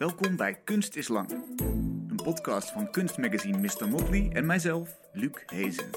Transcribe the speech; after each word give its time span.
Welkom 0.00 0.36
bij 0.36 0.54
Kunst 0.54 0.96
is 0.96 1.08
Lang, 1.08 1.30
een 2.08 2.20
podcast 2.22 2.70
van 2.70 2.90
kunstmagazine 2.90 3.58
Mr. 3.58 3.88
Motley 3.88 4.30
en 4.32 4.46
mijzelf, 4.46 4.98
Luc 5.12 5.42
Hezen. 5.46 5.90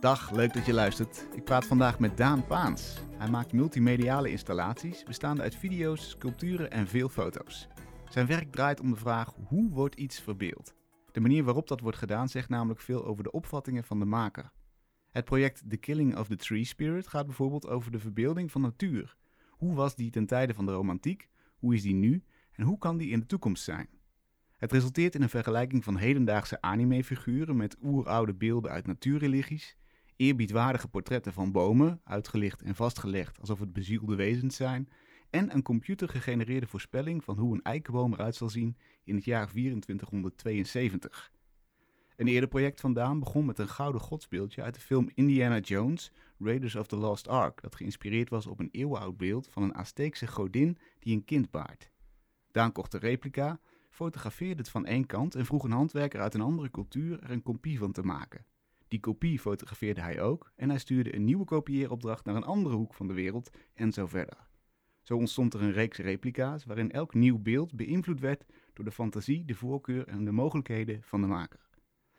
Dag, 0.00 0.30
leuk 0.30 0.54
dat 0.54 0.66
je 0.66 0.72
luistert. 0.72 1.26
Ik 1.34 1.44
praat 1.44 1.66
vandaag 1.66 1.98
met 1.98 2.16
Daan 2.16 2.46
Paans. 2.46 2.98
Hij 3.18 3.28
maakt 3.28 3.52
multimediale 3.52 4.30
installaties 4.30 5.04
bestaande 5.04 5.42
uit 5.42 5.56
video's, 5.56 6.08
sculpturen 6.08 6.70
en 6.70 6.86
veel 6.86 7.08
foto's. 7.08 7.68
Zijn 8.08 8.26
werk 8.26 8.52
draait 8.52 8.80
om 8.80 8.90
de 8.90 8.96
vraag 8.96 9.34
hoe 9.46 9.70
wordt 9.70 9.94
iets 9.94 10.20
verbeeld. 10.20 10.74
De 11.12 11.20
manier 11.20 11.44
waarop 11.44 11.68
dat 11.68 11.80
wordt 11.80 11.98
gedaan 11.98 12.28
zegt 12.28 12.48
namelijk 12.48 12.80
veel 12.80 13.04
over 13.04 13.22
de 13.22 13.30
opvattingen 13.30 13.84
van 13.84 13.98
de 13.98 14.04
maker. 14.04 14.50
Het 15.10 15.24
project 15.24 15.62
The 15.70 15.76
Killing 15.76 16.16
of 16.16 16.26
the 16.26 16.36
Tree 16.36 16.64
Spirit 16.64 17.06
gaat 17.06 17.26
bijvoorbeeld 17.26 17.68
over 17.68 17.90
de 17.92 17.98
verbeelding 17.98 18.50
van 18.50 18.60
natuur. 18.60 19.16
Hoe 19.50 19.74
was 19.74 19.94
die 19.94 20.10
ten 20.10 20.26
tijde 20.26 20.54
van 20.54 20.66
de 20.66 20.72
romantiek? 20.72 21.28
Hoe 21.58 21.74
is 21.74 21.82
die 21.82 21.94
nu? 21.94 22.22
En 22.52 22.64
hoe 22.64 22.78
kan 22.78 22.96
die 22.96 23.10
in 23.10 23.20
de 23.20 23.26
toekomst 23.26 23.64
zijn? 23.64 23.88
Het 24.56 24.72
resulteert 24.72 25.14
in 25.14 25.22
een 25.22 25.28
vergelijking 25.28 25.84
van 25.84 25.96
hedendaagse 25.96 26.60
anime-figuren 26.60 27.56
met 27.56 27.76
oeroude 27.82 28.34
beelden 28.34 28.70
uit 28.70 28.86
natuurreligies, 28.86 29.76
eerbiedwaardige 30.16 30.88
portretten 30.88 31.32
van 31.32 31.52
bomen, 31.52 32.00
uitgelicht 32.04 32.62
en 32.62 32.74
vastgelegd 32.74 33.40
alsof 33.40 33.58
het 33.58 33.72
bezielde 33.72 34.16
wezens 34.16 34.56
zijn, 34.56 34.88
en 35.30 35.54
een 35.54 35.62
computergegenereerde 35.62 36.66
voorspelling 36.66 37.24
van 37.24 37.38
hoe 37.38 37.54
een 37.54 37.62
eikenboom 37.62 38.12
eruit 38.12 38.34
zal 38.34 38.48
zien 38.48 38.76
in 39.04 39.14
het 39.14 39.24
jaar 39.24 39.48
2472. 39.48 41.32
Een 42.18 42.26
eerder 42.26 42.48
project 42.48 42.80
van 42.80 42.92
Daan 42.92 43.18
begon 43.18 43.44
met 43.44 43.58
een 43.58 43.68
gouden 43.68 44.00
godsbeeldje 44.00 44.62
uit 44.62 44.74
de 44.74 44.80
film 44.80 45.10
Indiana 45.14 45.58
Jones, 45.58 46.12
Raiders 46.38 46.76
of 46.76 46.86
the 46.86 46.96
Lost 46.96 47.28
Ark, 47.28 47.62
dat 47.62 47.76
geïnspireerd 47.76 48.30
was 48.30 48.46
op 48.46 48.58
een 48.58 48.68
eeuwenoud 48.72 49.16
beeld 49.16 49.48
van 49.50 49.62
een 49.62 49.74
Azteekse 49.74 50.26
godin 50.26 50.78
die 50.98 51.14
een 51.14 51.24
kind 51.24 51.50
baart. 51.50 51.90
Daan 52.50 52.72
kocht 52.72 52.92
de 52.92 52.98
replica, 52.98 53.60
fotografeerde 53.90 54.56
het 54.56 54.70
van 54.70 54.86
één 54.86 55.06
kant 55.06 55.34
en 55.34 55.46
vroeg 55.46 55.64
een 55.64 55.70
handwerker 55.70 56.20
uit 56.20 56.34
een 56.34 56.40
andere 56.40 56.70
cultuur 56.70 57.22
er 57.22 57.30
een 57.30 57.42
kopie 57.42 57.78
van 57.78 57.92
te 57.92 58.02
maken. 58.02 58.44
Die 58.88 59.00
kopie 59.00 59.38
fotografeerde 59.38 60.00
hij 60.00 60.20
ook 60.20 60.52
en 60.56 60.68
hij 60.68 60.78
stuurde 60.78 61.14
een 61.14 61.24
nieuwe 61.24 61.44
kopieeropdracht 61.44 62.24
naar 62.24 62.36
een 62.36 62.44
andere 62.44 62.74
hoek 62.74 62.94
van 62.94 63.06
de 63.06 63.14
wereld 63.14 63.50
en 63.74 63.92
zo 63.92 64.06
verder. 64.06 64.46
Zo 65.02 65.16
ontstond 65.16 65.54
er 65.54 65.62
een 65.62 65.72
reeks 65.72 65.98
replica's 65.98 66.64
waarin 66.64 66.90
elk 66.90 67.14
nieuw 67.14 67.38
beeld 67.38 67.76
beïnvloed 67.76 68.20
werd 68.20 68.44
door 68.72 68.84
de 68.84 68.92
fantasie, 68.92 69.44
de 69.44 69.54
voorkeur 69.54 70.08
en 70.08 70.24
de 70.24 70.32
mogelijkheden 70.32 71.02
van 71.02 71.20
de 71.20 71.26
maker. 71.26 71.67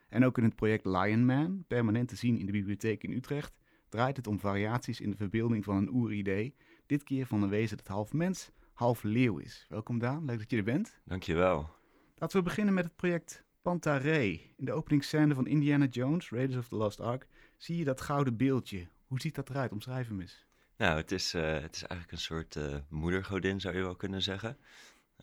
En 0.09 0.25
ook 0.25 0.37
in 0.37 0.43
het 0.43 0.55
project 0.55 0.85
Lion 0.85 1.25
Man, 1.25 1.63
permanent 1.67 2.07
te 2.07 2.15
zien 2.15 2.37
in 2.37 2.45
de 2.45 2.51
bibliotheek 2.51 3.03
in 3.03 3.11
Utrecht, 3.11 3.57
draait 3.89 4.17
het 4.17 4.27
om 4.27 4.39
variaties 4.39 5.01
in 5.01 5.09
de 5.09 5.17
verbeelding 5.17 5.63
van 5.63 5.75
een 5.75 5.93
oeridee, 5.93 6.55
dit 6.85 7.03
keer 7.03 7.25
van 7.25 7.43
een 7.43 7.49
wezen 7.49 7.77
dat 7.77 7.87
half 7.87 8.13
mens, 8.13 8.51
half 8.73 9.03
leeuw 9.03 9.37
is. 9.37 9.65
Welkom 9.69 9.99
Daan, 9.99 10.25
leuk 10.25 10.39
dat 10.39 10.49
je 10.49 10.57
er 10.57 10.63
bent. 10.63 10.99
Dankjewel. 11.05 11.69
Laten 12.15 12.37
we 12.37 12.43
beginnen 12.43 12.73
met 12.73 12.83
het 12.83 12.95
project 12.95 13.43
Pantarei. 13.61 14.53
In 14.57 14.65
de 14.65 14.71
openingsscène 14.71 15.33
van 15.33 15.47
Indiana 15.47 15.85
Jones, 15.85 16.29
Raiders 16.29 16.57
of 16.57 16.67
the 16.67 16.75
Lost 16.75 16.99
Ark, 16.99 17.27
zie 17.57 17.77
je 17.77 17.83
dat 17.83 18.01
gouden 18.01 18.37
beeldje. 18.37 18.87
Hoe 19.07 19.19
ziet 19.19 19.35
dat 19.35 19.49
eruit? 19.49 19.71
Omschrijf 19.71 20.07
hem 20.07 20.21
eens. 20.21 20.45
Nou, 20.77 20.97
het 20.97 21.11
is, 21.11 21.35
uh, 21.35 21.59
het 21.59 21.75
is 21.75 21.83
eigenlijk 21.83 22.11
een 22.11 22.25
soort 22.25 22.55
uh, 22.55 22.75
moedergodin, 22.89 23.59
zou 23.59 23.75
je 23.75 23.81
wel 23.81 23.95
kunnen 23.95 24.21
zeggen. 24.21 24.57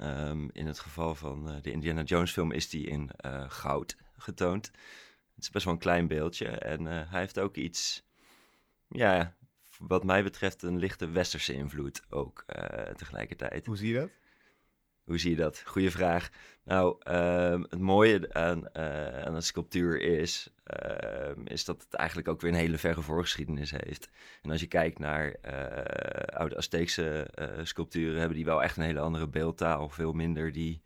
Um, 0.00 0.50
in 0.52 0.66
het 0.66 0.78
geval 0.78 1.14
van 1.14 1.48
uh, 1.48 1.56
de 1.62 1.70
Indiana 1.70 2.02
Jones 2.02 2.32
film 2.32 2.52
is 2.52 2.68
die 2.68 2.86
in 2.86 3.10
goud 3.48 3.96
getoond. 4.16 4.66
Het 5.34 5.44
is 5.44 5.50
best 5.50 5.64
wel 5.64 5.74
een 5.74 5.80
klein 5.80 6.08
beeldje 6.08 6.48
en 6.48 6.84
hij 6.84 7.20
heeft 7.20 7.38
ook 7.38 7.56
iets, 7.56 8.06
ja, 8.88 9.36
wat 9.78 10.04
mij 10.04 10.22
betreft 10.22 10.62
een 10.62 10.78
lichte 10.78 11.08
westerse 11.08 11.52
invloed 11.52 12.02
ook 12.08 12.44
tegelijkertijd. 12.96 13.66
Hoe 13.66 13.76
zie 13.76 13.92
je 13.92 13.98
dat? 13.98 14.10
Hoe 15.06 15.18
zie 15.18 15.30
je 15.30 15.36
dat? 15.36 15.62
Goeie 15.64 15.90
vraag. 15.90 16.30
Nou, 16.64 16.96
uh, 17.08 17.62
het 17.68 17.78
mooie 17.78 18.32
aan, 18.32 18.68
uh, 18.72 19.22
aan 19.22 19.34
een 19.34 19.42
sculptuur 19.42 20.00
is, 20.00 20.50
uh, 20.84 21.30
is 21.44 21.64
dat 21.64 21.82
het 21.82 21.94
eigenlijk 21.94 22.28
ook 22.28 22.40
weer 22.40 22.50
een 22.50 22.56
hele 22.56 22.78
verre 22.78 23.02
voorgeschiedenis 23.02 23.70
heeft. 23.70 24.10
En 24.42 24.50
als 24.50 24.60
je 24.60 24.66
kijkt 24.66 24.98
naar 24.98 25.30
eh, 25.32 26.38
oude 26.38 26.56
Azteekse 26.56 27.30
sculpturen, 27.62 28.18
hebben 28.18 28.36
die 28.36 28.44
wel 28.44 28.62
echt 28.62 28.76
een 28.76 28.82
hele 28.82 29.00
andere 29.00 29.28
beeldtaal. 29.28 29.88
Veel 29.88 30.12
minder 30.12 30.52
die. 30.52 30.82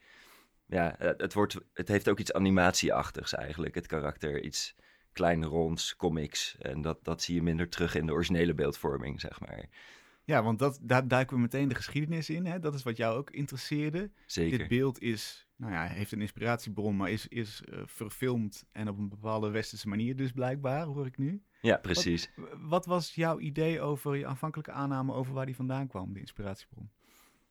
Ja, 0.71 0.95
het, 0.99 1.35
wordt, 1.35 1.57
het 1.73 1.89
heeft 1.89 2.09
ook 2.09 2.19
iets 2.19 2.33
animatieachtigs 2.33 3.35
eigenlijk. 3.35 3.75
Het 3.75 3.87
karakter, 3.87 4.43
iets 4.43 4.75
klein 5.13 5.45
ronds, 5.45 5.97
comics. 5.97 6.57
En 6.59 6.83
dat, 6.83 7.05
dat 7.05 7.23
zie 7.23 7.35
je 7.35 7.43
minder 7.43 7.69
terug 7.69 7.95
in 7.95 8.07
de 8.07 8.13
originele 8.13 8.55
beeldvorming, 8.55 9.21
zeg 9.21 9.41
maar. 9.41 9.69
Ja, 10.25 10.43
want 10.43 10.59
dat, 10.59 10.79
daar 10.83 11.09
duiken 11.09 11.37
we 11.37 11.43
meteen 11.43 11.69
de 11.69 11.75
geschiedenis 11.75 12.31
in. 12.31 12.47
Hè? 12.47 12.59
Dat 12.59 12.75
is 12.75 12.83
wat 12.83 12.97
jou 12.97 13.17
ook 13.19 13.31
interesseerde. 13.31 14.11
Zeker. 14.27 14.59
Dit 14.59 14.69
beeld 14.69 15.01
is, 15.01 15.49
nou 15.57 15.73
ja, 15.73 15.87
heeft 15.87 16.13
een 16.13 16.21
inspiratiebron, 16.21 16.97
maar 16.97 17.11
is, 17.11 17.29
is 17.29 17.63
uh, 17.69 17.83
verfilmd 17.85 18.67
en 18.73 18.89
op 18.89 18.99
een 18.99 19.09
bepaalde 19.09 19.51
westerse 19.51 19.89
manier 19.89 20.17
dus 20.17 20.33
blijkbaar, 20.33 20.85
hoor 20.87 21.07
ik 21.07 21.19
nu. 21.19 21.43
Ja, 21.61 21.77
precies. 21.77 22.31
Wat, 22.37 22.49
wat 22.61 22.87
was 22.87 23.15
jouw 23.15 23.39
idee 23.39 23.81
over 23.81 24.17
je 24.17 24.27
aanvankelijke 24.27 24.73
aanname 24.73 25.13
over 25.13 25.35
waar 25.35 25.47
die 25.47 25.57
vandaan 25.57 25.87
kwam, 25.87 26.13
de 26.13 26.21
inspiratiebron? 26.21 26.91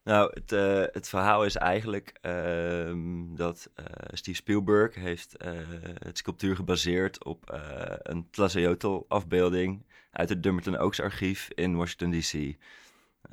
Nou, 0.10 0.32
het, 0.34 0.52
uh, 0.52 0.84
het 0.92 1.10
verhaal 1.10 1.46
is 1.46 1.56
eigenlijk 1.56 2.14
uh, 2.22 2.94
dat 3.36 3.70
uh, 3.80 3.86
Steve 4.12 4.38
Spielberg 4.38 4.96
heeft 4.96 5.36
het 6.04 6.18
sculptuur 6.18 6.56
gebaseerd 6.56 7.24
op 7.24 7.60
een 8.04 8.28
Tlaziotl 8.32 9.06
afbeelding 9.08 9.86
uit 10.12 10.30
het 10.30 10.44
Dumbarton 10.44 10.78
Oaks 10.78 11.02
archief 11.02 11.50
in 11.56 11.76
Washington 11.76 12.12
D.C. 12.12 12.58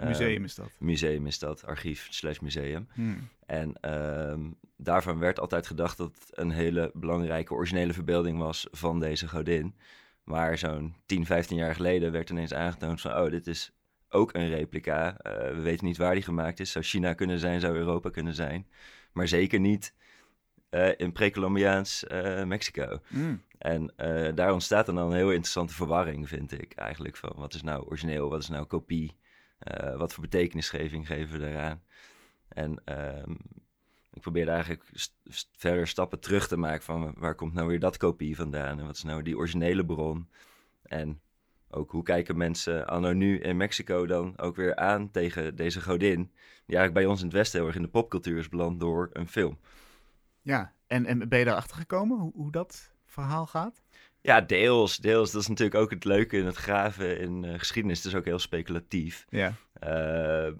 Museum 0.05 0.45
is 0.45 0.55
dat? 0.55 0.71
Museum 0.79 1.27
is 1.27 1.39
dat, 1.39 1.65
archief 1.65 2.07
slash 2.11 2.39
museum. 2.39 2.89
Hmm. 2.93 3.29
En 3.47 3.75
ehm, 3.81 4.41
daarvan 4.77 5.19
werd 5.19 5.41
altijd 5.41 5.67
gedacht 5.67 5.97
dat 5.97 6.15
het 6.15 6.39
een 6.39 6.51
hele 6.51 6.91
belangrijke 6.95 7.55
originele 7.55 7.93
verbeelding 7.93 8.39
was 8.39 8.67
van 8.71 9.01
deze 9.01 9.29
godin. 9.29 9.75
Maar 10.25 10.59
zo'n 10.59 10.95
10, 11.07 11.27
15 11.27 11.57
jaar 11.57 11.75
geleden 11.75 12.13
werd 12.13 12.31
ineens 12.31 12.55
aangetoond 12.55 13.01
van, 13.01 13.17
oh, 13.17 13.31
dit 13.31 13.47
is 13.47 13.73
ook 14.09 14.35
een 14.35 14.49
replica. 14.49 15.09
Uh, 15.09 15.33
we 15.33 15.61
weten 15.61 15.87
niet 15.87 15.97
waar 15.97 16.15
die 16.15 16.23
gemaakt 16.23 16.61
is. 16.61 16.71
Zou 16.71 16.85
China 16.85 17.15
kunnen 17.15 17.39
zijn, 17.39 17.61
zou 17.61 17.77
Europa 17.77 18.11
kunnen 18.11 18.35
zijn. 18.35 18.67
Maar 19.13 19.29
zeker 19.29 19.61
niet 19.61 19.95
uh, 20.71 20.89
in 20.97 21.13
pre-Columbiaans 21.13 22.05
uh, 22.13 22.45
Mexico. 22.45 23.01
Mm. 23.09 23.43
En 23.59 23.93
daar 24.35 24.53
ontstaat 24.53 24.87
dan 24.87 24.97
een 24.97 25.13
heel 25.13 25.31
interessante 25.31 25.75
verwarring, 25.75 26.29
vind 26.29 26.53
ik 26.53 26.73
eigenlijk. 26.73 27.17
Van 27.17 27.33
wat 27.37 27.55
is 27.55 27.63
nou 27.63 27.85
origineel, 27.85 28.29
wat 28.31 28.43
is 28.43 28.49
nou 28.49 28.65
kopie? 28.65 29.17
wat 29.97 30.13
voor 30.13 30.23
betekenisgeving 30.23 31.07
geven 31.07 31.33
we 31.33 31.39
daaraan? 31.39 31.83
En 32.49 32.83
um, 33.21 33.39
ik 34.17 34.23
probeerde 34.23 34.51
eigenlijk 34.51 34.85
st 34.93 35.49
verder 35.53 35.89
stappen 35.89 36.21
terug 36.21 36.49
te 36.49 36.57
maken 36.57 36.83
van 36.83 37.15
waar 37.17 37.35
komt 37.35 37.53
nou 37.53 37.69
weer 37.69 37.81
dat 37.81 37.97
kopie 37.97 38.37
vandaan? 38.37 38.79
En 38.79 38.87
wat 38.87 38.97
is 38.97 39.03
nou 39.03 39.23
die 39.23 39.37
originele 39.37 39.85
bron? 39.85 40.29
En 40.83 41.21
ook 41.71 41.91
hoe 41.91 42.03
kijken 42.03 42.37
mensen 42.37 42.87
anno 42.87 43.13
nu 43.13 43.39
in 43.39 43.57
Mexico 43.57 44.07
dan 44.07 44.39
ook 44.39 44.57
weer 44.57 44.77
aan 44.77 45.11
tegen 45.11 45.57
deze 45.57 45.83
godin, 45.83 46.33
die 46.67 46.77
eigenlijk 46.77 46.93
bij 46.93 47.07
ons 47.07 47.21
in 47.21 47.27
het 47.27 47.37
Westen 47.37 47.59
heel 47.59 47.69
erg 47.69 47.77
in 47.77 47.83
de 47.83 47.89
popcultuur 47.89 48.39
is 48.39 48.49
beland 48.49 48.81
door 48.81 49.11
een 49.13 49.29
film. 49.29 49.59
Ja, 50.43 50.73
en, 50.87 51.07
en 51.07 51.29
ben 51.29 51.39
je 51.39 51.45
daarachter 51.45 51.77
gekomen 51.77 52.19
hoe, 52.19 52.33
hoe 52.35 52.53
dat 52.53 52.93
verhaal 53.05 53.47
gaat? 53.47 53.83
Ja, 54.21 54.41
deels, 54.41 54.97
deels. 54.97 55.31
Dat 55.31 55.41
is 55.41 55.49
natuurlijk 55.49 55.81
ook 55.81 55.91
het 55.91 56.05
leuke 56.05 56.37
in 56.37 56.47
het 56.47 56.57
graven 56.57 57.21
in 57.21 57.43
uh, 57.43 57.59
geschiedenis. 57.59 57.99
Het 57.99 58.07
is 58.07 58.15
ook 58.15 58.25
heel 58.25 58.39
speculatief. 58.39 59.27
Ja. 59.29 59.53
Uh, 59.85 60.53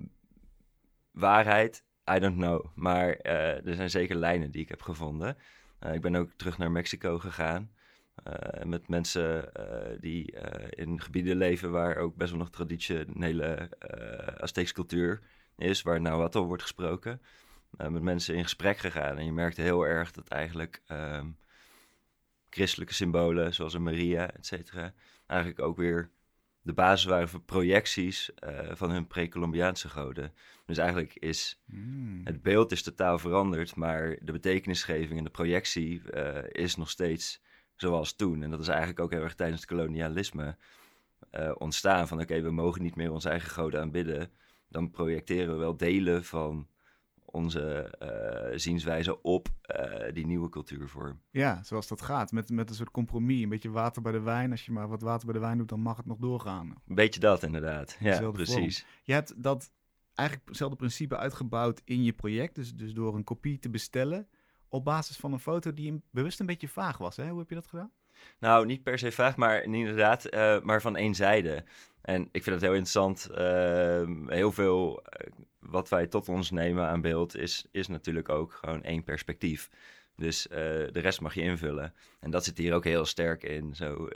waarheid, 1.11 1.85
I 2.11 2.19
don't 2.19 2.37
know. 2.37 2.67
Maar 2.75 3.09
uh, 3.23 3.67
er 3.67 3.75
zijn 3.75 3.91
zeker 3.91 4.17
lijnen 4.17 4.51
die 4.51 4.63
ik 4.63 4.69
heb 4.69 4.83
gevonden. 4.83 5.37
ik 5.93 6.01
ben 6.01 6.17
ook 6.17 6.31
terug 6.37 6.59
naar 6.59 6.71
Mexico 6.71 7.19
gegaan. 7.19 7.71
Uh, 8.25 8.65
met 8.65 8.89
mensen 8.89 9.51
uh, 9.61 10.01
die 10.01 10.33
uh, 10.33 10.41
in 10.71 11.01
gebieden 11.01 11.37
leven 11.37 11.71
waar 11.71 11.97
ook 11.97 12.17
best 12.17 12.31
wel 12.31 12.41
nog 12.41 12.51
traditionele 12.51 13.71
Azteekse 14.41 14.75
cultuur 14.75 15.21
is, 15.57 15.83
waar 15.83 16.01
Nahuatl 16.01 16.39
wordt 16.39 16.63
gesproken. 16.63 17.21
met 17.71 18.03
mensen 18.03 18.35
in 18.35 18.43
gesprek 18.43 18.79
gegaan 18.79 19.19
en 19.19 19.25
je 19.25 19.33
merkte 19.33 19.63
heel 19.63 19.87
erg 19.87 20.13
dat 20.13 20.29
eigenlijk 20.29 20.83
um, 20.89 21.37
christelijke 22.51 22.95
symbolen, 22.95 23.55
zoals 23.55 23.75
een 23.75 23.83
Maria, 23.83 24.31
et 24.31 24.47
cetera, 24.47 24.95
eigenlijk 25.27 25.61
ook 25.61 25.77
weer 25.77 26.11
de 26.63 26.73
basis 26.73 27.05
waren 27.05 27.29
voor 27.29 27.41
projecties 27.41 28.31
van 28.71 28.91
hun 28.91 29.07
pre-Columbiaanse 29.07 29.89
goden. 29.89 30.33
Dus 30.67 30.79
eigenlijk 30.79 31.15
is 31.15 31.63
mm. 31.65 32.21
het 32.25 32.43
beeld 32.43 32.73
is 32.73 32.83
totaal 32.83 33.19
veranderd, 33.19 33.77
maar 33.77 34.19
de 34.21 34.33
betekenisgeving 34.33 35.19
en 35.19 35.25
de 35.25 35.31
projectie 35.31 36.03
is 36.53 36.77
nog 36.77 36.91
steeds 36.91 37.45
zoals 37.77 38.17
toen. 38.17 38.43
En 38.43 38.51
dat 38.51 38.61
is 38.61 38.69
eigenlijk 38.69 39.01
ook 39.01 39.11
heel 39.11 39.23
erg 39.23 39.35
tijdens 39.35 39.61
het 39.61 39.71
kolonialisme 39.71 40.57
uh, 41.33 41.53
ontstaan. 41.59 42.09
Van 42.09 42.21
oké, 42.21 42.41
we 42.41 42.51
mogen 42.51 42.83
niet 42.83 42.97
meer 42.97 43.13
onze 43.13 43.29
eigen 43.29 43.51
goden 43.51 43.81
aanbidden. 43.81 44.31
Dan 44.69 44.91
projecteren 44.91 45.53
we 45.53 45.59
wel 45.59 45.77
delen 45.77 46.25
van 46.25 46.67
onze 47.25 47.95
uh, 48.03 48.59
zienswijze 48.59 49.23
op 49.23 49.49
uh, 49.79 50.13
die 50.13 50.27
nieuwe 50.27 50.49
cultuurvorm. 50.49 51.21
Ja, 51.31 51.63
zoals 51.63 51.89
dat 51.89 52.03
gaat. 52.03 52.33
Met, 52.33 52.51
met 52.51 52.69
een 52.69 52.75
soort 52.75 52.91
compromis. 52.91 53.43
Een 53.43 53.49
beetje 53.49 53.71
water 53.71 54.03
bij 54.03 54.13
de 54.13 54.21
wijn. 54.21 54.51
Als 54.51 54.65
je 54.65 54.73
maar 54.73 54.89
wat 54.89 55.03
water 55.03 55.27
bij 55.27 55.35
de 55.35 55.41
wijn 55.41 55.59
doet, 55.59 55.69
dan 55.69 55.81
mag 55.81 55.97
het 55.97 56.07
nog 56.07 56.19
doorgaan. 56.19 56.75
Een 56.87 56.95
beetje 56.95 57.21
dat 57.21 57.43
inderdaad. 57.43 57.97
Ja, 58.01 58.31
precies. 58.31 58.81
Vorm. 58.81 58.91
Je 59.03 59.13
hebt 59.13 59.43
dat 59.43 59.71
eigenlijk 60.15 60.49
hetzelfde 60.49 60.77
principe 60.77 61.17
uitgebouwd 61.17 61.83
in 61.85 62.03
je 62.03 62.13
project. 62.13 62.55
Dus, 62.55 62.75
dus 62.75 62.93
door 62.93 63.15
een 63.15 63.25
kopie 63.25 63.59
te 63.59 63.71
bestellen 63.71 64.29
op 64.69 64.85
basis 64.85 65.17
van 65.17 65.33
een 65.33 65.41
foto 65.41 65.73
die 65.73 66.03
bewust 66.11 66.41
een 66.41 66.47
beetje 66.47 66.69
vaag 66.69 66.99
was. 66.99 67.17
Hè? 67.17 67.29
Hoe 67.29 67.39
heb 67.39 67.49
je 67.49 67.55
dat 67.55 67.67
gedaan? 67.67 67.93
Nou, 68.39 68.67
niet 68.67 68.83
per 68.83 68.99
se 68.99 69.13
vaag, 69.13 69.37
maar 69.37 69.63
inderdaad, 69.63 70.25
eh, 70.25 70.61
maar 70.61 70.81
van 70.81 70.97
één 70.97 71.15
zijde. 71.15 71.65
En 72.01 72.29
ik 72.33 72.43
vind 72.43 72.55
het 72.55 72.61
heel 72.61 72.75
interessant. 72.75 73.27
ehm, 73.27 74.31
heel 74.31 74.53
veel 74.53 75.03
eh, 75.03 75.31
wat 75.59 75.89
wij 75.89 76.07
tot 76.07 76.29
ons 76.29 76.51
nemen 76.51 76.89
aan 76.89 77.01
beeld 77.01 77.37
is, 77.37 77.67
is 77.71 77.87
natuurlijk 77.87 78.29
ook 78.29 78.53
gewoon 78.53 78.83
één 78.83 79.05
perspectief. 79.05 79.71
Dus 80.17 80.49
eh, 80.49 80.59
de 80.59 81.01
rest 81.01 81.21
mag 81.21 81.35
je 81.35 81.41
invullen. 81.41 81.95
En 82.21 82.31
dat 82.31 82.45
zit 82.45 82.59
hier 82.59 82.75
ook 82.75 82.85
heel 82.85 83.05
sterk 83.05 83.43
in. 83.43 83.75
Zo, 83.75 84.09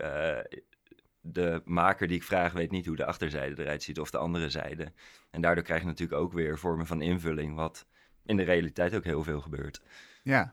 de 1.20 1.62
maker 1.64 2.06
die 2.06 2.16
ik 2.16 2.22
vraag 2.22 2.52
weet 2.52 2.70
niet 2.70 2.86
hoe 2.86 2.96
de 2.96 3.04
achterzijde 3.04 3.62
eruit 3.62 3.82
ziet 3.82 4.00
of 4.00 4.10
de 4.10 4.18
andere 4.18 4.50
zijde. 4.50 4.92
En 5.30 5.40
daardoor 5.40 5.64
krijg 5.64 5.80
je 5.80 5.86
natuurlijk 5.86 6.20
ook 6.20 6.32
weer 6.32 6.58
vormen 6.58 6.86
van 6.86 7.02
invulling, 7.02 7.54
wat 7.54 7.86
in 8.24 8.36
de 8.36 8.42
realiteit 8.42 8.94
ook 8.94 9.04
heel 9.04 9.22
veel 9.22 9.40
gebeurt. 9.40 9.82
Ja. 10.22 10.50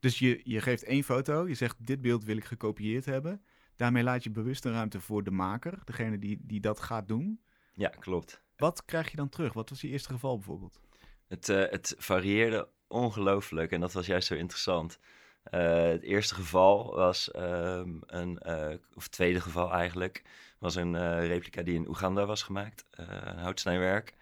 Dus 0.00 0.18
je, 0.18 0.40
je 0.44 0.60
geeft 0.60 0.84
één 0.84 1.02
foto, 1.02 1.48
je 1.48 1.54
zegt 1.54 1.86
dit 1.86 2.00
beeld 2.00 2.24
wil 2.24 2.36
ik 2.36 2.44
gekopieerd 2.44 3.04
hebben. 3.04 3.42
Daarmee 3.76 4.02
laat 4.02 4.24
je 4.24 4.30
bewust 4.30 4.64
een 4.64 4.72
ruimte 4.72 5.00
voor 5.00 5.24
de 5.24 5.30
maker, 5.30 5.78
degene 5.84 6.18
die, 6.18 6.38
die 6.42 6.60
dat 6.60 6.80
gaat 6.80 7.08
doen. 7.08 7.40
Ja, 7.74 7.88
klopt. 7.88 8.42
Wat 8.56 8.84
krijg 8.84 9.10
je 9.10 9.16
dan 9.16 9.28
terug? 9.28 9.52
Wat 9.52 9.70
was 9.70 9.80
je 9.80 9.88
eerste 9.88 10.12
geval 10.12 10.36
bijvoorbeeld? 10.36 10.80
Het, 11.28 11.48
eh, 11.48 11.70
het 11.70 11.94
varieerde 11.98 12.68
ongelooflijk 12.86 13.72
en 13.72 13.80
dat 13.80 13.92
was 13.92 14.06
juist 14.06 14.26
zo 14.26 14.34
interessant. 14.34 14.98
Eh, 15.42 15.82
het 15.82 16.02
eerste 16.02 16.34
geval 16.34 16.94
was 16.94 17.30
ehm, 17.30 17.90
een, 18.06 18.38
eh, 18.38 18.74
of 18.94 19.02
het 19.02 19.12
tweede 19.12 19.40
geval 19.40 19.72
eigenlijk, 19.72 20.22
was 20.58 20.74
een 20.74 20.94
eh, 20.94 21.26
replica 21.26 21.62
die 21.62 21.74
in 21.74 21.88
Oeganda 21.88 22.26
was 22.26 22.42
gemaakt, 22.42 22.84
eh, 22.90 23.06
een 23.08 23.38
houtsnijwerk. 23.38 24.14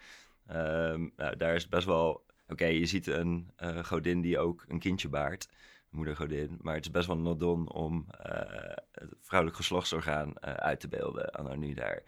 Ehm, 0.47 1.09
nou, 1.17 1.37
daar 1.37 1.55
is 1.55 1.69
best 1.69 1.87
wel, 1.87 2.25
oké, 2.49 2.65
je 2.65 2.87
ziet 2.87 3.07
een 3.07 3.51
eh, 3.57 3.85
godin 3.85 4.21
die 4.21 4.39
ook 4.39 4.65
een 4.69 4.79
kindje 4.79 5.09
baart, 5.09 5.49
moedergodin, 5.91 6.59
maar 6.61 6.75
het 6.75 6.85
is 6.85 6.91
best 6.91 7.07
wel 7.07 7.19
nodon 7.19 7.73
om 7.73 8.07
eh, 8.11 8.77
het 8.93 9.15
vrouwelijk 9.21 9.59
geslachtsorgaan 9.59 10.37
eh, 10.37 10.55
uit 10.55 10.81
te 10.81 10.89
beelden, 10.89 11.31
anno 11.31 11.55
nu 11.55 11.75
daar. 11.75 12.03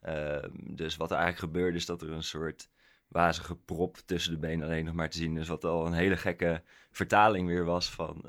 Ehm, 0.00 0.50
dus 0.52 0.96
wat 0.96 1.10
er 1.10 1.16
eigenlijk 1.16 1.52
gebeurde 1.52 1.76
is 1.76 1.86
dat 1.86 2.02
er 2.02 2.10
een 2.10 2.22
soort 2.22 2.68
wazige 3.08 3.56
prop 3.56 3.96
tussen 3.96 4.32
de 4.32 4.38
benen 4.38 4.66
alleen 4.66 4.84
nog 4.84 4.94
maar 4.94 5.10
te 5.10 5.16
zien 5.16 5.36
is. 5.36 5.48
Wat 5.48 5.64
al 5.64 5.86
een 5.86 5.92
hele 5.92 6.16
gekke 6.16 6.62
vertaling 6.90 7.46
weer 7.48 7.64
was 7.64 7.90
van, 7.90 8.24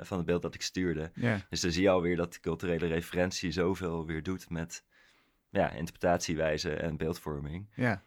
van 0.00 0.16
het 0.16 0.26
beeld 0.26 0.42
dat 0.42 0.54
ik 0.54 0.62
stuurde. 0.62 1.10
Dus 1.50 1.60
dan 1.60 1.70
zie 1.70 1.82
je 1.82 1.90
alweer 1.90 2.16
dat 2.16 2.32
de 2.32 2.40
culturele 2.40 2.86
referentie 2.86 3.52
zoveel 3.52 4.06
weer 4.06 4.22
doet 4.22 4.50
met 4.50 4.84
ja, 5.50 5.70
interpretatiewijze 5.70 6.74
en 6.74 6.96
beeldvorming. 6.96 7.66
ja. 7.74 8.02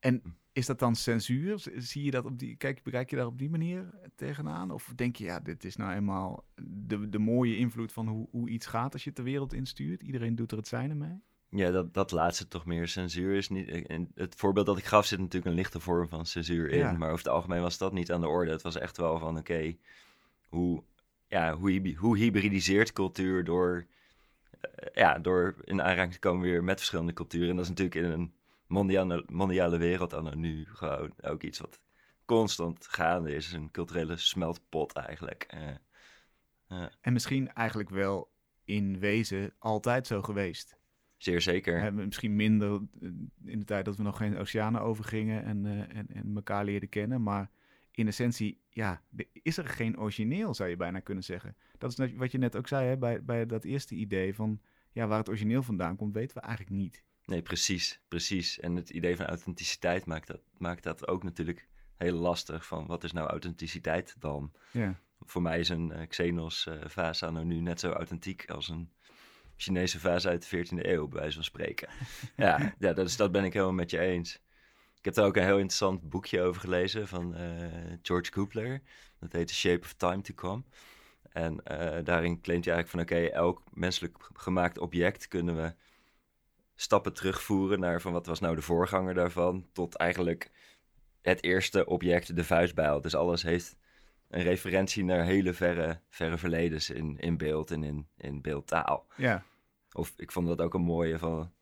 En 0.00 0.22
is 0.52 0.66
dat 0.66 0.78
dan 0.78 0.96
censuur? 0.96 1.68
Zie 1.76 2.04
je 2.04 2.10
dat 2.10 2.24
op 2.24 2.38
die, 2.38 2.56
kijk, 2.56 2.82
bekijk 2.82 3.10
je 3.10 3.16
daar 3.16 3.26
op 3.26 3.38
die 3.38 3.50
manier 3.50 3.90
tegenaan? 4.14 4.70
Of 4.70 4.92
denk 4.96 5.16
je, 5.16 5.24
ja, 5.24 5.40
dit 5.40 5.64
is 5.64 5.76
nou 5.76 5.92
eenmaal 5.92 6.44
de, 6.62 7.08
de 7.08 7.18
mooie 7.18 7.56
invloed 7.56 7.92
van 7.92 8.08
hoe, 8.08 8.28
hoe 8.30 8.48
iets 8.48 8.66
gaat 8.66 8.92
als 8.92 9.02
je 9.02 9.08
het 9.08 9.18
de 9.18 9.24
wereld 9.24 9.52
instuurt? 9.52 10.02
Iedereen 10.02 10.34
doet 10.34 10.50
er 10.50 10.56
het 10.56 10.68
zijne 10.68 10.94
mee? 10.94 11.20
Ja, 11.50 11.70
dat, 11.70 11.94
dat 11.94 12.10
laatste 12.10 12.48
toch 12.48 12.64
meer 12.64 12.88
censuur 12.88 13.36
is 13.36 13.48
niet. 13.48 13.68
In 13.68 14.10
het 14.14 14.34
voorbeeld 14.34 14.66
dat 14.66 14.78
ik 14.78 14.84
gaf 14.84 15.06
zit 15.06 15.18
natuurlijk 15.18 15.46
een 15.46 15.58
lichte 15.58 15.80
vorm 15.80 16.08
van 16.08 16.26
censuur 16.26 16.70
in. 16.70 16.78
Ja. 16.78 16.92
Maar 16.92 17.10
over 17.10 17.24
het 17.24 17.34
algemeen 17.34 17.60
was 17.60 17.78
dat 17.78 17.92
niet 17.92 18.12
aan 18.12 18.20
de 18.20 18.28
orde. 18.28 18.50
Het 18.50 18.62
was 18.62 18.78
echt 18.78 18.96
wel 18.96 19.18
van 19.18 19.38
oké, 19.38 19.76
hoe, 20.48 20.82
ja, 21.28 21.54
hoe, 21.54 21.94
hoe 21.96 22.18
hybridiseert 22.18 22.92
cultuur 22.92 23.44
door, 23.44 23.86
eh, 24.60 24.70
ja, 24.94 25.18
door 25.18 25.54
in 25.64 25.82
aanraking 25.82 26.12
te 26.12 26.18
komen 26.18 26.42
weer 26.42 26.64
met 26.64 26.78
verschillende 26.78 27.12
culturen. 27.12 27.48
En 27.48 27.56
dat 27.56 27.64
is 27.64 27.70
natuurlijk 27.70 28.06
in 28.06 28.10
een 28.10 28.32
mondiale, 28.68 29.24
mondiale 29.28 29.78
wereld 29.78 30.12
anno 30.12 30.34
nu 30.34 30.66
gewoon 30.66 31.12
ook 31.22 31.42
iets 31.42 31.58
wat 31.58 31.80
constant 32.24 32.86
gaande 32.86 33.34
is. 33.34 33.52
Een 33.52 33.70
culturele 33.70 34.16
smeltpot 34.16 34.92
eigenlijk. 34.92 35.42
Eh, 36.68 36.84
En 37.00 37.12
misschien 37.12 37.52
eigenlijk 37.52 37.90
wel 37.90 38.30
in 38.64 38.98
wezen 38.98 39.52
altijd 39.58 40.06
zo 40.06 40.22
geweest. 40.22 40.76
zeer 41.16 41.40
zeker. 41.40 41.94
Misschien 41.94 42.36
minder 42.36 42.74
eh, 42.74 43.08
in 43.44 43.58
de 43.58 43.64
tijd 43.64 43.84
dat 43.84 43.96
we 43.96 44.02
nog 44.02 44.16
geen 44.16 44.36
oceanen 44.36 44.80
overgingen 44.80 45.44
en, 45.44 45.66
eh, 45.66 45.96
en, 45.96 46.06
en 46.08 46.32
elkaar 46.34 46.64
leerden 46.64 46.88
kennen. 46.88 47.22
Maar 47.22 47.50
in 47.90 48.06
essentie, 48.06 48.60
ja, 48.70 49.02
is 49.32 49.56
er 49.56 49.66
geen 49.68 49.98
origineel, 49.98 50.54
zou 50.54 50.68
je 50.68 50.76
bijna 50.76 51.00
kunnen 51.00 51.24
zeggen. 51.24 51.56
Dat 51.78 51.98
is 51.98 52.14
wat 52.14 52.32
je 52.32 52.38
net 52.38 52.56
ook 52.56 52.68
zei 52.68 52.88
hè, 52.88 52.96
bij, 52.96 53.24
bij 53.24 53.46
dat 53.46 53.64
eerste 53.64 53.94
idee 53.94 54.34
van 54.34 54.60
ja, 54.92 55.06
waar 55.06 55.18
het 55.18 55.28
origineel 55.28 55.62
vandaan 55.62 55.96
komt, 55.96 56.14
weten 56.14 56.36
we 56.36 56.42
eigenlijk 56.42 56.76
niet. 56.76 57.04
Nee, 57.28 57.42
precies, 57.42 58.00
precies. 58.08 58.60
En 58.60 58.76
het 58.76 58.90
idee 58.90 59.16
van 59.16 59.26
authenticiteit 59.26 60.06
maakt 60.06 60.26
dat, 60.26 60.40
maakt 60.58 60.82
dat 60.82 61.08
ook 61.08 61.22
natuurlijk 61.22 61.68
heel 61.96 62.14
lastig. 62.14 62.66
Van 62.66 62.86
wat 62.86 63.04
is 63.04 63.12
nou 63.12 63.28
authenticiteit 63.28 64.14
dan? 64.18 64.52
Ja, 64.70 65.00
Voor 65.20 65.42
mij 65.42 65.58
is 65.58 65.68
een 65.68 65.92
eh, 65.92 66.06
Xenos 66.06 66.66
eh 66.66 66.74
vaas 66.84 67.22
anno 67.22 67.42
nu 67.42 67.60
net 67.60 67.80
zo 67.80 67.90
authentiek 67.90 68.50
als 68.50 68.68
een 68.68 68.90
Chinese 69.56 70.00
vaas 70.00 70.26
uit 70.26 70.50
de 70.50 70.66
14e 70.66 70.86
eeuw, 70.86 71.08
bij 71.08 71.20
wijze 71.20 71.34
van 71.34 71.44
spreken. 71.44 71.88
ja, 72.36 72.74
ja 72.78 72.92
dat, 72.92 73.06
is, 73.06 73.16
dat 73.16 73.32
ben 73.32 73.44
ik 73.44 73.52
helemaal 73.52 73.74
met 73.74 73.90
je 73.90 73.98
eens. 73.98 74.34
Ik 74.98 75.04
heb 75.04 75.14
daar 75.14 75.26
ook 75.26 75.36
een 75.36 75.42
heel 75.42 75.58
interessant 75.58 76.08
boekje 76.08 76.42
over 76.42 76.60
gelezen 76.60 77.08
van 77.08 77.34
eh, 77.34 77.42
George 78.02 78.30
Coupler. 78.30 78.82
Dat 79.18 79.32
heet 79.32 79.46
The 79.46 79.54
Shape 79.54 79.84
of 79.84 79.92
Time 79.92 80.20
to 80.20 80.34
Come. 80.34 80.62
En 81.28 81.60
daarin 82.04 82.40
claimt 82.40 82.64
hij 82.64 82.74
eigenlijk 82.74 82.88
van 82.88 83.00
oké, 83.00 83.28
elk 83.34 83.62
menselijk 83.72 84.18
gemaakt 84.32 84.78
object 84.78 85.28
kunnen 85.28 85.56
we 85.56 85.74
stappen 86.80 87.12
terugvoeren 87.12 87.80
naar 87.80 88.00
van 88.00 88.12
wat 88.12 88.26
was 88.26 88.40
nou 88.40 88.54
de 88.54 88.62
voorganger 88.62 89.14
daarvan, 89.14 89.66
tot 89.72 89.96
eigenlijk 89.96 90.50
het 91.22 91.42
eerste 91.42 91.86
object, 91.86 92.36
de 92.36 92.44
vuistbijl. 92.44 93.00
Dus 93.00 93.14
alles 93.14 93.42
heeft 93.42 93.76
een 94.28 94.42
referentie 94.42 95.04
naar 95.04 95.24
hele 95.24 95.52
verre, 95.52 96.00
verre 96.08 96.38
verledens 96.38 96.90
in, 96.90 97.18
in 97.18 97.36
beeld 97.36 97.70
en 97.70 97.82
in, 97.82 98.08
in 98.16 98.42
beeldtaal. 98.42 99.06
ja, 99.16 99.44
Of 99.92 100.12
ik 100.16 100.32
vond 100.32 100.46
dat 100.46 100.60
ook 100.60 100.74
een 100.74 100.80
mooie 100.80 101.18
van 101.18 101.52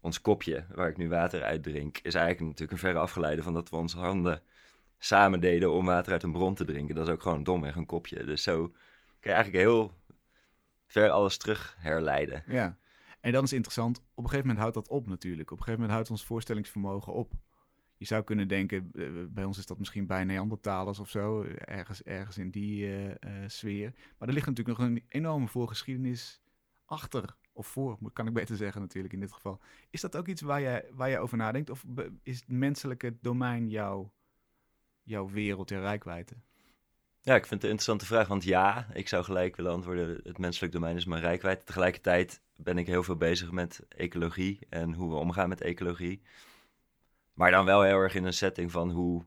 ons 0.00 0.20
kopje, 0.20 0.66
waar 0.74 0.88
ik 0.88 0.96
nu 0.96 1.08
water 1.08 1.42
uit 1.42 1.62
drink, 1.62 1.98
is 1.98 2.14
eigenlijk 2.14 2.46
natuurlijk 2.46 2.72
een 2.72 2.78
verre 2.88 2.98
afgeleide 2.98 3.42
van 3.42 3.54
dat 3.54 3.70
we 3.70 3.76
onze 3.76 3.98
handen 3.98 4.42
samen 4.98 5.40
deden 5.40 5.72
om 5.72 5.86
water 5.86 6.12
uit 6.12 6.22
een 6.22 6.32
bron 6.32 6.54
te 6.54 6.64
drinken. 6.64 6.94
Dat 6.94 7.06
is 7.06 7.12
ook 7.12 7.22
gewoon 7.22 7.42
domweg 7.44 7.76
een 7.76 7.86
kopje. 7.86 8.24
Dus 8.24 8.42
zo 8.42 8.68
kun 9.20 9.30
je 9.30 9.36
eigenlijk 9.36 9.64
heel 9.64 9.92
ver 10.86 11.10
alles 11.10 11.36
terug 11.36 11.76
herleiden. 11.78 12.44
ja. 12.46 12.80
En 13.22 13.32
dan 13.32 13.42
is 13.42 13.52
interessant, 13.52 13.98
op 13.98 14.04
een 14.04 14.30
gegeven 14.30 14.40
moment 14.40 14.58
houdt 14.58 14.74
dat 14.74 14.88
op 14.88 15.06
natuurlijk. 15.06 15.50
Op 15.50 15.58
een 15.58 15.64
gegeven 15.64 15.80
moment 15.80 15.92
houdt 15.92 16.10
ons 16.10 16.24
voorstellingsvermogen 16.24 17.12
op. 17.12 17.32
Je 17.96 18.04
zou 18.04 18.22
kunnen 18.22 18.48
denken, 18.48 18.90
eh, 18.94 19.06
bij 19.28 19.44
ons 19.44 19.58
is 19.58 19.66
dat 19.66 19.78
misschien 19.78 20.06
bij 20.06 20.24
Neandertalers 20.24 20.98
of 20.98 21.08
zo, 21.08 21.42
ergens, 21.42 22.02
ergens 22.02 22.38
in 22.38 22.50
die 22.50 22.86
eh, 22.86 23.10
eh, 23.10 23.48
sfeer. 23.48 23.92
Maar 24.18 24.28
er 24.28 24.34
ligt 24.34 24.46
natuurlijk 24.46 24.78
nog 24.78 24.88
een 24.88 25.04
enorme 25.08 25.48
voorgeschiedenis 25.48 26.42
achter, 26.84 27.36
of 27.52 27.66
voor, 27.66 27.98
kan 28.12 28.26
ik 28.26 28.32
beter 28.32 28.56
zeggen 28.56 28.80
natuurlijk 28.80 29.14
in 29.14 29.20
dit 29.20 29.32
geval. 29.32 29.60
Is 29.90 30.00
dat 30.00 30.16
ook 30.16 30.28
iets 30.28 30.40
waar 30.40 30.60
jij, 30.60 30.88
waar 30.92 31.08
jij 31.08 31.20
over 31.20 31.36
nadenkt? 31.36 31.70
Of 31.70 31.84
is 32.22 32.40
het 32.40 32.48
menselijke 32.48 33.16
domein 33.20 33.68
jouw, 33.68 34.12
jouw 35.02 35.30
wereld, 35.30 35.68
jouw 35.68 35.80
rijkwijde? 35.80 36.34
Ja, 37.24 37.34
ik 37.34 37.46
vind 37.46 37.62
het 37.62 37.62
een 37.62 37.76
interessante 37.76 38.06
vraag, 38.06 38.28
want 38.28 38.44
ja, 38.44 38.86
ik 38.92 39.08
zou 39.08 39.24
gelijk 39.24 39.56
willen 39.56 39.72
antwoorden, 39.72 40.20
het 40.22 40.38
menselijk 40.38 40.72
domein 40.72 40.96
is 40.96 41.04
mijn 41.04 41.20
rijkwijd. 41.22 41.66
Tegelijkertijd 41.66 42.40
ben 42.56 42.78
ik 42.78 42.86
heel 42.86 43.02
veel 43.02 43.16
bezig 43.16 43.50
met 43.50 43.80
ecologie 43.88 44.58
en 44.68 44.92
hoe 44.92 45.10
we 45.10 45.16
omgaan 45.16 45.48
met 45.48 45.60
ecologie. 45.60 46.22
Maar 47.34 47.50
dan 47.50 47.64
wel 47.64 47.82
heel 47.82 47.98
erg 47.98 48.14
in 48.14 48.24
een 48.24 48.32
setting 48.32 48.70
van 48.70 48.90
hoe 48.90 49.26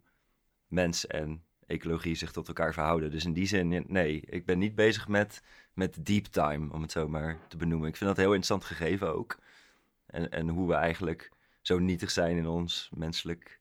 mens 0.67 1.07
en 1.07 1.43
ecologie 1.67 2.15
zich 2.15 2.31
tot 2.31 2.47
elkaar 2.47 2.73
verhouden. 2.73 3.11
Dus 3.11 3.25
in 3.25 3.33
die 3.33 3.47
zin, 3.47 3.85
nee, 3.87 4.21
ik 4.21 4.45
ben 4.45 4.59
niet 4.59 4.75
bezig 4.75 5.07
met, 5.07 5.41
met 5.73 6.05
deep 6.05 6.25
time, 6.25 6.73
om 6.73 6.81
het 6.81 6.91
zo 6.91 7.07
maar 7.07 7.39
te 7.47 7.57
benoemen. 7.57 7.89
Ik 7.89 7.95
vind 7.95 8.09
dat 8.09 8.17
heel 8.17 8.33
interessant 8.33 8.63
gegeven 8.63 9.13
ook. 9.13 9.37
En, 10.05 10.31
en 10.31 10.47
hoe 10.49 10.67
we 10.67 10.73
eigenlijk 10.73 11.31
zo 11.61 11.79
nietig 11.79 12.11
zijn 12.11 12.37
in 12.37 12.47
ons 12.47 12.89
menselijk, 12.93 13.59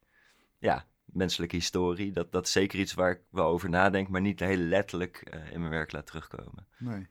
ja, 0.59 0.87
menselijke 1.14 1.56
historie. 1.56 2.12
Dat, 2.12 2.33
dat 2.33 2.47
is 2.47 2.52
zeker 2.52 2.78
iets 2.78 2.94
waar 2.94 3.11
ik 3.11 3.21
wel 3.30 3.47
over 3.47 3.68
nadenk, 3.68 4.09
maar 4.09 4.21
niet 4.21 4.40
heel 4.40 4.56
letterlijk 4.56 5.16
eh, 5.16 5.52
in 5.52 5.59
mijn 5.59 5.73
werk 5.73 5.92
laat 5.92 6.06
terugkomen. 6.06 6.66
Nee. 6.78 7.06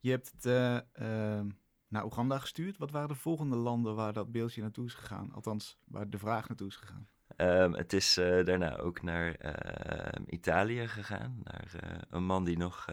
Je 0.00 0.10
hebt 0.10 0.32
het 0.32 0.46
eh, 0.46 0.76
ehm, 0.92 1.48
naar 1.88 2.04
Oeganda 2.04 2.38
gestuurd. 2.38 2.78
Wat 2.78 2.90
waren 2.90 3.08
de 3.08 3.14
volgende 3.14 3.56
landen 3.56 3.94
waar 3.94 4.12
dat 4.12 4.32
beeldje 4.32 4.62
naartoe 4.62 4.86
is 4.86 4.94
gegaan? 4.94 5.32
Althans, 5.32 5.78
waar 5.84 6.10
de 6.10 6.18
vraag 6.18 6.48
naartoe 6.48 6.66
is 6.68 6.76
gegaan. 6.76 7.08
Ehm, 7.36 7.72
het 7.72 7.92
is 7.92 8.16
eh, 8.16 8.44
daarna 8.44 8.76
ook 8.76 9.02
naar 9.02 9.34
ehm, 9.34 10.22
Italië 10.26 10.88
gegaan. 10.88 11.40
Naar 11.42 12.04
een 12.10 12.24
man 12.24 12.44
die 12.44 12.56
nog 12.56 12.86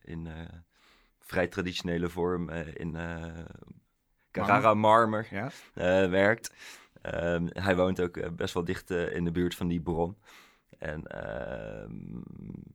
in 0.00 0.28
vrij 1.20 1.48
traditionele 1.48 2.08
vorm 2.08 2.50
in 2.50 2.96
Carrara 4.30 4.74
marmer 4.74 5.26
Ja? 5.30 5.50
werkt. 6.08 6.54
Ehm, 7.02 7.46
hij 7.52 7.76
woont 7.76 8.00
ook 8.00 8.16
eh, 8.16 8.30
best 8.30 8.54
wel 8.54 8.64
dicht 8.64 8.90
eh, 8.90 9.14
in 9.14 9.24
de 9.24 9.30
buurt 9.30 9.54
van 9.54 9.68
die 9.68 9.80
bron. 9.80 10.16
En 10.78 11.06
ehm, 11.06 11.92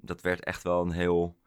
dat 0.02 0.22
werd 0.22 0.44
echt 0.44 0.64
wel 0.64 0.82
een 0.82 0.92
heel 0.92 1.38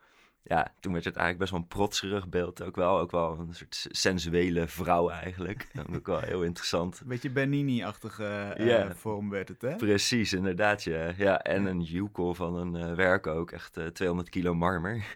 ja, 0.42 0.74
toen 0.80 0.92
werd 0.92 1.04
het 1.04 1.16
eigenlijk 1.16 1.38
best 1.38 1.50
wel 1.50 1.60
een 1.60 1.78
protserig 1.78 2.28
beeld 2.28 2.62
ook 2.62 2.76
wel. 2.76 2.98
Ook 2.98 3.10
wel 3.10 3.38
een 3.38 3.54
soort 3.54 3.86
sensuele 3.90 4.68
vrouw 4.68 5.10
eigenlijk. 5.10 5.68
Ik 5.92 6.06
wel 6.06 6.20
heel 6.20 6.42
interessant. 6.42 7.00
Een 7.00 7.08
beetje 7.08 7.30
Bernini-achtige 7.30 8.24
eh, 8.56 8.90
vorm 8.90 9.30
werd 9.30 9.48
het, 9.48 9.62
hè? 9.62 9.76
Precies, 9.76 10.32
inderdaad, 10.32 10.82
ja. 10.82 11.12
ja 11.16 11.42
en 11.42 11.66
een 11.66 11.82
joekel 11.82 12.34
van 12.34 12.54
een 12.54 12.94
werk 12.94 13.26
ook. 13.26 13.50
Echt 13.50 13.76
eh, 13.76 13.86
200 13.86 14.28
kilo 14.28 14.54
marmer. 14.54 15.14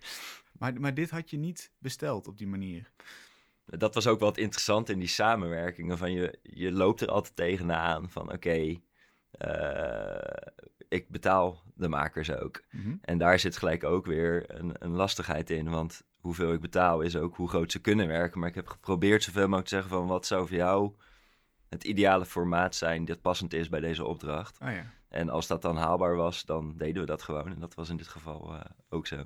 Maar, 0.58 0.80
maar 0.80 0.94
dit 0.94 1.10
had 1.10 1.30
je 1.30 1.36
niet 1.36 1.70
besteld 1.78 2.28
op 2.28 2.38
die 2.38 2.46
manier. 2.46 2.90
Dat 3.66 3.94
was 3.94 4.06
ook 4.06 4.18
wel 4.18 4.28
het 4.28 4.38
interessante 4.38 4.92
in 4.92 4.98
die 4.98 5.08
samenwerkingen. 5.08 5.98
Van 5.98 6.12
je, 6.12 6.38
je 6.42 6.72
loopt 6.72 7.00
er 7.00 7.08
altijd 7.08 7.36
tegenaan 7.36 8.10
van 8.10 8.32
oké, 8.32 8.80
eh, 9.30 10.48
ik 10.88 11.08
betaal 11.08 11.62
de 11.74 11.88
makers 11.88 12.30
ook. 12.32 12.62
Mhm. 12.70 12.94
En 13.00 13.18
daar 13.18 13.38
zit 13.38 13.56
gelijk 13.56 13.84
ook 13.84 14.06
weer 14.06 14.44
een, 14.46 14.74
een 14.78 14.94
lastigheid 14.94 15.50
in. 15.50 15.70
Want 15.70 16.02
hoeveel 16.20 16.52
ik 16.52 16.60
betaal 16.60 17.00
is 17.00 17.16
ook 17.16 17.36
hoe 17.36 17.48
groot 17.48 17.72
ze 17.72 17.80
kunnen 17.80 18.06
werken. 18.06 18.40
Maar 18.40 18.48
ik 18.48 18.54
heb 18.54 18.68
geprobeerd 18.68 19.22
zoveel 19.22 19.42
mogelijk 19.42 19.68
te 19.68 19.74
zeggen 19.74 19.90
van 19.90 20.06
wat 20.06 20.26
zou 20.26 20.46
voor 20.46 20.56
jou 20.56 20.94
het 21.68 21.84
ideale 21.84 22.24
formaat 22.24 22.74
zijn 22.74 23.04
dat 23.04 23.20
passend 23.20 23.52
is 23.52 23.68
bij 23.68 23.80
deze 23.80 24.04
opdracht. 24.04 24.58
Ah 24.60 24.72
ja. 24.72 24.84
En 25.08 25.28
als 25.28 25.46
dat 25.46 25.62
dan 25.62 25.76
haalbaar 25.76 26.16
was, 26.16 26.44
dan 26.44 26.76
deden 26.76 27.00
we 27.00 27.06
dat 27.06 27.22
gewoon. 27.22 27.52
En 27.52 27.60
dat 27.60 27.74
was 27.74 27.88
in 27.88 27.96
dit 27.96 28.08
geval 28.08 28.54
eh, 28.54 28.60
ook 28.88 29.06
zo. 29.06 29.24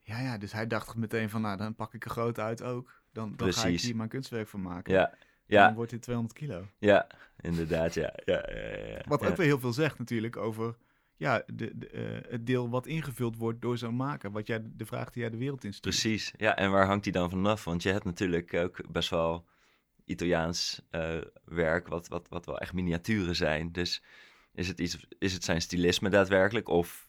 Ja, 0.00 0.20
ja, 0.20 0.38
dus 0.38 0.52
hij 0.52 0.66
dacht 0.66 0.96
meteen 0.96 1.30
van, 1.30 1.40
nou, 1.40 1.56
dan 1.56 1.74
pak 1.74 1.94
ik 1.94 2.04
er 2.04 2.10
groot 2.10 2.38
uit 2.38 2.62
ook. 2.62 3.02
Dan, 3.14 3.32
dan 3.36 3.52
ga 3.52 3.66
ik 3.66 3.80
hier 3.80 3.96
mijn 3.96 4.08
kunstwerk 4.08 4.48
van 4.48 4.62
maken. 4.62 4.92
Ja, 4.92 5.14
ja, 5.46 5.66
dan 5.66 5.74
wordt 5.74 5.90
dit 5.90 6.02
200 6.02 6.38
kilo. 6.38 6.66
ja, 6.78 7.06
inderdaad, 7.40 7.94
ja. 7.94 8.12
ja, 8.24 8.50
ja, 8.50 8.76
ja. 8.86 9.02
Wat 9.06 9.26
ook 9.26 9.36
weer 9.36 9.46
heel 9.46 9.58
veel 9.58 9.72
zegt 9.72 9.98
natuurlijk 9.98 10.36
over 10.36 10.76
ja, 11.16 11.42
de, 11.46 11.78
de, 11.78 11.88
eh, 11.88 12.30
het 12.30 12.46
deel 12.46 12.70
wat 12.70 12.86
ingevuld 12.86 13.36
wordt 13.36 13.60
door 13.60 13.78
zo'n 13.78 13.96
maker. 13.96 14.30
Wat 14.30 14.46
jij, 14.46 14.62
de 14.64 14.86
vraag 14.86 15.10
die 15.10 15.22
jij 15.22 15.30
de 15.30 15.36
wereld 15.36 15.64
instuurt. 15.64 15.96
Precies, 15.96 16.32
ja. 16.36 16.56
En 16.56 16.70
waar 16.70 16.86
hangt 16.86 17.04
die 17.04 17.12
dan 17.12 17.30
vanaf? 17.30 17.64
Want 17.64 17.82
je 17.82 17.90
hebt 17.90 18.04
natuurlijk 18.04 18.54
ook 18.54 18.90
best 18.92 19.10
wel 19.10 19.46
Italiaans 20.04 20.82
eh, 20.90 21.18
werk, 21.44 21.88
wat, 21.88 22.08
wat, 22.08 22.28
wat 22.28 22.46
wel 22.46 22.58
echt 22.58 22.72
miniaturen 22.72 23.36
zijn. 23.36 23.72
Dus 23.72 24.02
is 24.54 24.68
het, 24.68 24.80
iets, 24.80 25.06
is 25.18 25.32
het 25.32 25.44
zijn 25.44 25.62
stilisme 25.62 26.08
daadwerkelijk? 26.08 26.68
Of, 26.68 27.03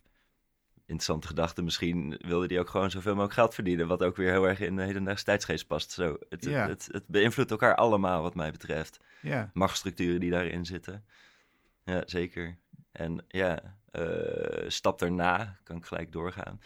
interessante 0.85 1.27
gedachte, 1.27 1.61
misschien 1.61 2.19
wilde 2.25 2.47
die 2.47 2.59
ook 2.59 2.69
gewoon 2.69 2.91
zoveel 2.91 3.11
mogelijk 3.11 3.33
geld 3.33 3.53
verdienen. 3.53 3.87
Wat 3.87 4.03
ook 4.03 4.15
weer 4.15 4.31
heel 4.31 4.47
erg 4.47 4.59
in 4.59 4.75
de 4.75 4.83
hedendaagse 4.83 5.23
tijdsgeest 5.23 5.67
past. 5.67 5.91
Zo, 5.91 6.17
het, 6.29 6.45
Ja. 6.45 6.67
het, 6.67 6.89
het, 6.91 7.07
beïnvloedt 7.07 7.51
elkaar 7.51 7.75
allemaal, 7.75 8.21
wat 8.21 8.35
mij 8.35 8.51
betreft. 8.51 8.99
Ja, 9.21 9.49
Machtsstructuren 9.53 10.19
die 10.19 10.31
daarin 10.31 10.65
zitten. 10.65 11.05
Ja, 11.83 12.03
zeker. 12.05 12.57
En 12.91 13.25
ja, 13.27 13.77
eh, 13.91 14.63
stap 14.67 14.99
daarna, 14.99 15.57
kan 15.63 15.77
ik 15.77 15.85
gelijk 15.85 16.11
doorgaan, 16.11 16.61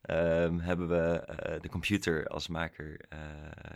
ehm, 0.00 0.58
hebben 0.58 0.88
we 0.88 1.20
eh, 1.20 1.60
de 1.60 1.68
computer 1.68 2.26
als 2.26 2.48
maker 2.48 3.00
eh, 3.08 3.18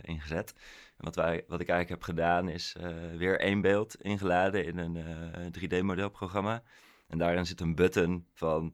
ingezet. 0.01 0.53
En 0.97 1.05
wat, 1.05 1.15
wij, 1.15 1.43
wat 1.47 1.59
ik 1.59 1.69
eigenlijk 1.69 1.89
heb 1.89 2.15
gedaan 2.15 2.49
is 2.49 2.75
weer 3.17 3.39
één 3.39 3.61
beeld 3.61 4.01
ingeladen 4.01 4.65
in 4.65 4.77
een 4.77 4.95
eh 4.95 5.45
3D-modelprogramma. 5.51 6.63
En 7.07 7.17
daarin 7.17 7.45
zit 7.45 7.61
een 7.61 7.75
button 7.75 8.25
van 8.33 8.73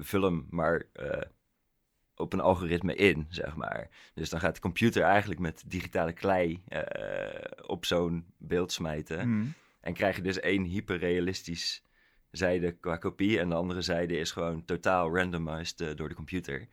vul 0.00 0.22
hem 0.22 0.46
maar 0.50 0.82
eh, 0.92 1.20
op 2.16 2.32
een 2.32 2.40
algoritme 2.40 2.94
in, 2.94 3.26
zeg 3.28 3.56
maar. 3.56 3.88
Dus 4.14 4.30
dan 4.30 4.40
gaat 4.40 4.54
de 4.54 4.60
computer 4.60 5.02
eigenlijk 5.02 5.40
met 5.40 5.62
digitale 5.66 6.12
klei 6.12 6.62
eh, 6.68 7.66
op 7.66 7.84
zo'n 7.84 8.26
beeld 8.38 8.72
smijten. 8.72 9.28
Mhm. 9.28 9.46
En 9.80 9.94
krijg 9.94 10.16
je 10.16 10.22
dus 10.22 10.40
één 10.40 10.64
hyperrealistisch 10.64 11.84
zijde 12.30 12.72
qua 12.72 12.96
kopie. 12.96 13.38
En 13.38 13.48
de 13.48 13.54
andere 13.54 13.82
zijde 13.82 14.18
is 14.18 14.30
gewoon 14.30 14.64
totaal 14.64 15.16
randomized 15.16 15.80
eh, 15.80 15.96
door 15.96 16.08
de 16.08 16.14
computer. 16.14 16.68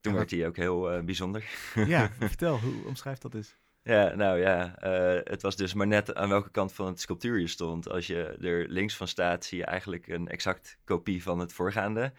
Toen 0.00 0.12
Ja, 0.12 0.18
werd 0.18 0.30
hij 0.30 0.46
ook 0.46 0.56
heel 0.56 1.04
bijzonder. 1.04 1.44
ja 1.74 2.10
vertel, 2.18 2.58
hoe 2.58 2.86
omschrijft 2.86 3.22
dat 3.22 3.34
eens? 3.34 3.56
Ja, 3.88 4.14
nou 4.14 4.38
ja, 4.38 4.76
eh, 4.78 5.20
het 5.24 5.42
was 5.42 5.56
dus 5.56 5.74
maar 5.74 5.86
net 5.86 6.14
aan 6.14 6.28
welke 6.28 6.50
kant 6.50 6.72
van 6.72 6.86
het 6.86 7.00
sculptuur 7.00 7.38
je 7.38 7.46
stond. 7.46 7.88
Als 7.90 8.06
je 8.06 8.24
er 8.40 8.68
links 8.68 8.96
van 8.96 9.08
staat, 9.08 9.44
zie 9.44 9.58
je 9.58 9.64
eigenlijk 9.64 10.08
een 10.08 10.28
exact 10.28 10.78
kopie 10.84 11.22
van 11.22 11.38
het 11.38 11.52
voorgaande. 11.52 12.12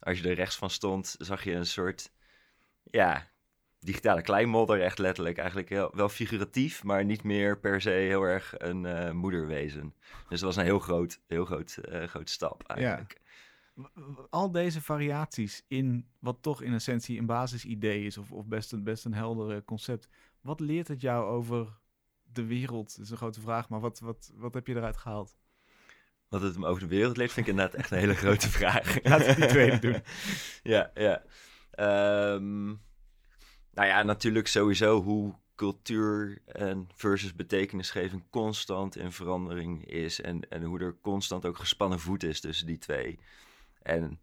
Als 0.00 0.18
je 0.18 0.28
er 0.28 0.34
rechts 0.34 0.56
van 0.56 0.70
stond, 0.70 1.14
zag 1.18 1.44
je 1.44 1.52
een 1.52 1.66
soort, 1.66 2.12
ja, 2.90 3.28
digitale 3.80 4.22
kleinmodder, 4.22 4.80
echt 4.82 4.98
letterlijk. 4.98 5.38
Eigenlijk 5.38 5.68
heel, 5.68 5.90
wel 5.94 6.08
figuratief, 6.08 6.82
maar 6.82 7.04
niet 7.04 7.22
meer 7.22 7.58
per 7.58 7.80
se 7.80 7.90
heel 7.90 8.22
erg 8.22 8.54
een 8.58 8.86
eh, 8.86 9.10
moederwezen. 9.10 9.94
Dus 10.28 10.40
dat 10.40 10.48
was 10.48 10.56
een 10.56 10.64
heel 10.64 10.78
groot, 10.78 11.20
heel 11.26 11.44
groot, 11.44 11.76
eh 11.76 12.04
grote 12.04 12.32
stap 12.32 12.62
eigenlijk. 12.66 13.20
W- 13.74 14.20
Al 14.30 14.50
deze 14.50 14.82
variaties 14.82 15.64
in 15.68 16.06
wat 16.18 16.36
toch 16.40 16.62
in 16.62 16.74
essentie 16.74 17.18
een 17.18 17.26
basisidee 17.26 18.04
is, 18.04 18.18
of, 18.18 18.32
of 18.32 18.46
best, 18.46 18.72
een, 18.72 18.82
best 18.84 19.04
een 19.04 19.14
helder 19.14 19.64
concept. 19.64 20.08
Wat 20.44 20.60
leert 20.60 20.88
het 20.88 21.00
jou 21.00 21.26
over 21.26 21.78
de 22.22 22.44
wereld? 22.44 22.96
Dat 22.96 23.04
is 23.04 23.10
een 23.10 23.16
grote 23.16 23.40
vraag, 23.40 23.68
maar 23.68 23.80
wat, 23.80 24.00
wat, 24.00 24.32
wat 24.34 24.54
heb 24.54 24.66
je 24.66 24.74
eruit 24.74 24.96
gehaald? 24.96 25.36
Wat 26.28 26.42
het 26.42 26.58
me 26.58 26.66
over 26.66 26.82
de 26.82 26.88
wereld 26.88 27.16
leert, 27.16 27.32
vind 27.32 27.46
ik 27.46 27.52
inderdaad 27.52 27.80
echt 27.80 27.90
een 27.90 27.98
hele 27.98 28.14
grote 28.14 28.50
vraag. 28.58 29.02
Laten 29.02 29.26
we 29.26 29.34
die 29.34 29.46
tweede 29.46 29.78
doen. 29.78 30.02
ja, 30.74 30.90
ja. 30.94 31.22
Ehm, 31.70 32.66
nou 33.70 33.88
ja, 33.88 34.02
natuurlijk 34.02 34.46
sowieso 34.46 35.02
hoe 35.02 35.34
cultuur 35.54 36.42
en 36.46 36.88
versus 36.94 37.34
betekenisgeving 37.34 38.22
constant 38.30 38.96
in 38.96 39.12
verandering 39.12 39.86
is. 39.86 40.20
En, 40.20 40.48
en 40.48 40.62
hoe 40.62 40.80
er 40.80 40.96
constant 41.00 41.46
ook 41.46 41.58
gespannen 41.58 42.00
voet 42.00 42.22
is 42.22 42.40
tussen 42.40 42.66
die 42.66 42.78
twee. 42.78 43.18
En 43.82 44.20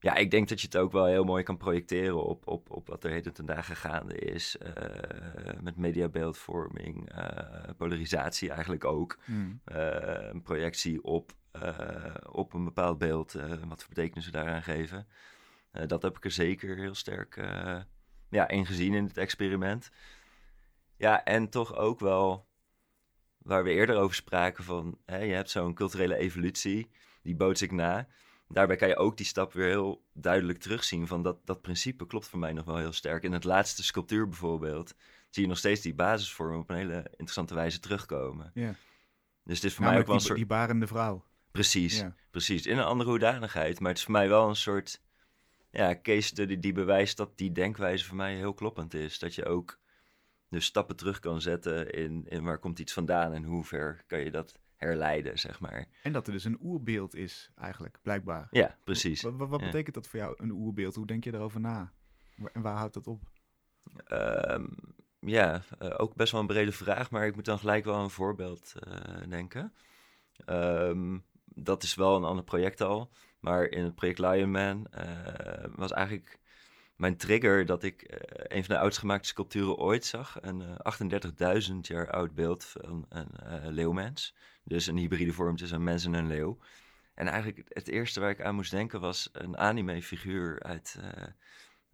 ja, 0.00 0.14
ik 0.14 0.30
denk 0.30 0.48
dat 0.48 0.60
je 0.60 0.66
het 0.66 0.76
ook 0.76 0.92
wel 0.92 1.06
heel 1.06 1.24
mooi 1.24 1.42
kan 1.42 1.56
projecteren 1.56 2.24
op, 2.24 2.46
op, 2.46 2.70
op 2.70 2.88
wat 2.88 3.04
er 3.04 3.10
heden 3.10 3.32
ten 3.32 3.46
dagen 3.46 3.76
gaande 3.76 4.14
is. 4.14 4.56
eh, 4.58 5.60
met 5.60 5.76
mediabeeldvorming, 5.76 7.10
eh, 7.10 7.70
polarisatie 7.76 8.50
eigenlijk 8.50 8.84
ook 8.84 9.18
Hmm. 9.24 9.60
eh, 9.64 10.28
een 10.30 10.42
projectie 10.42 11.02
op, 11.02 11.32
op 12.30 12.52
een 12.52 12.64
bepaald 12.64 12.98
beeld, 12.98 13.32
wat 13.68 13.80
voor 13.82 13.88
betekenis 13.88 14.24
we 14.26 14.32
daaraan 14.32 14.62
geven. 14.62 15.06
Dat 15.86 16.02
heb 16.02 16.16
ik 16.16 16.24
er 16.24 16.30
zeker 16.30 16.76
heel 16.76 16.94
sterk 16.94 17.36
ja, 18.30 18.48
in 18.48 18.66
gezien 18.66 18.94
in 18.94 19.04
het 19.04 19.16
experiment. 19.16 19.90
Ja, 20.96 21.24
en 21.24 21.48
toch 21.48 21.76
ook 21.76 22.00
wel 22.00 22.46
waar 23.38 23.64
we 23.64 23.70
eerder 23.70 23.96
over 23.96 24.14
spraken 24.14 24.64
van, 24.64 24.98
hè, 25.04 25.18
je 25.18 25.34
hebt 25.34 25.50
zo'n 25.50 25.74
culturele 25.74 26.16
evolutie, 26.16 26.90
die 27.22 27.36
boots 27.36 27.62
ik 27.62 27.72
na. 27.72 28.08
Daarbij 28.48 28.76
kan 28.76 28.88
je 28.88 28.96
ook 28.96 29.16
die 29.16 29.26
stap 29.26 29.52
weer 29.52 29.66
heel 29.66 30.04
duidelijk 30.12 30.58
terugzien 30.58 31.06
van 31.06 31.22
dat, 31.22 31.38
dat 31.44 31.60
principe 31.60 32.06
klopt 32.06 32.28
voor 32.28 32.38
mij 32.38 32.52
nog 32.52 32.64
wel 32.64 32.76
heel 32.76 32.92
sterk. 32.92 33.22
In 33.22 33.32
het 33.32 33.44
laatste 33.44 33.84
sculptuur 33.84 34.28
bijvoorbeeld 34.28 34.94
zie 35.30 35.42
je 35.42 35.48
nog 35.48 35.58
steeds 35.58 35.80
die 35.80 35.94
basisvormen 35.94 36.58
op 36.58 36.70
een 36.70 36.76
hele 36.76 37.06
interessante 37.10 37.54
wijze 37.54 37.80
terugkomen. 37.80 38.50
Ja. 38.54 38.74
Dus 39.44 39.56
het 39.56 39.64
is 39.64 39.74
voor 39.74 39.84
mij 39.84 39.98
ook 39.98 40.06
wel 40.06 40.10
een 40.10 40.16
die, 40.16 40.26
soort... 40.26 40.38
die 40.38 40.46
barende 40.46 40.86
vrouw. 40.86 41.24
Precies, 41.50 41.98
Ja. 41.98 42.14
precies. 42.30 42.66
In 42.66 42.78
een 42.78 42.84
andere 42.84 43.10
hoedanigheid. 43.10 43.80
Maar 43.80 43.88
het 43.88 43.98
is 43.98 44.04
voor 44.04 44.12
mij 44.12 44.28
wel 44.28 44.48
een 44.48 44.56
soort 44.56 45.02
ja, 45.70 46.00
case 46.00 46.28
study 46.28 46.58
die 46.58 46.72
bewijst 46.72 47.16
dat 47.16 47.38
die 47.38 47.52
denkwijze 47.52 48.04
voor 48.04 48.16
mij 48.16 48.36
heel 48.36 48.54
kloppend 48.54 48.94
is. 48.94 49.18
Dat 49.18 49.34
je 49.34 49.44
ook 49.44 49.78
dus 50.48 50.64
stappen 50.64 50.96
terug 50.96 51.18
kan 51.18 51.40
zetten 51.40 51.90
in, 51.90 52.26
in 52.28 52.44
waar 52.44 52.58
komt 52.58 52.78
iets 52.78 52.92
vandaan 52.92 53.32
en 53.32 53.44
hoe 53.44 53.64
ver 53.64 54.02
kan 54.06 54.20
je 54.20 54.30
dat 54.30 54.58
herleiden, 54.78 55.38
zeg 55.38 55.60
maar. 55.60 55.86
En 56.02 56.12
dat 56.12 56.26
er 56.26 56.32
dus 56.32 56.44
een 56.44 56.58
oerbeeld 56.62 57.14
is, 57.14 57.50
eigenlijk, 57.56 57.98
blijkbaar. 58.02 58.46
Ja, 58.50 58.76
precies. 58.84 59.22
Wat, 59.22 59.36
wat, 59.36 59.48
wat 59.48 59.60
Ja. 59.60 59.66
betekent 59.66 59.94
dat 59.94 60.08
voor 60.08 60.18
jou, 60.18 60.34
een 60.36 60.50
oerbeeld? 60.50 60.94
Hoe 60.94 61.06
denk 61.06 61.24
je 61.24 61.30
daarover 61.30 61.60
na? 61.60 61.92
En 62.52 62.62
waar 62.62 62.76
houdt 62.76 62.94
dat 62.94 63.06
op? 63.06 63.22
Ehm, 64.04 64.66
ja, 65.20 65.62
eh, 65.78 65.94
ook 65.96 66.14
best 66.14 66.32
wel 66.32 66.40
een 66.40 66.46
brede 66.46 66.72
vraag, 66.72 67.10
maar 67.10 67.26
ik 67.26 67.34
moet 67.34 67.44
dan 67.44 67.58
gelijk 67.58 67.84
wel 67.84 67.94
aan 67.94 68.02
een 68.02 68.10
voorbeeld 68.10 68.74
eh, 68.78 69.28
denken. 69.28 69.72
Ehm, 70.44 71.18
dat 71.44 71.82
is 71.82 71.94
wel 71.94 72.16
een 72.16 72.24
ander 72.24 72.44
project 72.44 72.80
al, 72.80 73.10
maar 73.40 73.64
in 73.64 73.84
het 73.84 73.94
project 73.94 74.18
Lionman 74.18 74.86
eh 74.86 75.64
was 75.74 75.92
eigenlijk 75.92 76.38
mijn 76.96 77.16
trigger 77.16 77.66
dat 77.66 77.82
ik 77.82 78.02
een 78.58 78.64
van 78.64 78.74
de 78.74 78.80
oudst 78.80 79.26
sculpturen 79.26 79.76
ooit 79.76 80.04
zag. 80.04 80.36
Een 80.40 80.62
eh, 80.62 81.60
38.000 81.70 81.76
jaar 81.80 82.10
oud 82.10 82.34
beeld 82.34 82.64
van 82.64 83.06
een 83.08 83.36
eh, 83.36 83.66
leeuwmens. 83.66 84.34
Dus 84.64 84.86
een 84.86 84.96
hybride 84.96 85.32
vorm 85.32 85.56
tussen 85.56 85.76
een 85.78 85.84
mens 85.84 86.04
en 86.04 86.14
een 86.14 86.26
leeuw. 86.26 86.58
En 87.14 87.26
eigenlijk 87.28 87.68
het- 87.68 87.88
eerste 87.88 88.20
waar 88.20 88.30
ik 88.30 88.40
aan 88.40 88.54
moest 88.54 88.70
denken 88.70 89.00
was 89.00 89.28
een 89.32 89.56
anime-figuur 89.58 90.62
uit, 90.62 90.96
eh, 91.00 91.22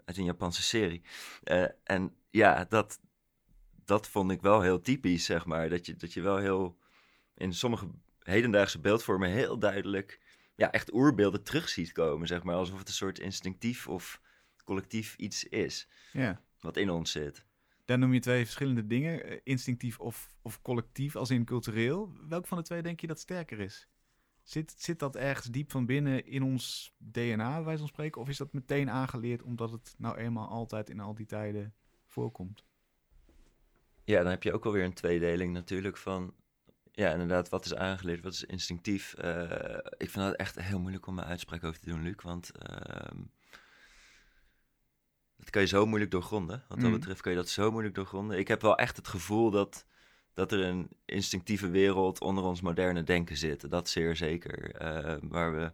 uit 0.04 0.16
een 0.16 0.25
Japanse 0.25 0.62
serie. 0.62 1.02
Eh, 1.42 1.64
en 1.85 2.16
ja, 2.30 2.64
dat, 2.68 3.00
dat 3.85 4.09
vond 4.09 4.30
ik 4.30 4.40
wel 4.42 4.61
heel 4.61 4.80
typisch, 4.80 5.25
zeg 5.25 5.44
maar. 5.44 5.68
Dat 5.68 5.87
je, 5.87 5.97
dat 5.97 6.12
je 6.12 6.21
wel 6.21 6.37
heel 6.37 6.78
in 7.35 7.52
sommige 7.54 7.88
hedendaagse 8.18 8.80
beeldvormen 8.80 9.28
heel 9.28 9.59
duidelijk 9.59 10.21
ja, 10.56 10.71
echt 10.73 10.92
oerbeelden 10.92 11.42
terug 11.42 11.68
ziet 11.68 11.92
komen, 11.92 12.26
zeg 12.26 12.42
maar. 12.42 12.54
Alsof 12.54 12.78
het 12.78 12.88
een 12.88 12.94
soort 12.94 13.18
instinctief 13.18 13.88
of 13.88 14.21
collectief 14.64 15.16
iets 15.16 15.44
is 15.44 15.88
Ja. 16.12 16.40
Wat 16.64 16.76
in 16.76 16.90
ons 16.90 17.11
zit. 17.11 17.44
Daar 17.85 17.99
noem 17.99 18.12
je 18.12 18.21
twee 18.21 18.44
verschillende 18.44 18.87
dingen, 18.87 19.25
eh, 19.25 19.40
instinctief 19.42 19.99
of, 19.99 20.35
of 20.42 20.62
collectief, 20.62 21.16
als 21.16 21.30
in 21.30 21.44
cultureel. 21.44 22.12
Welk 22.28 22.47
van 22.47 22.59
de 22.59 22.64
twee 22.64 22.83
denk 22.83 23.00
je 23.00 23.06
dat 23.06 23.18
sterker 23.18 23.61
is? 23.61 23.88
Zit, 24.42 24.75
zit 24.76 24.99
dat 24.99 25.16
ergens 25.16 25.47
diep 25.47 25.71
van 25.71 25.87
binnen 25.87 26.26
in 26.26 26.42
ons 26.42 26.94
DNA, 26.99 27.64
wij 27.64 27.78
van 27.78 27.87
spreken? 27.87 28.21
Of 28.21 28.28
is 28.28 28.37
dat 28.37 28.52
meteen 28.52 28.90
aangeleerd 28.90 29.42
omdat 29.42 29.71
het 29.71 29.94
nou 29.99 30.16
eenmaal 30.16 30.49
altijd 30.49 30.90
in 30.90 31.00
al 31.00 31.14
die 31.14 31.26
tijden 31.26 31.75
voorkomt? 32.06 32.64
Ja, 34.04 34.23
dan 34.23 34.30
heb 34.30 34.42
je 34.42 34.52
ook 34.52 34.66
alweer 34.66 34.85
een 34.85 34.94
tweedeling 34.94 35.52
natuurlijk 35.52 35.97
van... 35.97 36.35
Ja, 36.92 37.12
inderdaad, 37.12 37.49
wat 37.49 37.64
is 37.64 37.75
aangeleerd, 37.75 38.23
wat 38.23 38.33
is 38.33 38.44
instinctief? 38.44 39.14
Uh, 39.25 39.42
ik 39.97 40.11
vind 40.11 40.26
het 40.26 40.37
echt 40.37 40.61
heel 40.61 40.80
moeilijk 40.80 41.06
om 41.06 41.14
mijn 41.14 41.26
uitspraak 41.26 41.64
over 41.64 41.80
te 41.80 41.88
doen, 41.88 42.02
Luc. 42.02 42.23
Want 42.23 42.50
uh, 42.71 43.21
dat 45.37 45.50
kan 45.50 45.62
je 45.62 45.69
zo 45.69 45.87
moeilijk 45.87 46.11
doorgronden. 46.11 46.64
Wat 46.69 46.81
dat 46.81 46.88
mm. 46.88 46.95
betreft 46.95 47.21
kan 47.21 47.33
je 47.33 47.38
dat 47.38 47.49
zo 47.49 47.71
moeilijk 47.71 47.95
doorgronden. 47.95 48.38
Ik 48.38 48.49
heb 48.49 48.62
wel 48.62 48.79
echt 48.79 48.97
het 48.97 49.09
gevoel 49.09 49.50
dat 49.50 49.87
dat 50.35 50.53
er 50.53 50.61
een 50.61 50.88
instinctieve 51.05 51.71
wereld 51.71 52.21
onder 52.21 52.45
ons 52.45 52.61
moderne 52.61 53.03
denken 53.03 53.37
zit. 53.37 53.71
Dat 53.71 53.88
zeer 53.88 54.17
zeker. 54.17 54.83
Uh, 54.83 55.17
waar 55.23 55.55
we 55.55 55.73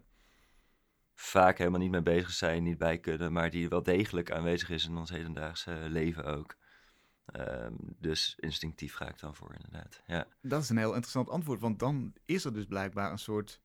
vaak 1.13 1.57
helemaal 1.57 1.79
niet 1.79 1.91
mee 1.91 2.01
bezig 2.01 2.31
zijn, 2.31 2.63
niet 2.63 2.77
bij 2.77 2.99
kunnen, 2.99 3.31
maar 3.31 3.49
die 3.49 3.69
wel 3.69 3.83
degelijk 3.83 4.31
aanwezig 4.31 4.69
is 4.69 4.85
in 4.85 4.97
ons 4.97 5.09
hedendaagse 5.09 5.85
leven 5.89 6.25
ook. 6.25 6.55
Um, 7.35 7.77
dus 7.99 8.35
instinctief 8.39 8.93
ga 8.93 9.09
ik 9.09 9.19
dan 9.19 9.35
voor, 9.35 9.53
inderdaad. 9.53 10.01
Ja. 10.07 10.27
Dat 10.41 10.61
is 10.61 10.69
een 10.69 10.77
heel 10.77 10.93
interessant 10.93 11.29
antwoord, 11.29 11.59
want 11.59 11.79
dan 11.79 12.13
is 12.25 12.45
er 12.45 12.53
dus 12.53 12.65
blijkbaar 12.65 13.11
een 13.11 13.19
soort 13.19 13.61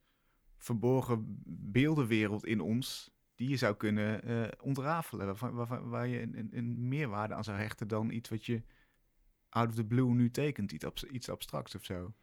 verborgen 0.59 1.43
beeldenwereld 1.73 2.45
in 2.45 2.61
ons 2.61 3.11
die 3.37 3.49
je 3.49 3.57
zou 3.57 3.75
kunnen 3.75 4.31
uh, 4.31 4.49
ontrafelen, 4.61 5.37
waar, 5.88 6.07
je 6.07 6.23
een, 6.23 6.49
een, 6.52 6.88
meerwaarde 6.88 7.35
aan 7.35 7.45
zou 7.45 7.59
hechten 7.59 7.88
dan 7.88 8.11
iets 8.11 8.28
wat 8.28 8.47
je 8.47 8.62
out 9.49 9.69
of 9.69 9.75
the 9.75 9.85
blue 9.85 10.14
nu 10.14 10.31
tekent, 10.31 10.73
iets, 10.73 11.05
iets 11.05 11.28
abstracts 11.28 11.75
of 11.75 11.85
zo. 11.85 12.14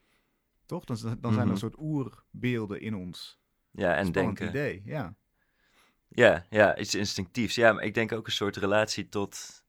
Toch? 0.66 0.86
Dan, 0.86 0.98
dan 1.02 1.18
zijn 1.20 1.24
er 1.24 1.40
een 1.40 1.48
mhm. 1.48 1.56
soort 1.58 1.78
oerbeelden 1.78 2.82
in 2.82 2.96
ons. 2.96 3.42
Ja, 3.72 3.96
en 3.96 4.12
denken. 4.12 4.48
idee, 4.48 4.82
ja. 4.86 5.16
Ja, 6.08 6.46
ja, 6.50 6.78
iets 6.78 6.96
instinctiefs. 6.96 7.56
Ja, 7.56 7.74
maar 7.74 7.84
ik 7.84 7.94
denk 7.94 8.12
ook 8.12 8.26
een 8.26 8.32
soort 8.32 8.58
relatie 8.58 9.10
tot, 9.10 9.64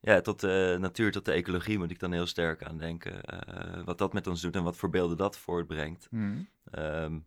ja, 0.00 0.20
tot 0.20 0.40
de 0.40 0.76
natuur, 0.80 1.12
tot 1.12 1.24
de 1.24 1.32
ecologie 1.32 1.78
moet 1.78 1.90
ik 1.90 1.98
dan 1.98 2.12
heel 2.12 2.26
sterk 2.26 2.62
aan 2.62 2.78
denken. 2.78 3.20
Uh, 3.34 3.84
wat 3.84 3.98
dat 3.98 4.12
met 4.12 4.26
ons 4.26 4.40
doet 4.40 4.56
en 4.56 4.62
wat 4.62 4.76
voor 4.76 4.90
beelden 4.90 5.16
dat 5.16 5.38
voortbrengt. 5.38 6.06
Mm. 6.10 6.48
Um, 6.78 7.26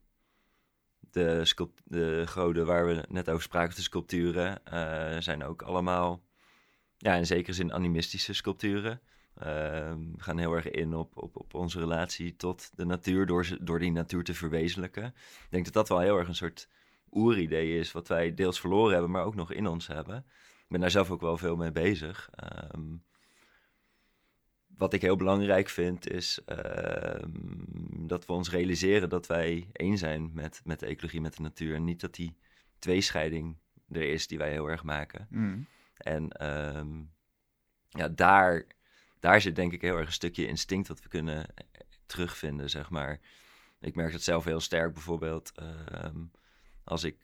de, 1.16 1.70
de 1.84 2.24
goden 2.28 2.66
waar 2.66 2.86
we 2.86 3.06
net 3.10 3.30
over 3.30 3.44
spraken, 3.44 3.76
de 3.76 3.82
sculpturen, 3.82 4.62
uh, 4.74 5.18
zijn 5.20 5.44
ook 5.44 5.62
allemaal, 5.62 6.22
ja, 6.98 7.14
in 7.14 7.26
zekere 7.26 7.54
zin 7.54 7.74
animistische 7.74 8.34
sculpturen. 8.34 9.02
Ehm, 9.36 10.00
we 10.16 10.22
gaan 10.22 10.38
heel 10.38 10.54
erg 10.54 10.70
in 10.70 10.94
op, 10.94 11.18
op, 11.18 11.38
op 11.38 11.54
onze 11.54 11.80
relatie 11.80 12.36
tot 12.36 12.72
de 12.76 12.86
natuur 12.86 13.26
door, 13.26 13.58
door 13.62 13.80
die 13.80 13.92
natuur 13.92 14.24
te 14.24 14.34
verwezenlijken. 14.34 15.06
Ik 15.06 15.48
denk 15.50 15.66
dat 15.66 15.74
dat 15.74 15.90
wel 15.90 16.00
heel 16.00 16.18
erg 16.18 16.28
een 16.28 16.36
soort 16.36 16.70
oeridee 17.12 17.80
is, 17.80 17.92
wat 17.92 18.08
wij 18.08 18.34
deels 18.34 18.60
verloren 18.60 18.92
hebben, 18.92 19.12
maar 19.12 19.24
ook 19.24 19.36
nog 19.36 19.52
in 19.52 19.68
ons 19.68 19.88
hebben. 19.88 20.18
Ik 20.58 20.66
ben 20.70 20.80
daar 20.80 20.92
zelf 20.92 21.12
ook 21.12 21.22
wel 21.22 21.38
veel 21.38 21.56
mee 21.56 21.72
bezig. 21.72 22.30
Ehm, 22.36 22.96
wat 24.78 24.94
ik 24.94 25.02
heel 25.02 25.16
belangrijk 25.16 25.70
vind, 25.70 26.12
is 26.12 26.40
ehm, 26.46 27.30
dat 28.08 28.26
we 28.26 28.34
ons 28.34 28.50
realiseren 28.50 29.10
dat 29.10 29.28
wij 29.28 29.70
één 29.72 29.98
zijn 29.98 30.32
met, 30.34 30.62
met 30.64 30.80
de 30.80 30.86
ecologie, 30.86 31.22
met 31.22 31.36
de 31.36 31.42
natuur. 31.42 31.76
En 31.76 31.84
niet 31.84 32.02
dat 32.02 32.16
die 32.16 32.36
tweescheiding 32.80 33.58
er 33.92 34.10
is 34.10 34.28
die 34.28 34.38
wij 34.38 34.52
heel 34.52 34.70
erg 34.70 34.84
maken. 34.84 35.28
Mm. 35.30 35.68
En 35.98 36.28
ja, 37.90 38.08
daar 38.08 38.66
daar 39.26 39.42
zit 39.42 39.56
denk 39.56 39.72
ik 39.74 39.82
heel 39.82 39.98
erg 39.98 40.06
een 40.06 40.14
stukje 40.14 40.48
instinct 40.48 40.88
wat 40.88 41.02
we 41.02 41.10
kunnen 41.10 41.46
eh, 41.56 41.64
terugvinden, 42.06 42.70
zeg 42.70 42.90
maar. 42.90 43.20
Ik 43.80 43.96
merk 43.96 44.12
dat 44.12 44.22
zelf 44.22 44.44
heel 44.44 44.60
sterk 44.60 44.94
bijvoorbeeld 44.94 45.52
ehm, 45.56 46.20
als 46.84 47.04
ik 47.04 47.18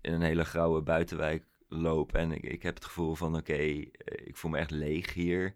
in 0.00 0.12
een 0.12 0.22
hele 0.22 0.44
grauwe 0.44 0.82
buitenwijk 0.82 1.44
loop 1.68 2.14
en 2.14 2.32
ik, 2.32 2.42
ik 2.42 2.62
heb 2.62 2.74
het 2.74 2.84
gevoel 2.84 3.14
van 3.14 3.36
oké, 3.36 3.52
eh, 3.52 3.86
ik 4.26 4.36
voel 4.36 4.50
me 4.50 4.58
echt 4.58 4.70
leeg 4.70 5.14
hier. 5.14 5.54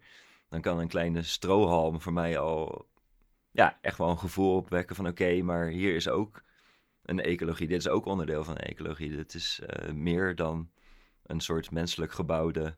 Dan 0.50 0.61
kan 0.61 0.78
een 0.78 0.88
kleine 0.88 1.23
strohalm 1.23 2.00
voor 2.00 2.12
mij 2.12 2.38
al 2.38 2.88
ja, 3.50 3.78
echt 3.80 3.99
wel 3.99 4.11
een 4.11 4.19
gevoel 4.19 4.57
opwekken 4.57 4.97
van 4.97 5.07
oké, 5.07 5.42
maar 5.42 5.66
hier 5.66 5.95
is 5.95 6.09
ook 6.09 6.42
een 7.02 7.21
ecologie. 7.21 7.69
Dit 7.69 7.78
is 7.78 7.88
ook 7.88 8.04
onderdeel 8.04 8.45
van 8.45 8.57
ecologie. 8.57 9.16
Dit 9.16 9.35
is 9.35 9.61
uh, 9.62 9.92
meer 9.92 10.35
dan 10.35 10.71
een 11.23 11.40
soort 11.40 11.71
menselijk 11.71 12.12
gebouwde 12.12 12.77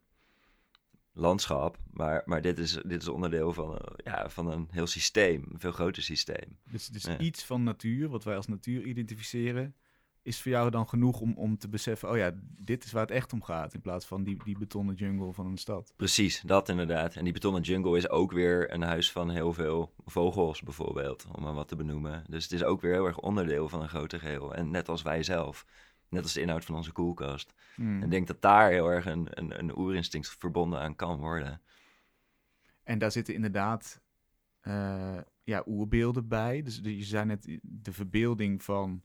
landschap. 1.12 1.78
Maar, 1.90 2.22
maar 2.24 2.42
dit, 2.42 2.58
is, 2.58 2.72
dit 2.72 3.02
is 3.02 3.08
onderdeel 3.08 3.52
van, 3.52 3.72
uh, 3.72 3.78
ja, 3.96 4.28
van 4.28 4.46
een 4.46 4.68
heel 4.70 4.86
systeem, 4.86 5.46
een 5.52 5.60
veel 5.60 5.72
groter 5.72 6.02
systeem. 6.02 6.58
Dus, 6.70 6.86
dus 6.86 7.16
iets 7.18 7.44
van 7.44 7.62
natuur, 7.62 8.08
wat 8.08 8.24
wij 8.24 8.36
als 8.36 8.46
natuur 8.46 8.82
identificeren, 8.82 9.74
is 10.22 10.42
voor 10.42 10.52
jou 10.52 10.70
dan 10.70 10.88
genoeg 10.88 11.20
om, 11.20 11.36
om 11.36 11.58
te 11.58 11.68
beseffen, 11.68 12.10
oh 12.10 12.16
ja, 12.16 12.32
dit 12.42 12.84
is 12.84 12.92
waar 12.92 13.02
het 13.02 13.10
echt 13.10 13.32
om 13.32 13.42
gaat, 13.42 13.74
in 13.74 13.80
plaats 13.80 14.06
van 14.06 14.22
die, 14.22 14.44
die 14.44 14.58
betonnen 14.58 14.94
jungle 14.94 15.32
van 15.32 15.46
een 15.46 15.58
stad. 15.58 15.92
Precies, 15.96 16.40
dat 16.40 16.68
inderdaad. 16.68 17.14
En 17.14 17.24
die 17.24 17.32
betonnen 17.32 17.62
jungle 17.62 17.96
is 17.96 18.08
ook 18.08 18.32
weer 18.32 18.72
een 18.72 18.82
huis 18.82 19.12
van 19.12 19.30
heel 19.30 19.52
veel 19.52 19.94
vogels 20.04 20.62
bijvoorbeeld, 20.62 21.26
om 21.32 21.42
maar 21.42 21.54
wat 21.54 21.68
te 21.68 21.76
benoemen. 21.76 22.24
Dus 22.28 22.42
het 22.42 22.52
is 22.52 22.64
ook 22.64 22.80
weer 22.80 22.92
heel 22.92 23.06
erg 23.06 23.18
onderdeel 23.18 23.68
van 23.68 23.82
een 23.82 23.88
groter 23.88 24.18
geheel. 24.18 24.54
En 24.54 24.70
net 24.70 24.88
als 24.88 25.02
wij 25.02 25.22
zelf. 25.22 25.66
Net 26.08 26.22
als 26.22 26.32
de 26.32 26.40
inhoud 26.40 26.64
van 26.64 26.74
onze 26.74 26.92
koelkast. 26.92 27.54
Hmm. 27.74 27.96
En 27.96 28.02
ik 28.02 28.10
denk 28.10 28.26
dat 28.26 28.42
daar 28.42 28.70
heel 28.70 28.90
erg 28.90 29.06
een, 29.06 29.26
een, 29.30 29.58
een 29.58 29.78
oerinstinct 29.78 30.36
verbonden 30.38 30.80
aan 30.80 30.96
kan 30.96 31.18
worden. 31.18 31.60
En 32.82 32.98
daar 32.98 33.12
zitten 33.12 33.34
inderdaad 33.34 34.00
uh, 34.62 35.18
ja, 35.42 35.62
oerbeelden 35.66 36.28
bij. 36.28 36.62
Dus 36.62 36.80
je 36.82 37.02
zei 37.02 37.24
net, 37.24 37.58
de 37.62 37.92
verbeelding 37.92 38.62
van, 38.62 39.02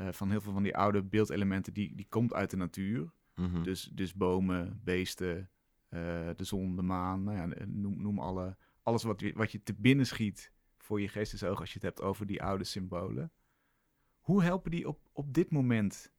uh, 0.00 0.08
van 0.10 0.30
heel 0.30 0.40
veel 0.40 0.52
van 0.52 0.62
die 0.62 0.76
oude 0.76 1.02
beeldelementen, 1.02 1.72
die, 1.72 1.94
die 1.94 2.06
komt 2.08 2.32
uit 2.34 2.50
de 2.50 2.56
natuur. 2.56 3.12
Mm 3.34 3.62
dus, 3.62 3.90
dus 3.94 4.14
bomen, 4.14 4.80
beesten, 4.84 5.50
uh, 5.90 6.00
de 6.36 6.44
zon, 6.44 6.76
de 6.76 6.82
maan, 6.82 7.22
nou 7.22 7.36
ja, 7.36 7.66
noem, 7.66 8.02
noem 8.02 8.18
alle, 8.18 8.56
alles 8.82 9.02
wat, 9.02 9.20
je, 9.20 9.32
wat 9.32 9.52
je 9.52 9.62
te 9.62 9.74
binnen 9.74 10.06
schiet 10.06 10.52
voor 10.78 11.00
je 11.00 11.08
geestesoog 11.08 11.60
als 11.60 11.68
je 11.68 11.74
het 11.74 11.82
hebt 11.82 12.02
over 12.02 12.26
die 12.26 12.42
oude 12.42 12.64
symbolen. 12.64 13.32
Hoe 14.20 14.42
helpen 14.42 14.70
die 14.70 14.88
op, 14.88 15.00
op 15.12 15.34
dit 15.34 15.50
moment 15.50 16.12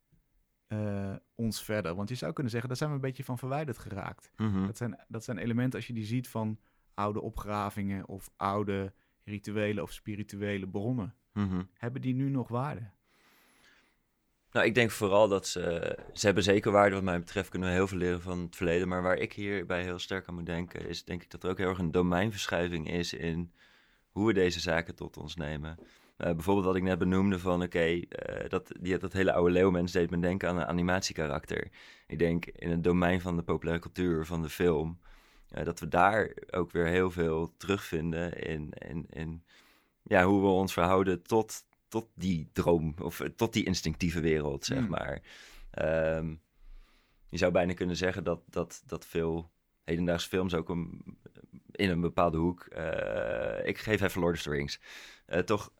uh, 0.67 1.15
ons 1.35 1.63
verder. 1.63 1.95
Want 1.95 2.09
je 2.09 2.15
zou 2.15 2.33
kunnen 2.33 2.51
zeggen, 2.51 2.69
daar 2.69 2.77
zijn 2.77 2.89
we 2.89 2.95
een 2.95 3.01
beetje 3.01 3.23
van 3.23 3.37
verwijderd 3.37 3.77
geraakt. 3.77 4.31
Mhm. 4.37 4.65
dat, 4.65 4.77
zijn, 4.77 4.99
dat 5.07 5.23
zijn 5.23 5.37
elementen, 5.37 5.79
als 5.79 5.87
je 5.87 5.93
die 5.93 6.05
ziet 6.05 6.27
van 6.27 6.59
oude 6.93 7.21
opgravingen 7.21 8.07
of 8.07 8.29
oude 8.35 8.93
rituele 9.23 9.81
of 9.81 9.91
spirituele 9.91 10.67
bronnen. 10.67 11.15
Mhm. 11.33 11.63
Hebben 11.73 12.01
die 12.01 12.13
nu 12.13 12.29
nog 12.29 12.47
waarde? 12.47 12.91
Nou, 14.51 14.65
ik 14.65 14.75
denk 14.75 14.91
vooral 14.91 15.27
dat 15.27 15.47
ze... 15.47 15.97
Ze 16.13 16.25
hebben 16.25 16.43
zeker 16.43 16.71
waarde 16.71 16.95
wat 16.95 17.03
mij 17.03 17.19
betreft. 17.19 17.49
Kunnen 17.49 17.69
we 17.69 17.75
heel 17.75 17.87
veel 17.87 17.97
leren 17.97 18.21
van 18.21 18.39
het 18.39 18.55
verleden. 18.55 18.87
Maar 18.87 19.01
waar 19.01 19.17
ik 19.17 19.33
hierbij 19.33 19.83
heel 19.83 19.99
sterk 19.99 20.27
aan 20.27 20.33
moet 20.33 20.45
denken... 20.45 20.87
is 20.87 21.03
denk 21.03 21.23
ik 21.23 21.31
dat 21.31 21.43
er 21.43 21.49
ook 21.49 21.57
heel 21.57 21.69
erg 21.69 21.77
een 21.77 21.91
domeinverschuiving 21.91 22.91
is... 22.91 23.13
in 23.13 23.51
hoe 24.11 24.27
we 24.27 24.33
deze 24.33 24.59
zaken 24.59 24.95
tot 24.95 25.17
ons 25.17 25.35
nemen. 25.35 25.77
Uh, 26.21 26.31
bijvoorbeeld 26.31 26.65
wat 26.65 26.75
ik 26.75 26.83
net 26.83 26.97
benoemde 26.97 27.39
van, 27.39 27.61
oké, 27.61 27.79
eh, 27.79 28.49
dat, 28.49 29.13
hele 29.13 29.33
oude 29.33 29.51
leeuwmens 29.51 29.91
deed 29.91 30.09
me 30.09 30.19
denken 30.19 30.49
aan 30.49 30.57
een 30.57 30.65
animatiekarakter. 30.65 31.67
Ik 32.07 32.19
denk 32.19 32.45
in 32.45 32.69
het 32.69 32.83
domein 32.83 33.21
van 33.21 33.35
de 33.35 33.43
populaire 33.43 33.81
cultuur, 33.81 34.25
van 34.25 34.41
de 34.41 34.49
film, 34.49 34.99
uh, 35.57 35.63
dat 35.63 35.79
we 35.79 35.87
daar 35.87 36.31
ook 36.49 36.71
weer 36.71 36.85
heel 36.85 37.11
veel 37.11 37.53
terugvinden 37.57 38.33
in, 38.33 38.73
in, 38.87 39.05
in 39.09 39.43
ja, 40.03 40.23
hoe 40.23 40.41
we 40.41 40.47
ons 40.47 40.73
verhouden 40.73 41.23
tot, 41.23 41.63
tot 41.91 42.07
die 42.13 42.49
droom, 42.53 42.93
of 43.01 43.21
tot 43.35 43.53
die 43.53 43.65
instinctieve 43.65 44.19
wereld, 44.19 44.65
zeg 44.65 44.79
hmm. 44.79 44.89
maar. 44.89 45.21
Um, 46.17 46.41
je 47.29 47.37
zou 47.37 47.51
bijna 47.51 47.73
kunnen 47.73 47.95
zeggen 47.95 48.23
dat, 48.23 48.41
dat, 48.45 48.83
dat 48.85 49.05
veel 49.05 49.51
hedendaagse 49.83 50.27
films 50.27 50.53
ook 50.53 50.69
een, 50.69 51.17
in 51.71 51.89
een 51.89 52.01
bepaalde 52.01 52.37
hoek, 52.37 52.65
ik 53.63 53.77
geef 53.77 54.01
even 54.01 54.21
Lord 54.21 54.35
of 54.35 54.41
the 54.41 54.49
Rings, 54.49 54.79
toch 55.45 55.71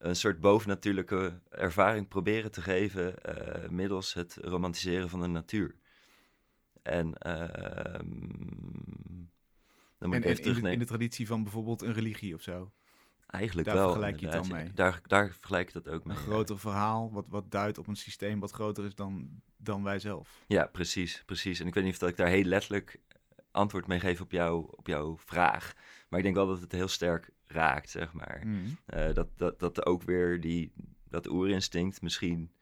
een 0.00 0.16
soort 0.16 0.40
bovennatuurlijke 0.40 1.40
ervaring 1.50 2.08
proberen 2.08 2.50
te 2.50 2.62
geven 2.62 3.14
uh, 3.28 3.68
middels 3.68 4.14
het 4.14 4.38
romantiseren 4.42 5.08
van 5.08 5.20
de 5.20 5.26
natuur. 5.26 5.74
En 6.82 7.06
uh, 7.06 7.98
dan 9.98 10.08
moet 10.08 10.14
ik 10.14 10.24
even 10.24 10.42
terugnemen. 10.42 10.72
In 10.72 10.78
de, 10.78 10.84
traditie 10.84 11.26
van 11.26 11.42
bijvoorbeeld 11.42 11.82
een 11.82 11.92
religie 11.92 12.34
of 12.34 12.42
zo? 12.42 12.72
Eigenlijk 13.30 13.68
daar 13.68 13.76
wel. 13.76 13.90
vergelijk 13.90 14.20
je 14.20 14.28
het 14.28 14.34
dan 14.34 14.56
mee? 14.56 14.72
Daar, 14.72 15.00
daar 15.06 15.30
vergelijk 15.30 15.68
ik 15.68 15.74
dat 15.74 15.88
ook 15.88 16.04
mee. 16.04 16.16
Een 16.16 16.22
groter 16.22 16.58
verhaal, 16.58 17.12
wat, 17.12 17.26
wat 17.28 17.50
duidt 17.50 17.78
op 17.78 17.86
een 17.86 17.96
systeem 17.96 18.40
wat 18.40 18.50
groter 18.50 18.84
is 18.84 18.94
dan, 18.94 19.42
dan 19.56 19.82
wij 19.82 19.98
zelf. 19.98 20.44
Ja, 20.46 20.66
precies, 20.66 21.22
precies. 21.26 21.60
En 21.60 21.66
ik 21.66 21.74
weet 21.74 21.84
niet 21.84 21.92
of 21.92 21.98
dat 21.98 22.08
ik 22.08 22.16
daar 22.16 22.28
heel 22.28 22.44
letterlijk 22.44 23.00
antwoord 23.50 23.86
mee 23.86 24.00
geef 24.00 24.20
op, 24.20 24.32
jou, 24.32 24.66
op 24.70 24.86
jouw 24.86 25.18
vraag. 25.18 25.74
Maar 26.08 26.18
ik 26.18 26.24
denk 26.24 26.36
wel 26.36 26.46
dat 26.46 26.60
het 26.60 26.72
heel 26.72 26.88
sterk 26.88 27.30
raakt, 27.46 27.90
zeg 27.90 28.12
maar. 28.12 28.42
Mm. 28.44 28.78
Uh, 28.94 29.14
dat, 29.14 29.28
dat, 29.36 29.58
dat 29.58 29.86
ook 29.86 30.02
weer 30.02 30.40
die, 30.40 30.72
dat 31.08 31.28
oerinstinct 31.28 32.02
misschien 32.02 32.52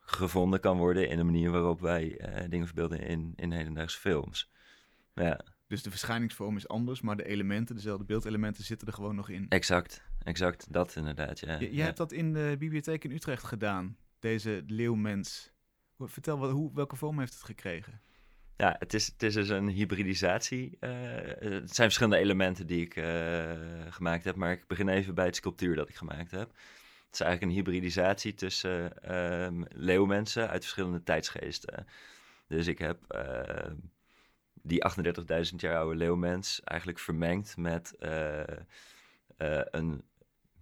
gevonden 0.00 0.60
kan 0.60 0.78
worden 0.78 1.08
in 1.08 1.16
de 1.16 1.24
manier 1.24 1.50
waarop 1.50 1.80
wij 1.80 2.20
uh, 2.20 2.50
dingen 2.50 2.66
verbeelden 2.66 3.00
in, 3.00 3.32
in 3.36 3.52
hedendaagse 3.52 3.98
films. 3.98 4.50
Ja. 5.14 5.40
Dus 5.70 5.82
de 5.82 5.90
verschijningsvorm 5.90 6.56
is 6.56 6.68
anders, 6.68 7.00
maar 7.00 7.16
de 7.16 7.26
elementen, 7.26 7.74
dezelfde 7.74 8.04
beeldelementen, 8.04 8.64
zitten 8.64 8.86
er 8.86 8.92
gewoon 8.92 9.14
nog 9.14 9.28
in. 9.28 9.46
Exact, 9.48 10.02
exact. 10.22 10.72
Dat 10.72 10.96
inderdaad, 10.96 11.40
ja. 11.40 11.58
Je, 11.58 11.70
je 11.70 11.74
ja. 11.74 11.84
hebt 11.84 11.96
dat 11.96 12.12
in 12.12 12.32
de 12.32 12.56
bibliotheek 12.58 13.04
in 13.04 13.10
Utrecht 13.10 13.44
gedaan, 13.44 13.96
deze 14.18 14.62
leeuwmens. 14.66 15.52
Vertel, 15.98 16.38
wat, 16.38 16.50
hoe, 16.50 16.74
welke 16.74 16.96
vorm 16.96 17.18
heeft 17.18 17.32
het 17.34 17.42
gekregen? 17.42 18.00
Ja, 18.56 18.76
het 18.78 18.94
is, 18.94 19.06
het 19.06 19.22
is 19.22 19.34
dus 19.34 19.48
een 19.48 19.68
hybridisatie. 19.68 20.76
eh, 20.80 20.90
het 21.40 21.74
zijn 21.74 21.86
verschillende 21.86 22.18
elementen 22.18 22.66
die 22.66 22.80
ik 22.80 22.96
eh, 22.96 23.52
gemaakt 23.90 24.24
heb, 24.24 24.36
maar 24.36 24.52
ik 24.52 24.66
begin 24.66 24.88
even 24.88 25.14
bij 25.14 25.26
het 25.26 25.36
sculptuur 25.36 25.76
dat 25.76 25.88
ik 25.88 25.96
gemaakt 25.96 26.30
heb. 26.30 26.48
Het 27.06 27.14
is 27.14 27.20
eigenlijk 27.20 27.42
een 27.52 27.58
hybridisatie 27.58 28.34
tussen 28.34 29.02
ehm 29.02 29.62
leeuwmensen 29.68 30.48
uit 30.48 30.62
verschillende 30.62 31.02
tijdsgeesten. 31.02 31.86
Dus 32.46 32.66
ik 32.66 32.78
heb 32.78 33.04
ehm, 33.08 33.74
die 34.62 34.84
38.000 35.50 35.54
jaar 35.56 35.76
oude 35.76 35.96
leeuwmens 35.96 36.60
eigenlijk 36.64 36.98
vermengd 36.98 37.56
met 37.56 37.94
eh, 37.98 38.40
eh, 38.40 39.62
een 39.70 40.04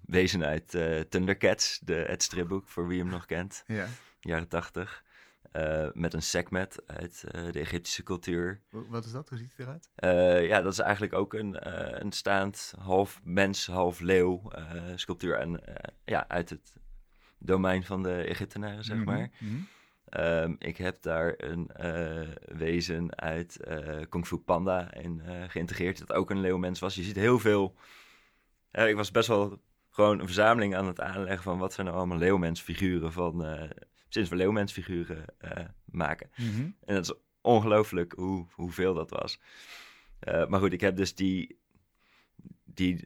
wezen 0.01 0.45
uit 0.45 0.75
eh, 0.75 1.01
Thundercats, 1.01 1.79
de, 1.85 1.95
het 1.95 2.23
stripboek, 2.23 2.69
voor 2.69 2.87
wie 2.89 2.99
hem 3.01 3.09
nog 3.09 3.27
kent 3.27 3.63
Ja. 3.67 3.87
jaren 4.21 4.49
tachtig. 4.49 5.05
eh, 5.53 5.89
met 5.93 6.15
een 6.15 6.23
sekmet 6.23 6.83
uit 6.87 7.25
de 7.31 7.61
Egyptische 7.61 8.03
cultuur. 8.03 8.61
Wat 8.71 9.05
is 9.05 9.13
dat? 9.13 9.29
Hoe 9.29 9.39
ziet 9.39 9.53
het 9.57 9.67
eruit? 9.67 10.49
Ja, 10.49 10.61
dat 10.63 10.73
is 10.73 10.79
eigenlijk 10.79 11.13
ook 11.13 11.35
een, 11.35 11.57
een 12.05 12.13
staand 12.13 12.75
half 12.79 13.21
mens, 13.25 13.67
half 13.67 14.01
leeuw 14.01 14.51
sculptuur. 14.95 15.35
En 15.39 15.61
ja, 16.05 16.29
uit 16.29 16.51
het 16.51 16.73
domein 17.39 17.85
van 17.85 18.03
de 18.03 18.15
Egyptenaren, 18.23 18.85
zeg 18.85 19.05
maar. 19.05 19.31
Mhm, 19.39 19.53
mhm. 19.53 19.63
Ehm, 20.11 20.55
ik 20.59 20.77
heb 20.77 21.03
daar 21.03 21.35
een 21.37 21.71
eh, 21.71 22.29
wezen 22.57 23.19
uit 23.19 23.57
eh 23.57 24.01
Kung 24.09 24.27
Fu 24.27 24.37
Panda 24.37 24.95
in 24.95 25.21
eh, 25.21 25.43
geïntegreerd, 25.49 25.99
dat 25.99 26.13
ook 26.13 26.31
een 26.31 26.41
leeuwmens 26.41 26.81
was. 26.81 26.95
Je 26.95 27.03
ziet 27.03 27.17
heel 27.17 27.39
veel... 27.39 27.75
ik 28.73 28.97
was 28.97 29.11
best 29.11 29.29
wel 29.29 29.63
gewoon 29.91 30.21
een 30.21 30.27
verzameling 30.27 30.77
aan 30.77 30.87
het 30.87 31.01
aanleggen 31.01 31.43
van 31.43 31.59
wat 31.59 31.73
zijn 31.73 31.87
nou 31.87 31.99
allemaal 31.99 32.19
leeuwmensfiguren 32.19 33.13
van... 33.13 33.45
sinds 34.09 34.31
we 34.31 34.37
leeuwmensfiguren 34.37 35.25
maken. 35.85 36.31
Mhm. 36.37 36.61
En 36.61 36.95
dat 36.95 37.05
is 37.05 37.15
ongelooflijk 37.41 38.13
hoe, 38.17 38.47
hoeveel 38.53 38.95
dat 38.95 39.11
was. 39.11 39.41
Maar 40.49 40.61
goed, 40.61 40.73
ik 40.73 40.81
heb 40.81 40.97
dus 40.97 41.15
die, 41.15 41.59
die 42.65 43.05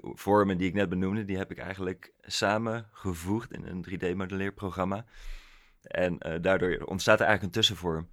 vormen 0.00 0.58
die 0.58 0.68
ik 0.68 0.74
net 0.74 0.88
benoemde, 0.88 1.24
die 1.24 1.36
heb 1.36 1.50
ik 1.50 1.58
eigenlijk 1.58 2.12
samengevoegd 2.20 3.52
in 3.52 3.66
een 3.66 3.86
3D-modelleerprogramma. 3.88 5.04
En 5.86 6.18
eh, 6.18 6.42
daardoor 6.42 6.78
ontstaat 6.84 7.20
er 7.20 7.26
eigenlijk 7.26 7.54
een 7.54 7.60
tussenvorm 7.60 8.08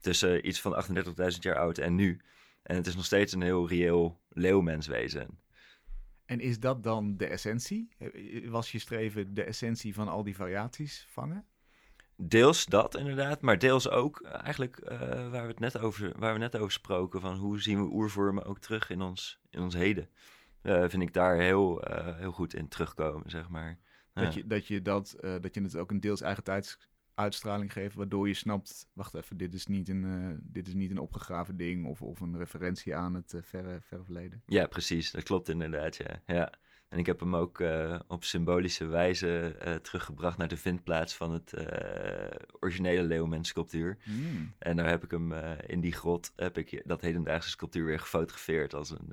tussen 0.00 0.48
iets 0.48 0.60
van 0.60 0.84
38.000 1.32 1.38
jaar 1.40 1.58
oud 1.58 1.78
en 1.78 1.94
nu. 1.94 2.20
En 2.62 2.76
het 2.76 2.86
is 2.86 2.94
nog 2.94 3.04
steeds 3.04 3.32
een 3.32 3.42
heel 3.42 3.68
reëel 3.68 4.20
leeuwmenswezen. 4.28 5.38
En 6.24 6.40
is 6.40 6.60
dat 6.60 6.82
dan 6.82 7.16
de 7.16 7.26
essentie? 7.26 7.88
Eh, 7.98 8.50
Was 8.50 8.72
je 8.72 8.78
streven 8.78 9.34
de 9.34 9.44
essentie 9.44 9.94
van 9.94 10.08
al 10.08 10.22
die 10.22 10.36
variaties 10.36 11.06
vangen? 11.10 11.46
Deels 12.16 12.66
dat 12.66 12.96
inderdaad, 12.96 13.40
maar 13.40 13.58
deels 13.58 13.88
ook 13.88 14.20
eh, 14.20 14.42
eigenlijk 14.42 14.78
waar, 15.30 15.42
we 15.42 15.48
het 15.48 15.58
net 15.58 15.78
over, 15.78 16.18
waar 16.18 16.32
we 16.32 16.38
net 16.38 16.56
over 16.56 16.72
spraken, 16.72 17.20
van 17.20 17.36
hoe 17.36 17.60
zien 17.60 17.84
we 17.84 17.92
oervormen 17.92 18.44
ook 18.44 18.58
terug 18.58 18.90
in 18.90 19.00
ons, 19.00 19.40
in 19.50 19.60
ons 19.60 19.74
heden. 19.74 20.08
Vind 20.62 21.02
ik 21.02 21.12
daar 21.12 21.36
heel, 21.36 21.82
heel 22.16 22.32
goed 22.32 22.54
in 22.54 22.68
terugkomen, 22.68 23.30
zeg 23.30 23.48
maar. 23.48 23.78
Dat, 24.12 24.24
Ja. 24.24 24.40
je, 24.40 24.46
dat, 24.46 24.66
je 24.66 24.82
dat, 24.82 25.16
dat 25.20 25.54
je 25.54 25.62
het 25.62 25.76
ook 25.76 25.90
een 25.90 26.00
deels 26.00 26.20
eigen 26.20 26.44
tijdsuitstraling 27.14 27.72
geeft, 27.72 27.94
waardoor 27.94 28.28
je 28.28 28.34
snapt, 28.34 28.88
wacht 28.92 29.14
even, 29.14 29.36
dit 29.36 29.54
is 29.54 29.66
niet 29.66 29.88
een, 29.88 30.04
eh, 30.04 30.38
dit 30.42 30.66
is 30.66 30.74
niet 30.74 30.90
een 30.90 30.98
opgegraven 30.98 31.56
ding 31.56 31.86
of, 31.86 32.02
of 32.02 32.20
een 32.20 32.38
referentie 32.38 32.94
aan 32.96 33.14
het 33.14 33.34
eh, 33.34 33.42
verre, 33.42 33.80
verre 33.80 34.04
verleden. 34.04 34.42
Ja, 34.46 34.66
precies, 34.66 35.10
dat 35.10 35.22
klopt 35.22 35.48
inderdaad, 35.48 35.96
ja. 35.96 36.22
ja. 36.26 36.52
En 36.88 36.98
ik 36.98 37.06
heb 37.06 37.20
hem 37.20 37.36
ook 37.36 37.60
eh, 37.60 38.00
op 38.08 38.24
symbolische 38.24 38.86
wijze 38.86 39.56
teruggebracht 39.82 40.38
naar 40.38 40.48
de 40.48 40.56
vindplaats 40.56 41.14
van 41.14 41.32
het 41.32 41.54
originele 42.60 43.02
Leeuwmens 43.02 43.48
sculptuur. 43.48 43.98
Hmm. 44.02 44.54
En 44.58 44.76
daar 44.76 44.88
heb 44.88 45.04
ik 45.04 45.10
hem 45.10 45.32
in 45.66 45.80
die 45.80 45.92
grot, 45.92 46.32
heb 46.36 46.58
ik 46.58 46.82
dat 46.84 47.00
hedendaagse 47.00 47.48
sculptuur 47.48 47.84
weer 47.84 47.98
gefotografeerd 47.98 48.74
als 48.74 48.90
een, 48.90 49.12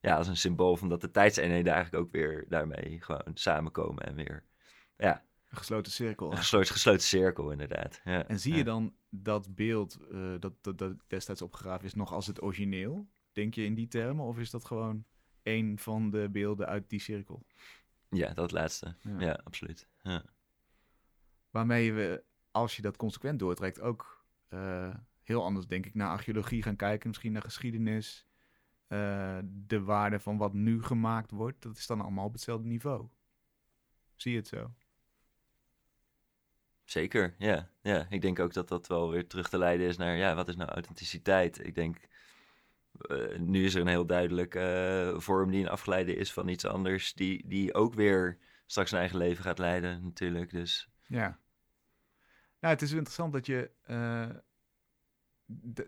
ja, 0.00 0.16
als 0.16 0.28
een 0.28 0.36
symbool 0.36 0.76
van 0.76 0.88
dat 0.88 1.00
de 1.00 1.10
tijdseenheden 1.10 1.72
eigenlijk 1.72 2.04
ook 2.04 2.12
weer 2.12 2.44
daarmee 2.48 3.00
gewoon 3.00 3.30
samenkomen 3.34 4.06
en 4.06 4.14
weer, 4.14 4.44
ja, 4.96 5.24
Een 5.48 5.56
gesloten 5.56 5.92
cirkel. 5.92 6.30
een 6.30 6.36
gesloten, 6.36 6.72
gesloten 6.72 7.02
cirkel 7.02 7.50
inderdaad. 7.50 8.00
Ja, 8.04 8.26
En 8.26 8.40
zie 8.40 8.52
ja. 8.52 8.58
je 8.58 8.64
dan 8.64 8.94
dat 9.08 9.54
beeld 9.54 9.98
eh, 10.12 10.34
dat, 10.38 10.52
dat, 10.60 10.78
dat 10.78 10.94
destijds 11.06 11.42
opgegraven 11.42 11.86
is 11.86 11.94
nog 11.94 12.12
als 12.12 12.26
het 12.26 12.42
origineel? 12.42 13.08
Denk 13.32 13.54
je 13.54 13.64
in 13.64 13.74
die 13.74 13.88
termen? 13.88 14.24
Of 14.24 14.38
is 14.38 14.50
dat 14.50 14.64
gewoon 14.64 15.04
één 15.42 15.78
van 15.78 16.10
de 16.10 16.28
beelden 16.30 16.66
uit 16.66 16.90
die 16.90 17.00
cirkel? 17.00 17.46
Ja, 18.10 18.34
dat 18.34 18.52
laatste. 18.52 18.94
Ja. 19.00 19.20
Ja, 19.20 19.40
absoluut. 19.44 19.88
Ja. 20.02 20.24
Waarmee 21.50 21.92
we, 21.92 22.24
als 22.50 22.76
je 22.76 22.82
dat 22.82 22.96
consequent 22.96 23.38
doortrekt, 23.38 23.80
ook 23.80 24.24
eh, 24.48 24.94
heel 25.22 25.44
anders, 25.44 25.66
denk 25.66 25.86
ik, 25.86 25.94
naar 25.94 26.10
archeologie 26.10 26.62
gaan 26.62 26.76
kijken. 26.76 27.08
Misschien 27.08 27.32
naar 27.32 27.42
geschiedenis. 27.42 28.26
Eh, 28.86 29.38
de 29.44 29.80
waarde 29.80 30.20
van 30.20 30.36
wat 30.36 30.52
nu 30.52 30.82
gemaakt 30.82 31.30
wordt, 31.30 31.62
dat 31.62 31.76
is 31.76 31.86
dan 31.86 32.00
allemaal 32.00 32.24
op 32.24 32.32
hetzelfde 32.32 32.68
niveau. 32.68 33.08
Zie 34.14 34.32
je 34.32 34.38
het 34.38 34.48
zo? 34.48 34.72
Zeker, 36.90 37.34
ja. 37.38 37.70
ja. 37.82 38.06
Ik 38.10 38.20
denk 38.20 38.38
ook 38.38 38.52
dat 38.52 38.68
dat 38.68 38.86
wel 38.86 39.10
weer 39.10 39.26
terug 39.26 39.48
te 39.48 39.58
leiden 39.58 39.86
is 39.86 39.96
naar, 39.96 40.16
ja, 40.16 40.34
wat 40.34 40.48
is 40.48 40.56
nou 40.56 40.70
authenticiteit? 40.70 41.66
Ik 41.66 41.74
denk, 41.74 41.96
eh, 43.00 43.38
nu 43.38 43.64
is 43.64 43.74
er 43.74 43.80
een 43.80 43.86
heel 43.86 44.06
duidelijk 44.06 44.54
eh, 44.54 45.18
vorm 45.18 45.50
die 45.50 45.62
een 45.62 45.68
afgeleide 45.68 46.16
is 46.16 46.32
van 46.32 46.48
iets 46.48 46.64
anders, 46.64 47.14
die, 47.14 47.48
die 47.48 47.74
ook 47.74 47.94
weer 47.94 48.38
straks 48.66 48.92
een 48.92 48.98
eigen 48.98 49.18
leven 49.18 49.44
gaat 49.44 49.58
leiden 49.58 50.04
natuurlijk. 50.04 50.50
Dus 50.50 50.88
Ja. 51.06 51.38
Nou, 52.60 52.74
het 52.74 52.82
is 52.82 52.92
interessant 52.92 53.32
dat 53.32 53.46
je, 53.46 53.70
eh, 53.82 54.30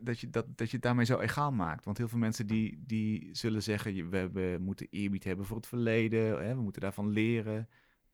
dat, 0.00 0.20
je 0.20 0.30
dat, 0.30 0.46
dat 0.58 0.70
je 0.70 0.78
daarmee 0.78 1.04
zo 1.04 1.18
egaal 1.18 1.52
maakt. 1.52 1.84
Want 1.84 1.98
heel 1.98 2.08
veel 2.08 2.18
mensen 2.18 2.46
die, 2.46 2.82
die 2.86 3.28
zullen 3.32 3.62
zeggen, 3.62 4.10
we, 4.10 4.16
hebben, 4.16 4.62
moeten 4.62 4.86
eerbied 4.90 5.24
hebben 5.24 5.46
voor 5.46 5.56
het 5.56 5.66
verleden, 5.66 6.44
hè, 6.44 6.54
we 6.54 6.62
moeten 6.62 6.82
daarvan 6.82 7.08
leren. 7.08 7.68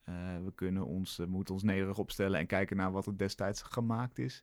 Eh, 0.06 0.14
we, 0.44 0.52
kunnen 0.54 0.86
ons, 0.86 1.16
we 1.16 1.26
moeten 1.26 1.54
ons 1.54 1.62
nederig 1.62 1.98
opstellen 1.98 2.38
en 2.38 2.46
kijken 2.46 2.76
naar 2.76 2.92
wat 2.92 3.06
er 3.06 3.16
destijds 3.18 3.62
gemaakt 3.62 4.18
is. 4.18 4.42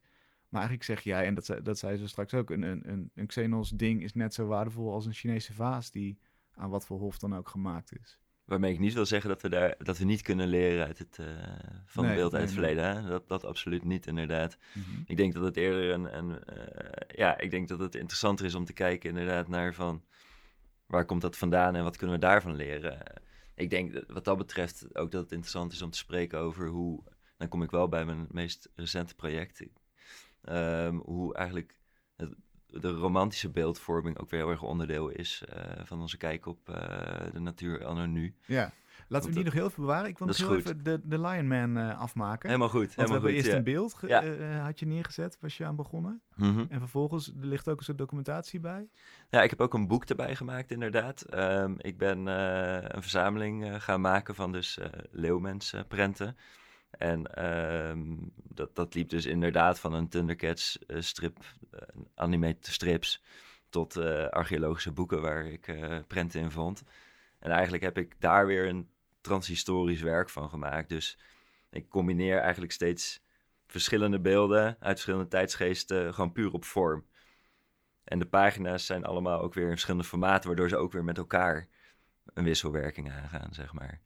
Maar 0.50 0.62
eigenlijk 0.62 0.84
zeg 0.84 1.02
jij, 1.02 1.26
en 1.26 1.34
dat, 1.34 1.46
zei- 1.46 1.62
dat 1.62 1.78
zei 1.78 1.98
ze 1.98 2.08
straks 2.08 2.34
ook, 2.34 2.50
een, 2.50 2.62
een, 2.62 2.90
een, 2.90 3.12
een 3.16 3.28
Xenos 3.28 3.70
ding 3.70 4.04
is 4.04 4.14
net 4.14 4.34
zo 4.34 4.46
waardevol 4.46 4.94
als 4.94 5.06
een 5.06 5.14
Chinese 5.14 5.54
vaas 5.54 5.92
die 5.92 6.18
aan 6.56 6.70
wat 6.70 6.86
voor 6.86 7.00
hof 7.00 7.18
dan 7.18 7.36
ook 7.36 7.50
gemaakt 7.50 8.00
is. 8.00 8.20
waarmee 8.46 8.74
ik 8.74 8.80
niet 8.80 8.94
wil 8.94 9.06
zeggen 9.06 9.30
dat 9.30 9.42
we, 9.42 9.50
daar, 9.50 9.76
dat 9.78 9.98
we 9.98 10.06
niet 10.06 10.22
kunnen 10.22 10.48
leren 10.48 10.86
uit 10.86 10.98
het, 10.98 11.18
eh, 11.20 11.26
van 11.86 12.04
Nee, 12.04 12.12
het 12.12 12.20
beeld 12.22 12.34
uit 12.34 12.44
het 12.44 12.52
verleden. 12.52 12.84
Hè? 12.96 13.10
Dat, 13.10 13.28
dat 13.28 13.46
absoluut 13.46 13.84
niet, 13.84 14.08
inderdaad. 14.08 14.58
Ik 15.06 15.18
denk 15.18 15.34
dat 15.34 15.44
het 15.44 15.58
eerder 15.58 15.92
een, 15.92 16.18
een 16.18 16.44
eh, 16.44 17.18
ja, 17.18 17.38
ik 17.38 17.52
denk 17.52 17.68
dat 17.68 17.80
het 17.80 17.96
interessanter 17.96 18.46
is 18.46 18.56
om 18.56 18.66
te 18.66 18.74
kijken 18.74 19.10
inderdaad 19.10 19.48
naar 19.48 19.74
van 19.74 20.04
waar 20.86 21.06
komt 21.06 21.22
dat 21.22 21.38
vandaan 21.38 21.76
en 21.76 21.84
wat 21.84 21.98
kunnen 21.98 22.16
we 22.16 22.22
daarvan 22.22 22.56
leren. 22.56 22.98
Ik 23.56 23.70
denk 23.70 23.94
dat, 23.94 24.04
wat 24.08 24.26
dat 24.26 24.38
betreft 24.38 24.98
ook 24.98 25.12
dat 25.12 25.22
het 25.22 25.32
interessant 25.32 25.72
is 25.72 25.82
om 25.82 25.90
te 25.90 25.98
spreken 25.98 26.40
over 26.40 26.68
hoe, 26.68 27.04
dan 27.38 27.48
kom 27.48 27.64
ik 27.64 27.72
wel 27.72 27.88
bij 27.88 28.06
mijn 28.06 28.28
meest 28.32 28.70
recente 28.76 29.16
project, 29.16 29.64
ehm, 30.42 30.96
hoe 30.96 31.34
eigenlijk 31.34 31.80
het, 32.16 32.36
de 32.68 32.92
romantische 32.92 33.50
beeldvorming 33.50 34.18
ook 34.20 34.30
weer 34.30 34.40
heel 34.40 34.50
erg 34.50 34.62
onderdeel 34.62 35.10
is 35.10 35.44
eh, 35.50 35.86
van 35.86 36.02
onze 36.02 36.18
kijk 36.18 36.46
op 36.46 36.70
eh, 36.70 37.34
de 37.34 37.40
natuur 37.40 37.86
anno 37.86 38.06
nu. 38.06 38.36
Ja, 38.46 38.74
laten 39.08 39.30
we 39.30 39.36
die 39.36 39.44
nog 39.44 39.54
heel 39.54 39.66
even 39.68 39.82
bewaren. 39.82 40.10
Ik 40.10 40.18
wil 40.18 40.28
nog 40.28 40.38
heel 40.38 40.56
even 40.56 40.84
de, 40.84 41.00
de 41.04 41.20
Lion 41.22 41.48
Man 41.48 41.78
eh, 41.78 42.00
afmaken. 42.00 42.48
Helemaal 42.50 42.70
goed, 42.70 42.80
Want 42.80 42.96
we 42.96 43.02
helemaal 43.02 43.22
hebben 43.22 43.30
goed. 43.30 43.40
eerst 43.40 43.52
ja. 43.52 43.58
een 43.58 43.64
beeld 43.64 43.98
Ja. 44.08 44.22
eh, 44.24 44.56
eh, 44.58 44.64
had 44.64 44.80
je 44.80 44.86
neergezet, 44.86 45.38
was 45.42 45.58
je 45.58 45.66
aan 45.66 45.76
begonnen. 45.76 46.22
Mhm. 46.36 46.66
En 46.70 46.80
vervolgens 46.80 47.28
er 47.28 47.34
ligt 47.48 47.70
ook 47.70 47.78
een 47.78 47.84
soort 47.84 47.98
documentatie 47.98 48.60
bij. 48.60 48.90
Ja, 49.30 49.42
ik 49.42 49.50
heb 49.50 49.62
ook 49.62 49.74
een 49.74 49.88
boek 49.88 50.06
erbij 50.06 50.36
gemaakt, 50.36 50.72
inderdaad. 50.72 51.22
Ehm, 51.22 51.74
ik 51.78 51.98
ben 51.98 52.28
eh, 52.28 52.78
een 52.82 53.02
verzameling 53.02 53.66
eh, 53.66 53.76
gaan 53.80 54.02
maken 54.02 54.36
van 54.36 54.52
dus 54.52 54.78
eh 54.80 54.88
leeuwmensprenten. 55.12 56.38
en 56.92 57.26
ehm, 57.36 58.02
dat, 58.44 58.76
dat 58.76 58.94
liep 58.96 59.10
dus 59.10 59.26
inderdaad 59.26 59.80
van 59.80 59.94
een 59.94 60.10
Thundercats 60.10 60.80
eh, 60.88 61.02
strip, 61.02 61.38
eh, 61.72 61.80
animated 62.16 62.68
strips, 62.68 63.22
tot 63.70 63.96
eh, 63.96 64.28
archeologische 64.28 64.92
boeken 64.92 65.22
waar 65.22 65.46
ik 65.46 65.68
eh, 65.68 65.98
prenten 66.08 66.42
in 66.42 66.52
vond. 66.52 66.84
En 67.40 67.52
eigenlijk 67.52 67.84
heb 67.84 67.98
ik 67.98 68.16
daar 68.20 68.46
weer 68.46 68.68
een 68.68 68.88
transhistorisch 69.24 70.02
werk 70.02 70.30
van 70.30 70.50
gemaakt. 70.50 70.90
Dus 70.90 71.18
ik 71.70 71.90
combineer 71.90 72.38
eigenlijk 72.38 72.72
steeds 72.72 73.24
verschillende 73.68 74.20
beelden 74.20 74.66
uit 74.66 74.80
verschillende 74.80 75.28
tijdsgeesten, 75.28 76.14
gewoon 76.14 76.32
puur 76.32 76.52
op 76.52 76.66
vorm. 76.66 77.06
En 78.04 78.20
de 78.20 78.26
pagina's 78.26 78.86
zijn 78.86 79.06
allemaal 79.06 79.42
ook 79.42 79.54
weer 79.54 79.64
in 79.64 79.72
verschillende 79.72 80.08
formaten, 80.08 80.48
waardoor 80.48 80.70
ze 80.70 80.78
ook 80.78 80.92
weer 80.92 81.04
met 81.04 81.18
elkaar 81.18 81.68
een 82.34 82.44
wisselwerking 82.44 83.12
aangaan, 83.12 83.54
zeg 83.54 83.74
maar. 83.74 84.02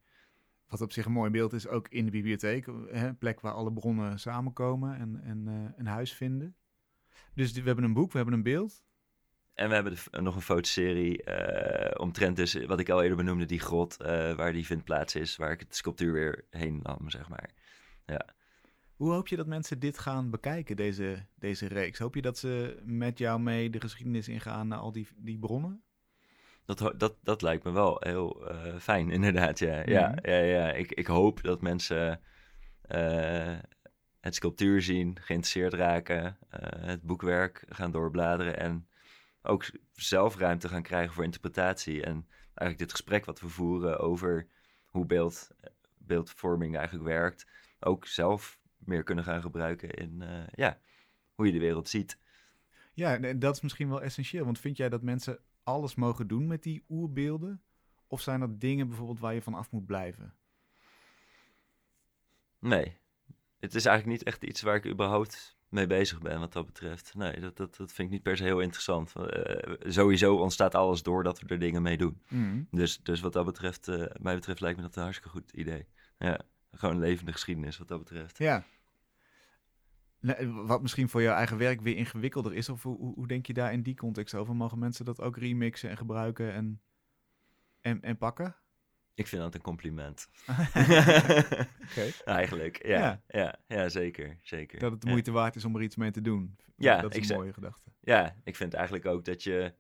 Wat 0.68 0.82
op 0.82 0.92
zich 0.92 1.06
een 1.06 1.12
mooi 1.12 1.32
beeld 1.32 1.54
is, 1.54 1.68
ook 1.68 1.88
in 1.88 2.06
de 2.06 2.12
bibliotheek. 2.12 2.66
Hè, 2.88 3.14
plek 3.14 3.42
waar 3.42 3.54
alle 3.54 3.74
bronnen 3.74 4.20
samenkomen 4.20 4.98
en, 4.98 5.22
en 5.24 5.48
eh, 5.48 5.80
een 5.80 5.88
huis 5.88 6.14
vinden. 6.14 6.56
Dus 7.34 7.52
we 7.52 7.62
hebben 7.62 7.84
een 7.84 7.94
boek, 7.94 8.12
we 8.12 8.18
hebben 8.18 8.36
een 8.36 8.44
beeld. 8.44 8.84
En 9.58 9.67
we 9.67 9.74
hebben 9.74 9.96
de, 10.12 10.22
nog 10.22 10.36
een 10.36 10.41
fotoserie 10.41 11.24
uh, 11.26 11.91
omtrent 12.02 12.36
dus, 12.36 12.54
wat 12.65 12.80
ik 12.80 12.89
al 12.89 13.02
eerder 13.02 13.17
benoemde, 13.17 13.46
die 13.46 13.60
grot, 13.60 13.98
uh, 14.02 14.08
waar 14.36 14.54
die 14.54 14.65
vindplaats 14.65 15.15
is, 15.15 15.36
waar 15.36 15.52
ik 15.52 15.60
het 15.60 15.76
sculptuur 15.76 16.13
weer 16.13 16.46
heen 16.50 16.80
nam, 16.84 17.10
zeg 17.10 17.30
maar. 17.30 17.50
Ja. 18.06 18.26
Hoe 18.96 19.12
hoop 19.12 19.28
je 19.28 19.36
dat 19.36 19.48
mensen 19.48 19.80
dit 19.80 19.98
gaan 19.98 20.30
bekijken, 20.30 20.76
deze, 20.76 21.26
deze 21.36 21.67
reeks? 21.67 22.00
Hoop 22.00 22.15
je 22.15 22.22
dat 22.22 22.38
ze 22.38 22.82
met 22.84 23.17
jou 23.17 23.39
mee 23.39 23.70
de 23.70 23.80
geschiedenis 23.80 24.28
ingaan 24.28 24.67
naar 24.67 24.80
al 24.80 24.91
die, 24.91 25.08
die 25.15 25.39
bronnen? 25.39 25.84
Dat, 26.65 26.93
dat, 26.98 27.15
dat 27.24 27.41
lijkt 27.41 27.63
me 27.63 27.72
wel 27.72 27.98
heel 28.00 28.52
uh, 28.52 28.76
fijn, 28.76 29.12
inderdaad. 29.17 29.60
Ja, 29.60 29.82
ja, 29.86 30.15
ja, 30.22 30.39
ja. 30.39 30.72
Ik, 30.72 30.91
ik 30.91 31.08
hoop 31.08 31.43
dat 31.43 31.62
mensen 31.62 32.22
het 34.20 34.36
sculptuur 34.36 34.82
zien, 34.82 35.17
geïnteresseerd 35.22 35.74
raken, 35.74 36.38
het 36.80 37.02
boekwerk 37.02 37.65
gaan 37.70 37.91
doorbladeren 37.91 38.60
en 38.60 38.88
ook 39.48 39.66
zelf 39.94 40.38
ruimte 40.38 40.70
gaan 40.70 40.82
krijgen 40.82 41.14
voor 41.14 41.24
interpretatie. 41.24 42.04
En 42.04 42.28
eigenlijk 42.44 42.78
dit 42.78 42.92
gesprek 42.92 43.26
wat 43.26 43.40
we 43.40 43.50
voeren 43.50 44.00
over 44.00 44.48
hoe 44.86 45.06
beeld, 45.06 45.50
beeldvorming 45.98 46.76
eigenlijk 46.76 47.06
werkt, 47.08 47.48
ook 47.80 48.06
zelf 48.06 48.60
meer 48.78 49.04
kunnen 49.04 49.24
gaan 49.24 49.42
gebruiken 49.42 49.90
in 49.90 50.22
uh, 50.22 50.48
ja, 50.52 50.80
hoe 51.34 51.46
je 51.46 51.52
de 51.52 51.60
wereld 51.60 51.90
ziet. 51.90 52.18
Ja, 52.94 53.18
dat 53.34 53.56
is 53.56 53.62
misschien 53.62 53.90
wel 53.90 54.02
essentieel. 54.02 54.46
Want 54.46 54.60
vind 54.60 54.78
jij 54.78 54.90
dat 54.90 55.02
mensen 55.02 55.40
alles 55.64 55.96
mogen 55.96 56.28
doen 56.28 56.48
met 56.48 56.64
die 56.64 56.84
oerbeelden? 56.90 57.62
Of 58.08 58.22
zijn 58.22 58.42
er 58.42 58.60
dingen 58.60 58.88
bijvoorbeeld 58.88 59.20
waar 59.20 59.34
je 59.34 59.42
van 59.42 59.54
af 59.54 59.72
moet 59.72 59.86
blijven? 59.86 60.36
Nee, 62.60 62.98
het 63.60 63.76
is 63.76 63.86
eigenlijk 63.86 64.18
niet 64.18 64.28
echt 64.28 64.44
iets 64.44 64.62
waar 64.62 64.76
ik 64.76 64.86
überhaupt 64.86 65.57
mee 65.70 65.88
bezig 65.88 66.20
ben 66.20 66.40
wat 66.40 66.54
dat 66.54 66.66
betreft. 66.66 67.16
Nee, 67.16 67.40
dat, 67.40 67.58
dat, 67.58 67.76
dat 67.76 67.92
vind 67.92 68.08
ik 68.08 68.14
niet 68.14 68.24
per 68.24 68.38
se 68.38 68.44
heel 68.44 68.60
interessant. 68.60 69.14
Uh, 69.18 69.74
sowieso 69.80 70.36
ontstaat 70.36 70.76
alles 70.76 71.04
doordat 71.04 71.40
we 71.40 71.48
er 71.48 71.60
dingen 71.60 71.82
mee 71.82 71.98
doen. 71.98 72.22
Mm. 72.30 72.68
Dus, 72.72 73.04
dus 73.04 73.20
wat 73.20 73.34
dat 73.34 73.46
betreft, 73.46 73.88
uh, 73.88 74.06
mij 74.22 74.36
betreft 74.36 74.60
lijkt 74.60 74.78
me 74.78 74.84
dat 74.84 74.96
een 74.96 75.02
hartstikke 75.02 75.38
goed 75.38 75.52
idee. 75.52 75.86
Ja, 76.18 76.40
gewoon 76.72 76.96
een 76.96 77.02
levende 77.02 77.32
geschiedenis 77.32 77.78
wat 77.78 77.88
dat 77.88 78.00
betreft. 78.00 78.38
Ja. 78.38 78.64
Wat 80.66 80.82
misschien 80.82 81.10
voor 81.10 81.22
jouw 81.22 81.36
eigen 81.36 81.58
werk 81.58 81.82
weer 81.82 81.96
ingewikkelder 81.96 82.54
is, 82.54 82.70
of 82.70 82.84
hoe, 82.84 83.14
hoe 83.14 83.28
denk 83.28 83.46
je 83.46 83.54
daar 83.54 83.74
in 83.74 83.82
die 83.82 83.96
context 83.96 84.36
over? 84.36 84.56
Mogen 84.56 84.80
mensen 84.80 85.06
dat 85.06 85.22
ook 85.22 85.38
remixen 85.38 85.90
en 85.90 85.98
gebruiken 85.98 86.54
en, 86.54 86.82
en, 87.82 88.02
en 88.02 88.18
pakken? 88.18 88.56
Ik 89.18 89.28
vind 89.28 89.42
dat 89.42 89.54
een 89.54 89.62
compliment. 89.62 90.30
Eigenlijk, 92.26 92.86
ja, 92.86 93.00
ja. 93.00 93.22
Ja, 93.28 93.60
ja. 93.68 93.90
zeker, 93.90 94.38
zeker. 94.42 94.80
Dat 94.80 94.92
het 94.92 95.02
de 95.02 95.10
moeite 95.10 95.32
waard 95.32 95.56
is 95.56 95.66
om 95.66 95.76
er 95.76 95.82
iets 95.82 95.96
mee 95.96 96.12
te 96.12 96.22
doen. 96.22 96.58
Ja, 96.76 97.02
dat 97.02 97.16
is 97.16 97.30
een 97.30 97.36
mooie 97.36 97.54
gedachte. 97.54 97.92
Ja, 98.00 98.36
ik 98.44 98.56
vind 98.56 98.74
eigenlijk 98.74 99.06
ook 99.06 99.26
dat 99.26 99.44
je 99.44 99.74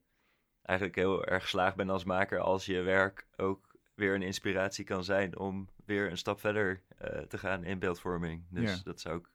eigenlijk 0.61 0.97
heel 0.97 1.25
erg 1.25 1.43
geslaagd 1.43 1.75
bent 1.75 1.89
als 1.89 2.03
maker 2.03 2.39
als 2.39 2.65
je 2.65 2.81
werk 2.81 3.27
ook 3.35 3.75
weer 3.95 4.15
een 4.15 4.21
inspiratie 4.21 4.85
kan 4.85 5.03
zijn 5.03 5.37
om 5.37 5.69
weer 5.85 6.11
een 6.11 6.17
stap 6.17 6.39
verder 6.39 6.81
uh, 7.01 7.19
te 7.19 7.37
gaan 7.37 7.63
in 7.63 7.79
beeldvorming. 7.79 8.45
Dus 8.49 8.83
dat 8.83 8.99
zou 8.99 9.17
ik 9.17 9.29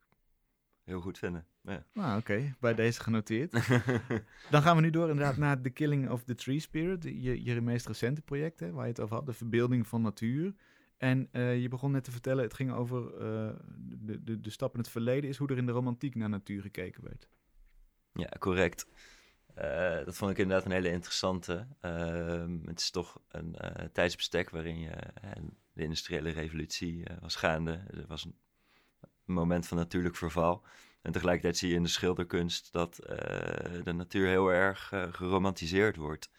heel 0.84 1.00
goed 1.00 1.18
vinden. 1.18 1.46
Ja. 1.64 1.84
Ah, 1.94 2.16
oké. 2.16 2.54
Bij 2.60 2.74
deze 2.74 3.00
genoteerd. 3.00 3.52
Dan 4.50 4.62
gaan 4.62 4.76
we 4.76 4.82
nu 4.82 4.90
door 4.90 5.08
inderdaad 5.08 5.36
naar 5.36 5.60
The 5.60 5.70
Killing 5.70 6.10
of 6.10 6.24
the 6.24 6.34
Tree 6.34 6.60
Spirit. 6.60 7.04
Je, 7.04 7.44
je 7.44 7.60
meest 7.60 7.86
recente 7.86 8.22
project, 8.22 8.60
hè, 8.60 8.72
waar 8.72 8.84
je 8.84 8.90
het 8.90 9.00
over 9.00 9.16
had. 9.16 9.26
De 9.26 9.32
verbeelding 9.32 9.86
van 9.86 10.02
natuur. 10.02 10.54
En 10.96 11.28
uh, 11.32 11.60
je 11.60 11.68
begon 11.68 11.90
net 11.90 12.04
te 12.04 12.10
vertellen, 12.10 12.44
het 12.44 12.54
ging 12.54 12.72
over 12.72 13.02
uh, 13.02 13.50
de, 13.78 14.22
de, 14.22 14.40
de 14.40 14.50
stap 14.50 14.72
in 14.72 14.80
het 14.80 14.88
verleden, 14.88 15.30
is 15.30 15.36
hoe 15.36 15.48
er 15.48 15.56
in 15.56 15.66
de 15.66 15.72
romantiek 15.72 16.14
naar 16.14 16.28
natuur 16.28 16.62
gekeken 16.62 17.04
werd. 17.04 17.28
Ja, 18.12 18.28
correct. 18.38 18.86
Uh, 19.58 20.04
dat 20.04 20.16
vond 20.16 20.30
ik 20.30 20.38
inderdaad 20.38 20.64
een 20.64 20.72
hele 20.72 20.90
interessante. 20.90 21.66
Ehm, 21.80 22.58
het 22.64 22.80
is 22.80 22.90
toch 22.90 23.20
een 23.28 23.56
tijdsbestek 23.92 24.50
waarin 24.50 24.78
je, 24.78 24.92
de 25.72 25.82
industriële 25.82 26.30
revolutie 26.30 27.02
was 27.20 27.36
gaande. 27.36 27.72
Er 27.72 28.06
was 28.06 28.24
een 28.24 28.34
moment 29.24 29.66
van 29.66 29.76
natuurlijk 29.76 30.16
verval. 30.16 30.64
En 31.02 31.12
tegelijkertijd 31.12 31.56
zie 31.56 31.68
je 31.68 31.74
in 31.74 31.82
de 31.82 31.88
schilderkunst 31.88 32.72
dat 32.72 33.00
uh, 33.02 33.16
de 33.84 33.92
natuur 33.92 34.28
heel 34.28 34.48
erg 34.48 34.92
uh, 34.92 35.12
geromantiseerd 35.12 35.96
wordt. 35.96 36.30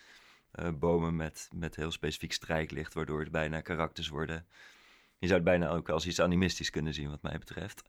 Uh, 0.60 0.69
bomen 0.71 1.15
met, 1.15 1.49
met 1.56 1.76
heel 1.76 1.91
specifiek 1.91 2.34
strijklicht, 2.34 2.93
waardoor 2.93 3.19
het 3.19 3.32
bijna 3.32 3.62
karakters 3.62 4.08
worden. 4.08 4.47
Je 5.19 5.28
zou 5.28 5.39
het 5.39 5.49
bijna 5.49 5.69
ook 5.69 5.89
als 5.89 6.08
iets 6.08 6.21
animistisch 6.21 6.69
kunnen 6.69 6.93
zien, 6.93 7.10
wat 7.10 7.21
mij 7.21 7.38
betreft. 7.38 7.84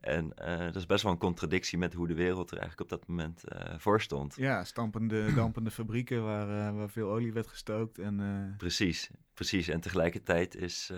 En 0.00 0.32
dat 0.46 0.76
is 0.76 0.86
best 0.86 1.02
wel 1.02 1.12
een 1.12 1.18
contradictie 1.18 1.78
met 1.78 1.94
hoe 1.94 2.06
de 2.06 2.14
wereld 2.14 2.50
er 2.50 2.58
eigenlijk 2.58 2.92
op 2.92 2.98
dat 2.98 3.08
moment 3.08 3.42
voor 3.76 4.00
stond. 4.00 4.34
Ja, 4.36 4.64
stampende, 4.64 5.32
dampende 5.34 5.70
fabrieken 5.70 6.24
waar, 6.24 6.74
waar 6.74 6.90
veel 6.90 7.08
olie 7.08 7.32
werd 7.32 7.46
gestookt. 7.46 7.98
En, 7.98 8.54
Precies, 8.56 9.10
precies. 9.34 9.68
En 9.68 9.80
tegelijkertijd 9.80 10.54
is, 10.54 10.92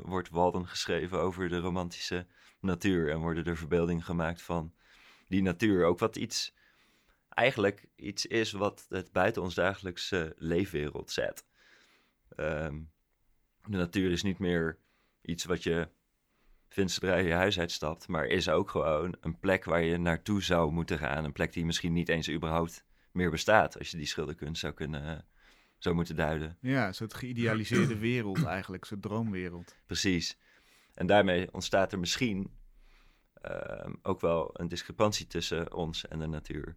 wordt 0.00 0.30
Walden 0.30 0.66
geschreven 0.66 1.20
over 1.20 1.48
de 1.48 1.58
romantische 1.58 2.26
natuur 2.60 3.10
en 3.10 3.18
worden 3.18 3.44
er 3.44 3.56
verbeeldingen 3.56 4.02
gemaakt 4.02 4.42
van 4.42 4.72
die 5.28 5.42
natuur. 5.42 5.84
Ook 5.84 5.98
wat 5.98 6.16
iets, 6.16 6.54
eigenlijk 7.28 7.88
iets 7.96 8.26
is 8.26 8.52
wat 8.52 8.86
het 8.88 9.12
buiten 9.12 9.42
ons 9.42 9.54
dagelijkse 9.54 10.34
leefwereld 10.36 11.10
zet. 11.10 11.44
Um, 12.36 12.90
de 13.64 13.76
natuur 13.76 14.10
is 14.10 14.22
niet 14.22 14.38
meer 14.38 14.78
iets 15.22 15.44
wat 15.44 15.62
je 15.62 15.88
vindt 16.70 16.92
zodra 16.92 17.16
je 17.16 17.28
je 17.28 17.34
huis 17.34 17.58
uitstapt, 17.58 18.08
maar 18.08 18.26
is 18.26 18.48
ook 18.48 18.70
gewoon 18.70 19.16
een 19.20 19.38
plek 19.38 19.64
waar 19.64 19.82
je 19.82 19.98
naartoe 19.98 20.42
zou 20.42 20.72
moeten 20.72 20.98
gaan. 20.98 21.24
Een 21.24 21.32
plek 21.32 21.52
die 21.52 21.64
misschien 21.64 21.92
niet 21.92 22.08
eens 22.08 22.30
überhaupt 22.30 22.84
meer 23.12 23.30
bestaat, 23.30 23.78
als 23.78 23.90
je 23.90 23.96
die 23.96 24.06
schilderkunst 24.06 24.60
zou 24.60 24.72
kunnen 24.72 25.24
zou 25.78 25.94
moeten 25.94 26.16
duiden. 26.16 26.56
Ja, 26.60 26.86
een 26.86 26.94
soort 26.94 27.14
geïdealiseerde 27.14 27.98
wereld 27.98 28.44
eigenlijk, 28.44 28.84
soort 28.84 29.02
droomwereld. 29.02 29.76
Precies. 29.86 30.38
En 30.94 31.06
daarmee 31.06 31.52
ontstaat 31.52 31.92
er 31.92 31.98
misschien 31.98 32.50
um, 33.42 33.98
ook 34.02 34.20
wel 34.20 34.50
een 34.52 34.68
discrepantie 34.68 35.26
tussen 35.26 35.72
ons 35.72 36.08
en 36.08 36.18
de 36.18 36.26
natuur. 36.26 36.76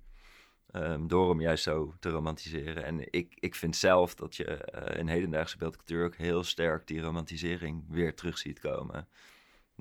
Um, 0.72 1.08
door 1.08 1.30
hem 1.30 1.42
juist 1.42 1.64
zo 1.64 1.94
te 2.00 2.10
romantiseren. 2.10 2.84
En 2.84 3.12
ik, 3.12 3.36
ik 3.40 3.56
vind 3.56 3.76
zelf 3.76 4.16
dat 4.16 4.36
je 4.36 4.72
uh, 4.76 5.00
in 5.00 5.08
hedendaagse 5.08 5.58
beeldcultuur 5.58 6.06
ook 6.06 6.16
heel 6.16 6.44
sterk 6.44 6.88
die 6.88 7.02
romantisering 7.02 7.86
weer 7.90 8.16
terug 8.16 8.38
ziet 8.38 8.60
komen. 8.60 9.08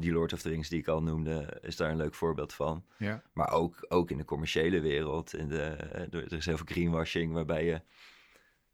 Die 0.03 0.13
Lord 0.13 0.33
of 0.33 0.43
the 0.43 0.49
Rings 0.49 0.69
die 0.69 0.79
ik 0.79 0.89
al 0.89 1.03
noemde, 1.03 1.59
is 1.63 1.77
daar 1.77 1.91
een 1.91 1.97
leuk 1.97 2.15
voorbeeld 2.15 2.53
van. 2.53 2.85
Ja. 2.99 3.23
Maar 3.33 3.51
ook, 3.51 3.87
ook 3.89 4.11
in 4.11 4.17
de 4.17 4.25
commerciële 4.25 4.81
wereld. 4.81 5.35
In 5.35 5.49
de, 5.49 5.65
er 6.11 6.33
is 6.33 6.47
heel 6.47 6.57
veel 6.57 6.67
greenwashing, 6.67 7.33
waarbij 7.33 7.65
je 7.65 7.81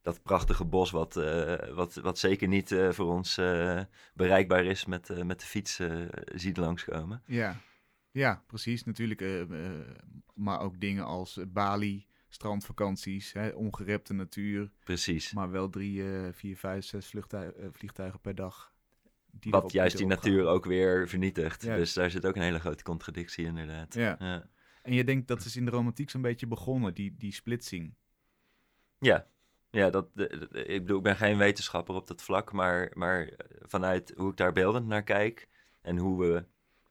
dat 0.02 0.22
prachtige 0.22 0.64
bos, 0.64 0.90
wat, 0.90 1.16
uh, 1.16 1.54
wat, 1.74 1.94
wat 1.94 2.18
zeker 2.18 2.48
niet 2.48 2.70
uh, 2.70 2.90
voor 2.90 3.06
ons 3.06 3.38
uh, 3.38 3.80
bereikbaar 4.14 4.64
is 4.64 4.84
met, 4.84 5.24
met 5.24 5.40
de 5.40 5.46
fiets, 5.46 5.80
ziet 6.34 6.56
langskomen. 6.56 7.22
Ja, 7.26 7.60
ja 8.10 8.42
precies. 8.46 8.84
Natuurlijk. 8.84 9.46
maar 10.34 10.60
ook 10.60 10.80
dingen 10.80 11.04
als 11.04 11.40
Bali, 11.48 12.06
strandvakanties, 12.28 13.32
hè, 13.32 13.48
ongerepte 13.48 14.14
natuur. 14.14 14.70
Precies. 14.84 15.32
Maar 15.32 15.50
wel 15.50 15.68
drie, 15.68 16.02
vier, 16.32 16.56
vijf, 16.56 16.84
zes 16.84 17.06
vliegtuigen, 17.06 17.72
vliegtuigen 17.72 18.20
per 18.20 18.34
dag. 18.34 18.76
Die 19.30 19.52
wat 19.52 19.72
juist 19.72 19.96
die 19.96 20.06
natuur 20.06 20.46
ook 20.46 20.64
weer 20.64 21.08
vernietigt. 21.08 21.60
Dus 21.60 21.92
daar 21.92 22.10
zit 22.10 22.26
ook 22.26 22.36
een 22.36 22.42
hele 22.42 22.60
grote 22.60 22.82
contradictie 22.82 23.44
inderdaad. 23.44 23.94
Ja. 23.94 24.16
ja. 24.18 24.48
En 24.82 24.92
je 24.92 25.04
denkt 25.04 25.28
dat 25.28 25.44
is 25.44 25.56
in 25.56 25.64
de 25.64 25.70
romantiek 25.70 26.10
zo'n 26.10 26.22
beetje 26.22 26.46
begonnen, 26.46 26.94
die, 26.94 27.14
die 27.18 27.32
splitsing. 27.32 27.94
Ja, 28.98 29.26
ja, 29.70 29.90
dat, 29.90 30.08
ik 30.52 30.80
bedoel, 30.80 30.96
ik 30.96 31.02
ben 31.02 31.16
geen 31.16 31.38
wetenschapper 31.38 31.94
op 31.94 32.06
dat 32.06 32.22
vlak, 32.22 32.52
maar, 32.52 32.90
maar 32.94 33.30
vanuit 33.60 34.12
hoe 34.16 34.30
ik 34.30 34.36
daar 34.36 34.52
beeldend 34.52 34.86
naar 34.86 35.02
kijk 35.02 35.48
en 35.82 35.98
hoe 35.98 36.20
we 36.20 36.44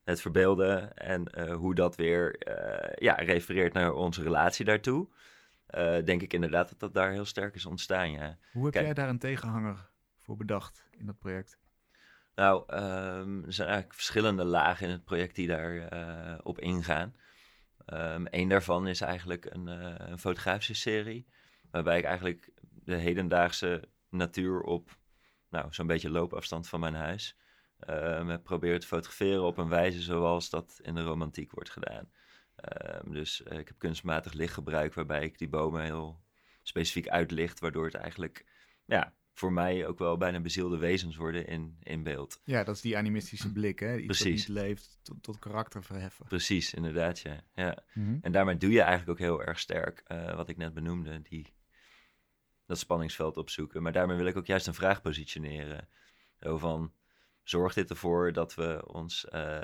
het 0.04 0.22
verbeelden 0.22 0.94
en 0.98 1.32
uh, 1.38 1.56
hoe 1.56 1.76
dat 1.76 1.96
weer 1.96 2.48
uh, 2.48 2.96
ja, 2.96 3.14
refereert 3.14 3.74
naar 3.74 3.94
onze 3.94 4.24
relatie 4.24 4.66
daartoe, 4.66 5.08
uh, 5.76 6.04
denk 6.06 6.22
ik 6.22 6.34
inderdaad 6.34 6.70
dat 6.70 6.80
dat 6.80 6.94
daar 6.94 7.12
heel 7.12 7.26
sterk 7.26 7.56
is 7.56 7.66
ontstaan. 7.66 8.12
Ja. 8.12 8.38
Hoe 8.52 8.66
heb 8.66 8.74
jij 8.74 8.94
daar 8.94 9.10
een 9.10 9.20
tegenhanger 9.20 9.90
voor 10.18 10.38
bedacht 10.38 10.88
in 10.92 11.06
dat 11.06 11.20
project? 11.20 11.60
Nou, 12.38 12.74
um, 12.74 13.46
er 13.46 13.54
zijn 13.54 13.68
eigenlijk 13.68 13.94
verschillende 13.94 14.44
lagen 14.44 14.86
in 14.86 14.92
het 14.92 15.04
project 15.04 15.36
die 15.36 15.48
daar 15.48 15.90
op 16.44 16.60
ingaan. 16.60 17.16
Um, 17.94 18.26
een 18.30 18.50
daarvan 18.50 18.88
is 18.88 19.02
eigenlijk 19.02 19.46
een, 19.46 19.68
een 20.12 20.20
fotografische 20.20 20.74
serie, 20.74 21.28
waarbij 21.72 21.98
ik 21.98 22.04
eigenlijk 22.04 22.52
de 22.84 22.96
hedendaagse 22.96 23.90
natuur 24.10 24.62
op 24.62 24.98
nou, 25.50 25.74
zo'n 25.74 25.88
beetje 25.88 26.10
loopafstand 26.10 26.68
van 26.68 26.80
mijn 26.80 26.96
huis. 26.96 27.38
Uh, 27.90 28.36
proberen 28.44 28.80
te 28.80 28.88
fotograferen 28.88 29.44
op 29.44 29.58
een 29.58 29.70
wijze 29.70 30.02
zoals 30.02 30.50
dat 30.50 30.80
in 30.82 30.96
de 30.96 31.04
romantiek 31.04 31.52
wordt 31.52 31.70
gedaan. 31.70 32.10
Uh, 32.58 33.14
dus 33.14 33.42
uh, 33.42 33.58
ik 33.58 33.68
heb 33.68 33.78
kunstmatig 33.78 34.34
licht 34.34 34.54
gebruikt 34.54 34.96
waarbij 34.96 35.24
ik 35.24 35.38
die 35.38 35.50
bomen 35.50 35.84
heel 35.84 36.24
specifiek 36.62 37.08
uitlicht, 37.08 37.60
waardoor 37.60 37.86
het 37.86 37.96
eigenlijk 37.96 38.46
ja, 38.86 39.14
voor 39.38 39.54
mij 39.54 39.88
ook 39.88 40.00
wel 40.00 40.18
bijna 40.18 40.40
bezielde 40.40 40.78
wezens 40.78 41.16
worden 41.16 41.48
in, 41.48 41.78
in 41.84 42.04
beeld. 42.04 42.42
Ja, 42.44 42.64
dat 42.64 42.76
is 42.76 42.82
die 42.82 42.98
animistische 42.98 43.52
blik, 43.58 43.80
hè? 43.80 43.96
Iets 43.98 44.06
Precies. 44.06 44.46
dat 44.46 44.56
niet 44.56 44.64
leeft, 44.66 45.00
tot, 45.02 45.24
tot 45.24 45.40
karakter 45.40 45.84
verheffen. 45.84 46.26
Precies, 46.26 46.74
inderdaad, 46.74 47.20
ja. 47.20 47.42
ja. 47.54 47.84
Mhm. 47.94 48.18
En 48.22 48.32
daarmee 48.32 48.58
doe 48.58 48.72
je 48.72 48.82
eigenlijk 48.82 49.10
ook 49.10 49.20
heel 49.20 49.44
erg 49.44 49.60
sterk, 49.60 50.04
eh, 50.06 50.36
wat 50.36 50.50
ik 50.50 50.58
net 50.58 50.74
benoemde, 50.74 51.22
die, 51.22 51.54
dat 52.66 52.80
spanningsveld 52.80 53.38
opzoeken. 53.38 53.82
Maar 53.82 53.92
daarmee 53.92 54.18
wil 54.18 54.26
ik 54.26 54.38
ook 54.38 54.46
juist 54.46 54.68
een 54.68 54.74
vraag 54.74 55.02
positioneren. 55.02 55.88
Zo 56.40 56.58
van, 56.58 56.94
zorgt 57.44 57.76
dit 57.76 57.90
ervoor 57.90 58.34
dat 58.34 58.56
we 58.56 58.84
ons 58.88 59.26
eh, 59.26 59.62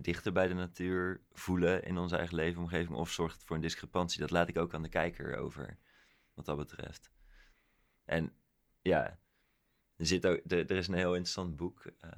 dichter 0.00 0.32
bij 0.32 0.48
de 0.48 0.54
natuur 0.54 1.20
voelen 1.32 1.82
in 1.82 1.98
onze 1.98 2.16
eigen 2.16 2.36
leefomgeving? 2.36 2.96
Of 2.96 3.10
zorgt 3.10 3.34
het 3.34 3.44
voor 3.44 3.56
een 3.56 3.62
discrepantie? 3.62 4.20
Dat 4.20 4.30
laat 4.30 4.48
ik 4.48 4.58
ook 4.58 4.74
aan 4.74 4.82
de 4.82 4.88
kijker 4.88 5.36
over, 5.36 5.78
wat 6.34 6.44
dat 6.44 6.56
betreft. 6.56 7.10
En 8.04 8.32
ja, 8.86 9.18
er, 9.96 10.06
zit 10.06 10.26
ook, 10.26 10.40
er, 10.46 10.70
er 10.70 10.76
is 10.76 10.88
een 10.88 10.94
heel 10.94 11.14
interessant 11.14 11.56
boek 11.56 11.84
eh, 12.00 12.10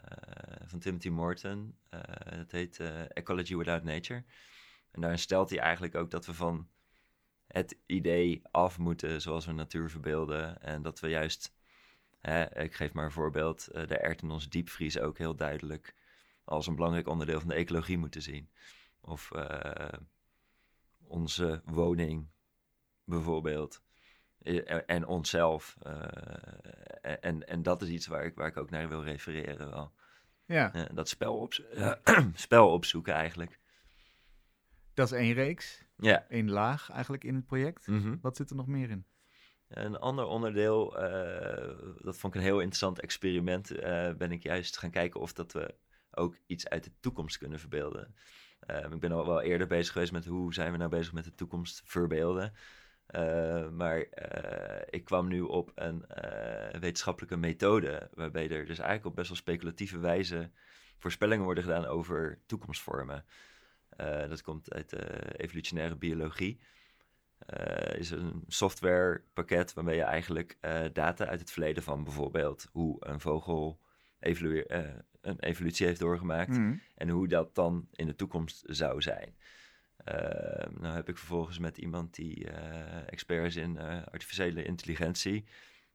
van 0.64 0.78
Timothy 0.78 1.08
Morton. 1.08 1.78
eh 1.88 2.00
dat 2.36 2.50
heet 2.50 2.80
eh, 2.80 3.02
Ecology 3.08 3.56
Without 3.56 3.82
Nature. 3.82 4.24
En 4.90 5.00
daarin 5.00 5.18
stelt 5.18 5.50
hij 5.50 5.58
eigenlijk 5.58 5.94
ook 5.94 6.10
dat 6.10 6.26
we 6.26 6.34
van 6.34 6.68
het 7.46 7.78
idee 7.86 8.42
af 8.50 8.78
moeten 8.78 9.20
zoals 9.20 9.46
we 9.46 9.52
natuur 9.52 9.90
verbeelden. 9.90 10.62
En 10.62 10.82
dat 10.82 11.00
we 11.00 11.08
juist, 11.08 11.54
hè, 12.20 12.62
ik 12.62 12.74
geef 12.74 12.92
maar 12.92 13.04
een 13.04 13.10
voorbeeld, 13.10 13.64
de 13.72 13.98
ert 13.98 14.22
in 14.22 14.30
ons 14.30 14.48
diepvries 14.48 14.98
ook 14.98 15.18
heel 15.18 15.34
duidelijk 15.34 15.94
als 16.44 16.66
een 16.66 16.74
belangrijk 16.74 17.08
onderdeel 17.08 17.40
van 17.40 17.48
de 17.48 17.54
ecologie 17.54 17.98
moeten 17.98 18.22
zien. 18.22 18.50
Of 19.00 19.30
onze 20.98 21.62
woning 21.64 22.28
bijvoorbeeld. 23.04 23.82
Eh, 24.48 24.78
En 24.86 25.06
onszelf. 25.06 25.76
eh, 25.82 27.14
en, 27.20 27.48
en 27.48 27.62
dat 27.62 27.82
is 27.82 27.88
iets 27.88 28.06
waar 28.06 28.24
ik, 28.24 28.34
waar 28.34 28.46
ik 28.46 28.56
ook 28.56 28.70
naar 28.70 28.88
wil 28.88 29.02
refereren 29.02 29.70
wel. 29.70 29.92
Ja, 30.44 30.72
Eh, 30.74 30.82
dat 30.94 31.08
spel, 31.08 31.36
opzo- 31.38 31.64
spel 32.34 32.70
opzoeken 32.72 33.12
eigenlijk. 33.14 33.58
dat 34.94 35.12
is 35.12 35.18
één 35.18 35.32
reeks, 35.34 35.84
Ja. 35.96 36.26
één 36.28 36.50
laag 36.50 36.90
eigenlijk 36.90 37.24
in 37.24 37.34
het 37.34 37.46
project. 37.46 37.86
Mhm. 37.86 38.16
Wat 38.20 38.36
zit 38.36 38.50
er 38.50 38.56
nog 38.56 38.66
meer 38.66 38.90
in? 38.90 39.06
Een 39.68 39.96
ander 39.98 40.24
onderdeel, 40.24 40.98
eh, 40.98 41.78
dat 42.02 42.16
vond 42.18 42.34
ik 42.34 42.40
een 42.40 42.46
heel 42.46 42.58
interessant 42.58 43.00
experiment, 43.00 43.70
eh, 43.70 44.12
ben 44.14 44.32
ik 44.32 44.42
juist 44.42 44.78
gaan 44.78 44.90
kijken 44.90 45.20
of 45.20 45.32
dat 45.32 45.52
we 45.52 45.74
ook 46.10 46.36
iets 46.46 46.68
uit 46.68 46.84
de 46.84 46.92
toekomst 47.00 47.38
kunnen 47.38 47.58
verbeelden. 47.58 48.14
Eh, 48.60 48.90
ik 48.92 49.00
ben 49.00 49.12
al 49.12 49.26
wel 49.26 49.40
eerder 49.40 49.66
bezig 49.66 49.92
geweest 49.92 50.12
met 50.12 50.24
hoe 50.24 50.54
zijn 50.54 50.72
we 50.72 50.78
nou 50.78 50.90
bezig 50.90 51.12
met 51.12 51.24
de 51.24 51.34
toekomst 51.34 51.82
verbeelden. 51.84 52.52
Eh, 53.08 53.68
maar 53.68 54.00
eh, 54.00 54.86
ik 54.90 55.04
kwam 55.04 55.28
nu 55.28 55.40
op 55.40 55.72
een 55.74 56.06
eh, 56.06 56.80
wetenschappelijke 56.80 57.36
methode, 57.36 58.08
waarbij 58.14 58.50
er 58.50 58.66
dus 58.66 58.78
eigenlijk 58.78 59.06
op 59.06 59.14
best 59.14 59.28
wel 59.28 59.36
speculatieve 59.36 59.98
wijze 59.98 60.50
voorspellingen 60.98 61.44
worden 61.44 61.64
gedaan 61.64 61.84
over 61.86 62.38
toekomstvormen. 62.46 63.24
Dat 64.28 64.42
komt 64.42 64.72
uit 64.72 64.90
de 64.90 65.32
evolutionaire 65.36 65.96
biologie. 65.96 66.60
Is 67.92 68.10
een 68.10 68.44
softwarepakket 68.46 69.72
waarmee 69.72 69.96
je 69.96 70.02
eigenlijk 70.02 70.58
data 70.92 71.26
uit 71.26 71.40
het 71.40 71.50
verleden 71.50 71.82
van 71.82 72.04
bijvoorbeeld 72.04 72.68
hoe 72.72 72.96
een 73.06 73.20
vogel 73.20 73.80
evolueer, 74.20 75.04
een 75.20 75.40
evolutie 75.40 75.86
heeft 75.86 76.00
doorgemaakt 76.00 76.58
Mhm. 76.58 76.74
en 76.94 77.08
hoe 77.08 77.28
dat 77.28 77.54
dan 77.54 77.88
in 77.92 78.06
de 78.06 78.14
toekomst 78.14 78.62
zou 78.66 79.02
zijn. 79.02 79.36
Eh, 80.08 80.80
nou 80.80 80.94
heb 80.94 81.08
ik 81.08 81.18
vervolgens 81.18 81.58
met 81.58 81.78
iemand 81.78 82.14
die 82.14 82.50
eh, 82.50 83.12
expert 83.12 83.46
is 83.46 83.56
in 83.56 83.76
eh, 83.76 84.02
artificiële 84.04 84.62
intelligentie, 84.62 85.44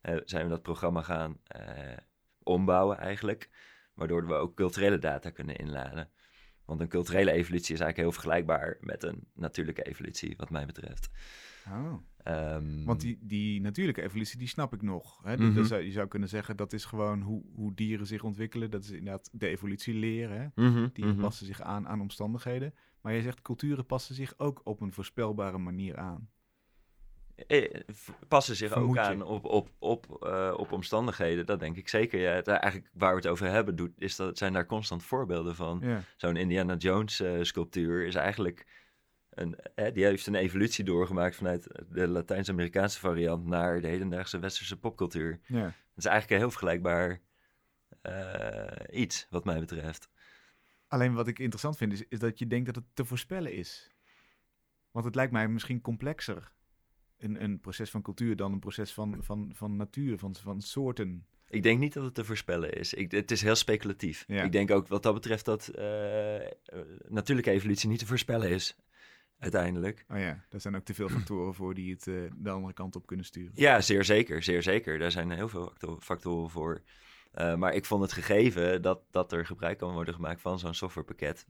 eh, 0.02 0.18
zijn 0.24 0.44
we 0.44 0.50
dat 0.50 0.62
programma 0.62 1.02
gaan 1.02 1.38
ombouwen 2.44 2.98
eigenlijk, 2.98 3.50
waardoor 3.94 4.28
we 4.28 4.34
ook 4.34 4.56
culturele 4.56 4.98
data 4.98 5.30
kunnen 5.30 5.56
inladen. 5.56 6.10
Want 6.66 6.80
een 6.80 6.88
culturele 6.88 7.32
evolutie 7.32 7.74
is 7.74 7.80
eigenlijk 7.80 7.98
heel 7.98 8.12
vergelijkbaar 8.22 8.78
met 8.80 9.04
een 9.04 9.28
natuurlijke 9.34 9.84
evolutie, 9.84 10.34
wat 10.38 10.50
mij 10.50 10.66
betreft. 10.66 11.10
Oh. 11.68 11.94
Ehm, 12.24 12.84
Want 12.84 13.02
die, 13.02 13.18
die 13.22 13.62
natuurlijke 13.62 14.02
evolutie, 14.02 14.40
die 14.40 14.48
snap 14.48 14.74
ik 14.74 14.82
nog. 14.82 15.24
Hè? 15.24 15.38
Mhm. 15.38 15.54
Dus, 15.54 15.70
je 15.70 15.92
zou 15.92 16.08
kunnen 16.08 16.30
zeggen, 16.30 16.58
dat 16.58 16.74
is 16.74 16.86
gewoon 16.86 17.22
hoe, 17.22 17.44
hoe 17.54 17.74
dieren 17.74 18.08
zich 18.08 18.24
ontwikkelen. 18.24 18.70
Dat 18.70 18.84
is 18.84 18.90
inderdaad 18.90 19.30
de 19.32 19.48
evolutie 19.48 19.94
leren. 19.94 20.42
Hè? 20.42 20.70
mhm, 20.70 20.88
Die 20.94 21.06
mhm. 21.06 21.22
passen 21.22 21.46
zich 21.46 21.62
aan 21.62 21.88
aan 21.88 22.02
omstandigheden. 22.02 22.74
Maar 23.04 23.14
je 23.14 23.22
zegt, 23.22 23.42
culturen 23.42 23.86
passen 23.86 24.16
zich 24.16 24.34
ook 24.38 24.62
op 24.64 24.82
een 24.82 24.94
voorspelbare 24.94 25.58
manier 25.58 25.98
aan. 25.98 26.30
Eh, 27.36 27.82
passen 28.28 28.56
zich 28.56 28.72
Vermoed 28.72 28.90
ook 28.90 28.96
je? 28.96 29.02
aan 29.02 29.22
op, 29.22 29.46
op, 29.46 29.70
op, 29.80 30.24
eh, 30.26 30.54
op 30.58 30.72
omstandigheden, 30.72 31.46
dat 31.46 31.60
denk 31.60 31.78
ik 31.78 31.90
zeker. 31.90 32.20
Ja, 32.20 32.32
het, 32.32 32.48
eigenlijk 32.48 32.92
waar 32.94 33.10
we 33.10 33.16
het 33.16 33.28
over 33.28 33.48
hebben, 33.48 33.76
doet, 33.76 33.92
is 33.98 34.16
dat, 34.16 34.38
zijn 34.38 34.54
daar 34.54 34.66
constant 34.66 35.04
voorbeelden 35.04 35.56
van. 35.56 35.80
Ja. 35.82 36.02
Zo'n 36.18 36.36
Indiana 36.36 36.76
Jones 36.76 37.20
eh, 37.20 37.42
sculptuur 37.42 38.06
is 38.06 38.16
eigenlijk, 38.16 38.66
een, 39.30 39.56
eh, 39.76 39.94
die 39.94 40.06
heeft 40.06 40.28
een 40.28 40.36
evolutie 40.36 40.84
doorgemaakt 40.84 41.36
vanuit 41.36 41.84
de 41.90 42.08
Latijns-Amerikaanse 42.08 43.00
variant 43.00 43.46
naar 43.46 43.82
de 43.82 43.88
hedendaagse 43.88 44.40
westerse 44.40 44.80
popcultuur. 44.80 45.40
ja. 45.46 45.66
Het 45.66 46.04
is 46.04 46.10
eigenlijk 46.10 46.32
een 46.32 46.48
heel 46.48 46.58
vergelijkbaar 46.58 47.22
iets, 48.92 49.28
wat 49.30 49.46
mij 49.46 49.60
betreft. 49.60 50.10
Alleen 50.94 51.14
wat 51.14 51.28
ik 51.28 51.40
interessant 51.40 51.78
vind, 51.78 51.94
is, 51.94 52.04
is 52.10 52.20
dat 52.20 52.40
je 52.40 52.48
denkt 52.48 52.66
dat 52.66 52.76
het 52.76 52.86
te 52.94 53.06
voorspellen 53.06 53.54
is. 53.54 53.90
Want 54.92 55.06
het 55.06 55.16
lijkt 55.16 55.32
mij 55.32 55.48
misschien 55.48 55.82
complexer, 55.82 56.52
een, 57.18 57.44
een 57.44 57.60
proces 57.60 57.90
van 57.90 58.02
cultuur, 58.02 58.36
dan 58.36 58.52
een 58.52 58.60
proces 58.60 58.94
van, 58.94 59.18
van, 59.20 59.52
van 59.54 59.76
natuur, 59.76 60.18
van, 60.18 60.36
van 60.36 60.62
soorten. 60.62 61.26
Ik 61.50 61.64
denk 61.64 61.80
niet 61.80 61.94
dat 61.94 62.04
het 62.04 62.14
te 62.14 62.26
voorspellen 62.26 62.74
is. 62.74 62.94
Ik, 62.94 63.12
het 63.12 63.32
is 63.32 63.42
heel 63.42 63.56
speculatief. 63.56 64.24
Ja. 64.28 64.44
Ik 64.44 64.52
denk 64.52 64.72
ook 64.72 64.88
wat 64.88 65.04
dat 65.04 65.14
betreft 65.14 65.46
dat 65.46 65.68
eh, 65.68 66.48
natuurlijke 67.08 67.52
evolutie 67.52 67.90
niet 67.90 68.00
te 68.00 68.06
voorspellen 68.06 68.50
is. 68.50 68.76
Uiteindelijk. 69.38 70.06
Oh 70.10 70.20
ja, 70.20 70.46
daar 70.50 70.62
zijn 70.62 70.76
ook 70.76 70.86
te 70.86 70.94
veel 70.94 71.10
factoren 71.10 71.54
voor 71.54 71.74
die 71.74 71.94
het 71.94 72.08
eh, 72.08 72.14
de 72.36 72.50
andere 72.50 72.74
kant 72.74 72.96
op 72.96 73.06
kunnen 73.06 73.26
sturen. 73.26 73.52
Ja, 73.56 73.82
zeer 73.82 74.04
zeker. 74.04 74.44
Zeer 74.44 74.64
zeker. 74.64 75.00
Daar 75.00 75.12
zijn 75.12 75.32
heel 75.32 75.50
veel 75.50 75.66
facto- 75.66 76.00
factoren 76.00 76.50
voor. 76.50 76.82
Eh, 77.34 77.56
maar 77.56 77.74
ik 77.74 77.86
vond 77.86 78.02
het 78.02 78.14
gegeven 78.14 78.82
dat, 78.82 79.02
dat 79.12 79.32
er 79.32 79.46
gebruik 79.46 79.78
kan 79.78 79.94
worden 79.94 80.14
gemaakt 80.14 80.42
van 80.42 80.60
zo'n 80.60 80.74
softwarepakket. 80.74 81.46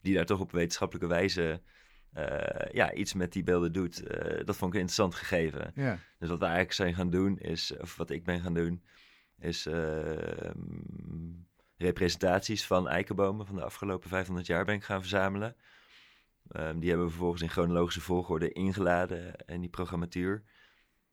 Die 0.00 0.14
daar 0.14 0.26
toch 0.26 0.40
op 0.40 0.52
wetenschappelijke 0.52 1.08
wijze 1.08 1.62
eh, 2.12 2.72
ja, 2.72 2.92
iets 2.92 3.14
met 3.14 3.32
die 3.32 3.42
beelden 3.42 3.72
doet. 3.72 4.06
eh, 4.06 4.44
dat 4.44 4.56
vond 4.56 4.70
ik 4.70 4.80
een 4.80 4.86
interessant 4.86 5.14
gegeven. 5.14 5.72
Ja, 5.74 5.98
Dus 6.18 6.28
wat 6.28 6.38
we 6.38 6.44
eigenlijk 6.44 6.74
zijn 6.74 6.94
gaan 6.94 7.10
doen 7.10 7.38
is, 7.38 7.76
of 7.80 7.96
wat 7.96 8.10
ik 8.10 8.24
ben 8.24 8.40
gaan 8.40 8.54
doen, 8.54 8.82
is 9.38 9.66
mm, 9.66 11.46
representaties 11.76 12.66
van 12.66 12.88
eikenbomen 12.88 13.46
van 13.46 13.54
de 13.56 13.64
afgelopen 13.64 14.08
500 14.08 14.46
jaar 14.46 14.64
ben 14.64 14.74
ik 14.74 14.84
gaan 14.84 15.00
verzamelen. 15.00 15.56
Ehm, 16.48 16.78
die 16.78 16.88
hebben 16.88 17.06
we 17.06 17.12
vervolgens 17.12 17.42
in 17.42 17.48
chronologische 17.48 18.00
volgorde 18.00 18.52
ingeladen 18.52 19.34
in 19.46 19.60
die 19.60 19.70
programmatuur. 19.70 20.42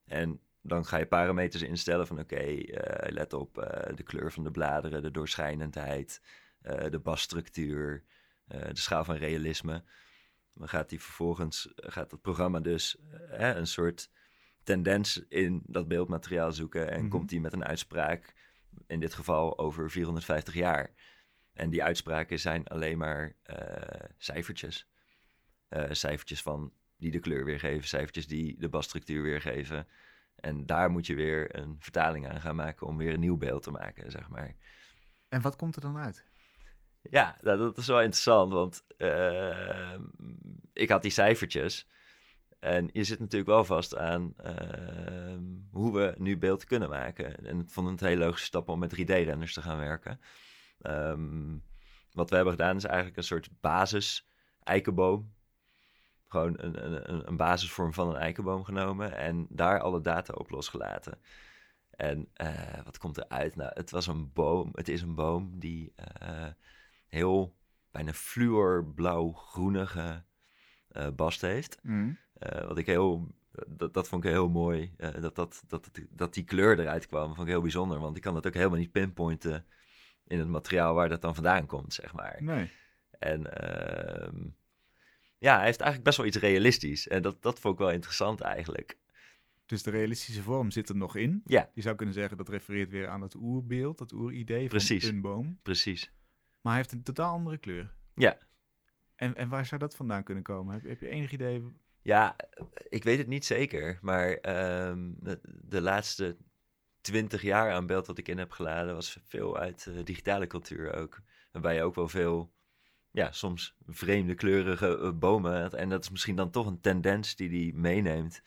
En 0.06 0.42
dan 0.62 0.86
ga 0.86 0.98
je 0.98 1.06
parameters 1.06 1.62
instellen 1.62 2.08
van 2.08 2.19
oké, 2.19 2.36
eh, 2.36 3.12
let 3.12 3.34
op 3.34 3.58
eh, 3.58 3.95
de 3.95 4.04
kleur 4.04 4.32
van 4.32 4.43
de 4.43 4.52
bladeren, 4.52 5.02
de 5.02 5.12
doorschijnendheid, 5.12 6.22
eh, 6.62 6.89
de 6.89 7.00
basstructuur, 7.00 8.04
de 8.48 8.69
schaal 8.74 9.04
van 9.04 9.15
realisme. 9.15 9.84
Dan 10.54 10.69
gaat 10.69 10.89
die 10.89 11.02
vervolgens, 11.02 11.74
gaat 11.76 12.12
het 12.12 12.22
programma 12.22 12.60
dus 12.60 12.98
een 13.30 13.67
soort 13.67 14.10
tendens 14.63 15.26
in 15.28 15.63
dat 15.65 15.88
beeldmateriaal 15.88 16.52
zoeken 16.52 16.91
en 16.91 17.02
Mhm. 17.02 17.10
komt 17.10 17.30
die 17.30 17.41
met 17.41 17.54
een 17.54 17.65
uitspraak, 17.65 18.34
in 18.88 19.00
dit 19.00 19.13
geval 19.13 19.58
over 19.58 19.91
450 19.91 20.54
jaar. 20.54 20.93
En 21.54 21.69
die 21.69 21.84
uitspraken 21.84 22.39
zijn 22.39 22.67
alleen 22.67 22.98
maar 22.98 23.36
cijfertjes. 24.17 24.88
Cijfertjes 25.89 26.41
van 26.41 26.74
die 26.98 27.12
de 27.12 27.19
kleur 27.19 27.45
weergeven, 27.45 27.88
cijfertjes 27.88 28.28
die 28.28 28.60
de 28.60 28.69
basstructuur 28.69 29.22
weergeven. 29.24 29.88
En 30.41 30.65
daar 30.65 30.91
moet 30.91 31.08
je 31.08 31.15
weer 31.15 31.56
een 31.56 31.75
vertaling 31.80 32.30
aan 32.30 32.41
gaan 32.41 32.56
maken 32.56 32.88
om 32.88 32.97
weer 32.97 33.13
een 33.13 33.19
nieuw 33.19 33.38
beeld 33.38 33.63
te 33.63 33.71
maken, 33.71 34.12
zeg 34.12 34.30
maar. 34.30 34.56
en 35.30 35.41
wat 35.41 35.56
komt 35.56 35.75
er 35.75 35.82
dan 35.82 35.97
uit? 35.97 36.25
Ja, 37.02 37.38
nou, 37.41 37.58
dat 37.58 37.78
is 37.78 37.88
wel 37.88 38.02
interessant, 38.02 38.54
want 38.54 38.84
eh, 38.97 39.99
ik 40.73 40.89
had 40.89 41.02
die 41.02 41.12
cijfertjes. 41.12 41.88
En 42.60 42.89
je 42.91 43.04
zit 43.04 43.19
natuurlijk 43.19 43.49
wel 43.49 43.63
vast 43.63 43.97
aan 43.97 44.34
eh, 44.38 45.38
hoe 45.71 45.93
we 45.93 46.13
nu 46.17 46.38
beeld 46.38 46.63
kunnen 46.63 46.89
maken. 46.89 47.45
En 47.45 47.60
ik 47.60 47.69
vond 47.69 47.89
het 47.89 48.02
een 48.02 48.08
hele 48.08 48.25
logische 48.25 48.45
stap 48.45 48.69
om 48.69 48.80
met 48.80 48.95
3D-renders 48.95 49.54
te 49.54 49.62
gaan 49.62 49.78
werken. 49.78 50.19
Ehm, 50.82 51.58
wat 52.12 52.30
we 52.30 52.36
hebben 52.36 52.54
gedaan 52.54 52.75
is 52.75 52.84
eigenlijk 52.84 53.17
een 53.17 53.23
soort 53.23 53.49
basis 53.62 54.28
eikenboom. 54.63 55.34
Gewoon 56.30 56.54
een, 56.58 56.86
een, 56.86 57.28
een- 57.28 57.38
basisvorm 57.38 57.94
van 57.94 58.10
een 58.10 58.15
eikenboom 58.22 58.63
genomen 58.63 59.18
en 59.18 59.48
daar 59.50 59.80
alle 59.80 60.02
data 60.02 60.34
op 60.34 60.50
losgelaten. 60.50 61.20
En 61.90 62.30
eh, 62.34 62.84
wat 62.84 62.98
komt 62.98 63.17
eruit? 63.17 63.56
Nou, 63.56 63.71
het 63.73 63.92
was 63.92 64.08
een 64.08 64.34
boom. 64.34 64.69
Het 64.73 64.88
is 64.88 65.02
een 65.02 65.15
boom 65.15 65.60
die 65.60 65.94
eh, 65.96 66.48
heel 67.08 67.56
bijna 67.92 68.13
fluorblauw-groenige 68.13 70.23
eh 70.90 71.08
bast 71.15 71.42
heeft. 71.42 71.77
Eh, 72.34 72.67
wat 72.67 72.77
ik 72.77 72.86
heel 72.86 73.36
dat, 73.67 73.94
dat 73.94 74.08
vond 74.08 74.23
ik 74.23 74.30
heel 74.32 74.50
mooi. 74.50 74.94
dat, 75.19 75.36
dat, 75.36 75.63
dat, 75.67 75.90
dat 76.10 76.34
die 76.34 76.44
kleur 76.44 76.80
eruit 76.80 77.08
kwam, 77.08 77.27
vond 77.27 77.48
ik 77.48 77.54
heel 77.54 77.62
bijzonder. 77.62 78.00
Want 78.00 78.15
ik 78.17 78.21
kan 78.21 78.34
dat 78.34 78.48
ook 78.48 78.54
helemaal 78.54 78.77
niet 78.77 78.92
pinpointen 78.92 79.65
in 80.27 80.40
het 80.40 80.48
materiaal 80.48 80.94
waar 80.94 81.10
dat 81.10 81.21
dan 81.21 81.36
vandaan 81.36 81.65
komt, 81.65 81.94
zeg 81.94 82.13
maar. 82.13 82.44
Nee. 82.44 82.71
En 83.19 83.54
ehm, 83.54 84.36
ja, 85.40 85.56
hij 85.56 85.65
heeft 85.65 85.79
eigenlijk 85.81 86.04
best 86.04 86.17
wel 86.17 86.25
iets 86.25 86.37
realistisch. 86.37 87.08
En 87.08 87.21
dat, 87.21 87.42
dat 87.42 87.60
vond 87.60 87.73
ik 87.73 87.79
wel 87.79 87.92
interessant 87.92 88.42
eigenlijk. 88.42 88.98
Dus 89.65 89.83
de 89.83 89.92
realistische 89.92 90.42
vorm 90.42 90.71
zit 90.71 90.90
er 90.90 90.96
nog 90.96 91.15
in. 91.15 91.42
Ja, 91.46 91.69
Je 91.73 91.81
zou 91.81 91.96
kunnen 91.96 92.15
zeggen 92.15 92.37
dat 92.37 92.50
refereert 92.50 92.90
weer 92.90 93.08
aan 93.08 93.19
dat 93.19 93.35
oerbeeld, 93.35 93.98
dat 93.98 94.12
oeridee 94.12 94.69
van 94.69 95.10
een 95.10 95.21
boom. 95.21 95.60
precies. 95.62 96.12
Maar 96.62 96.73
hij 96.73 96.81
heeft 96.81 96.92
een 96.92 97.04
totaal 97.04 97.33
andere 97.33 97.58
kleur. 97.58 97.94
Ja. 98.15 98.37
En, 99.15 99.35
en 99.35 99.50
waar 99.50 99.65
zou 99.65 99.79
dat 99.79 99.96
vandaan 99.96 100.23
kunnen 100.23 100.44
komen? 100.44 100.73
Heb, 100.73 100.83
heb 100.83 101.00
je 101.00 101.10
enig 101.10 101.31
idee? 101.31 101.63
Ja, 102.02 102.35
ik 102.90 103.04
weet 103.04 103.17
het 103.17 103.27
niet 103.27 103.46
zeker. 103.46 104.00
Maar 104.02 104.31
ehm, 104.33 105.12
de, 105.19 105.40
de 105.44 105.81
laatste 105.81 106.37
twintig 107.02 107.42
jaar 107.42 107.71
aan 107.71 107.85
beeld 107.85 108.08
wat 108.08 108.17
ik 108.17 108.27
in 108.27 108.37
heb 108.37 108.52
geladen... 108.52 108.94
was 108.94 109.19
veel 109.25 109.58
uit 109.58 109.87
eh, 109.87 110.04
digitale 110.04 110.48
cultuur 110.48 110.94
ook. 110.94 111.21
Waarbij 111.52 111.75
je 111.75 111.83
ook 111.83 111.96
wel 111.96 112.08
veel, 112.08 112.54
ja, 113.12 113.32
soms 113.32 113.76
vreemde 113.88 114.36
kleurige 114.36 114.98
eh, 114.98 115.12
bomen... 115.12 115.72
En 115.72 115.90
dat 115.90 116.04
is 116.04 116.10
misschien 116.10 116.36
dan 116.36 116.50
toch 116.50 116.68
een 116.68 116.82
tendens 116.82 117.36
die 117.36 117.50
die 117.50 117.74
meeneemt... 117.74 118.44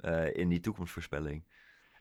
eh, 0.00 0.36
in 0.36 0.48
die 0.48 0.60
toekomstvoorspelling. 0.60 1.44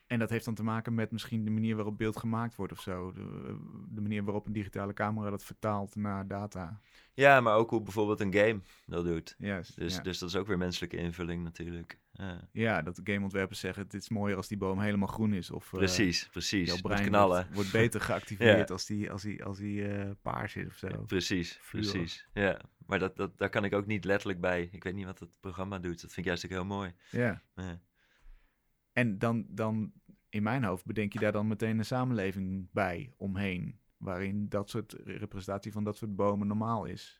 En 0.07 0.19
dat 0.19 0.29
heeft 0.29 0.45
dan 0.45 0.53
te 0.53 0.63
maken 0.63 0.93
met 0.93 1.11
misschien 1.11 1.45
de 1.45 1.51
manier 1.51 1.75
waarop 1.75 1.97
beeld 1.97 2.17
gemaakt 2.17 2.55
wordt 2.55 2.73
of 2.73 2.81
zo. 2.81 3.11
De, 3.11 3.57
de 3.89 4.01
manier 4.01 4.23
waarop 4.23 4.45
een 4.45 4.53
digitale 4.53 4.93
camera 4.93 5.29
dat 5.29 5.43
vertaalt 5.43 5.95
naar 5.95 6.27
data. 6.27 6.81
Ja, 7.13 7.41
maar 7.41 7.55
ook 7.55 7.69
hoe 7.69 7.81
bijvoorbeeld 7.81 8.19
een 8.19 8.33
game 8.33 8.61
dat 8.85 9.05
doet. 9.05 9.35
Juist. 9.37 9.75
Dus, 9.75 9.95
ja. 9.95 10.01
dus 10.01 10.19
dat 10.19 10.29
is 10.29 10.35
ook 10.35 10.47
weer 10.47 10.57
menselijke 10.57 10.97
invulling 10.97 11.43
natuurlijk. 11.43 11.99
Ja. 12.19 12.47
ja, 12.51 12.81
dat 12.81 12.95
de 12.95 13.01
gameontwerpers 13.11 13.59
zeggen: 13.59 13.83
het 13.83 13.93
is 13.93 14.09
mooier 14.09 14.37
als 14.37 14.47
die 14.47 14.57
boom 14.57 14.79
helemaal 14.79 15.07
groen 15.07 15.33
is. 15.33 15.51
Of 15.51 15.65
eh, 15.73 15.77
Precies, 15.79 16.27
precies. 16.27 16.67
jouw 16.67 16.81
brein 16.81 17.05
knallen. 17.07 17.37
Wordt, 17.43 17.53
wordt 17.53 17.71
beter 17.71 18.01
geactiveerd 18.09 18.67
Ja. 18.67 18.73
als 18.73 18.85
die, 18.85 19.11
als 19.11 19.21
die, 19.21 19.43
als 19.43 19.57
die 19.57 19.87
eh, 19.87 20.11
paars 20.21 20.55
is 20.55 20.67
of 20.67 20.75
zo. 20.75 20.87
Precies, 21.05 21.59
precies. 21.69 22.27
Ja, 22.33 22.61
maar 22.85 22.99
dat, 22.99 23.15
dat, 23.15 23.37
daar 23.37 23.49
kan 23.49 23.63
ik 23.63 23.73
ook 23.73 23.85
niet 23.85 24.03
letterlijk 24.05 24.41
bij. 24.41 24.69
Ik 24.71 24.83
weet 24.83 24.93
niet 24.93 25.05
wat 25.05 25.19
het 25.19 25.29
programma 25.39 25.79
doet. 25.79 26.01
Dat 26.01 26.13
vind 26.13 26.17
ik 26.17 26.25
juist 26.25 26.45
ook 26.45 26.51
heel 26.51 26.65
mooi. 26.65 26.93
Ja. 27.11 27.41
Ja. 27.55 27.79
En 28.93 29.17
dan, 29.19 29.45
dan 29.49 29.91
in 30.29 30.43
mijn 30.43 30.63
hoofd 30.63 30.85
bedenk 30.85 31.13
je 31.13 31.19
daar 31.19 31.31
dan 31.31 31.47
meteen 31.47 31.77
een 31.77 31.85
samenleving 31.85 32.67
bij 32.71 33.13
omheen. 33.17 33.79
Waarin 33.97 34.49
dat 34.49 34.69
soort 34.69 34.95
representatie 35.05 35.71
van 35.71 35.83
dat 35.83 35.97
soort 35.97 36.15
bomen 36.15 36.47
normaal 36.47 36.85
is. 36.85 37.18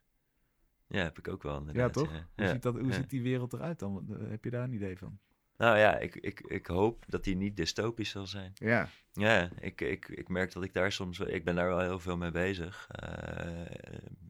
Ja, 0.90 1.04
heb 1.04 1.18
ik 1.18 1.28
ook 1.28 1.44
wel 1.44 1.66
Ja, 1.74 1.90
toch? 1.90 2.12
Ja. 2.12 2.28
Hoe, 2.36 2.48
ziet, 2.48 2.62
dat, 2.62 2.80
hoe 2.80 2.94
ziet 2.94 3.10
die 3.10 3.22
wereld 3.22 3.54
eruit 3.54 3.80
dan? 3.80 4.06
Eh, 4.20 4.30
Heb 4.30 4.44
je 4.44 4.50
daar 4.50 4.64
een 4.64 4.74
idee 4.74 4.98
van? 4.98 5.20
Nou 5.58 5.78
ja, 5.78 5.98
ik, 5.98 6.16
ik, 6.16 6.40
ik 6.40 6.68
hoop 6.68 7.04
dat 7.08 7.24
die 7.24 7.36
niet 7.36 7.58
dystopisch 7.58 8.10
zal 8.10 8.28
zijn. 8.28 8.52
Ja, 8.54 8.90
Ja, 9.14 9.50
ik, 9.60 9.82
ik, 9.82 10.08
ik 10.08 10.28
merk 10.30 10.54
dat 10.54 10.64
ik 10.64 10.74
daar 10.74 10.92
soms... 10.92 11.18
wel- 11.18 11.28
Ik 11.28 11.44
ben 11.44 11.56
daar 11.56 11.68
wel 11.68 11.80
heel 11.80 12.00
veel 12.00 12.18
mee 12.18 12.32
bezig. 12.32 12.88
Eh, 12.92 13.08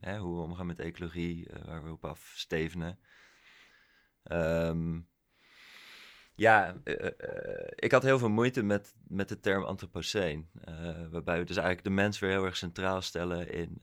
hè, 0.00 0.18
hoe 0.18 0.36
we 0.36 0.42
omgaan 0.42 0.66
met 0.66 0.78
ecologie, 0.78 1.48
eh, 1.48 1.64
waar 1.64 1.84
we 1.84 1.90
op 1.90 2.04
afstevenen. 2.04 2.98
Ehm, 4.22 4.98
ja, 6.34 6.76
ik 7.74 7.92
had 7.92 8.02
heel 8.02 8.18
veel 8.18 8.28
moeite 8.30 8.62
met, 8.62 8.94
met 9.08 9.28
de 9.28 9.40
term 9.40 9.62
antropoceen. 9.64 10.48
waarbij 11.10 11.38
we 11.38 11.44
dus 11.44 11.56
eigenlijk 11.56 11.84
de 11.84 11.90
mens 11.90 12.18
weer 12.18 12.30
heel 12.30 12.44
erg 12.44 12.56
centraal 12.56 13.02
stellen 13.02 13.52
in, 13.52 13.78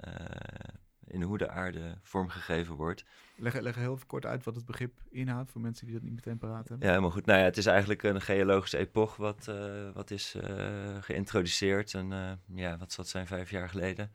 in 1.08 1.22
hoe 1.22 1.38
de 1.38 1.50
aarde 1.50 1.98
vormgegeven 2.02 2.76
wordt. 2.76 3.06
leg, 3.36 3.60
leg 3.60 3.76
heel 3.76 4.00
kort 4.08 4.26
uit 4.26 4.44
wat 4.44 4.56
het 4.56 4.66
begrip 4.66 4.94
inhoudt 5.10 5.52
voor 5.52 5.62
mensen 5.62 5.86
die 5.86 5.96
dat 5.96 6.04
niet 6.04 6.16
meteen 6.16 6.38
paraat 6.38 6.68
hebben. 6.68 6.80
Ja, 6.80 6.94
helemaal 6.94 7.12
goed. 7.12 7.26
Nou 7.26 7.40
ja, 7.40 7.46
het 7.46 7.58
is 7.58 7.66
eigenlijk 7.66 8.04
een 8.04 8.22
geologische 8.22 8.78
epoch 8.78 9.16
wat, 9.16 9.48
eh, 9.48 9.92
wat 9.94 10.12
is 10.12 10.36
eh, 10.36 10.98
geïntroduceerd. 11.02 11.94
En 11.94 12.14
eh, 12.14 12.32
ja, 12.56 12.78
wat 12.78 12.92
zal 12.92 13.04
het 13.04 13.14
zijn, 13.14 13.28
vijf 13.28 13.50
jaar 13.50 13.70
geleden. 13.70 14.12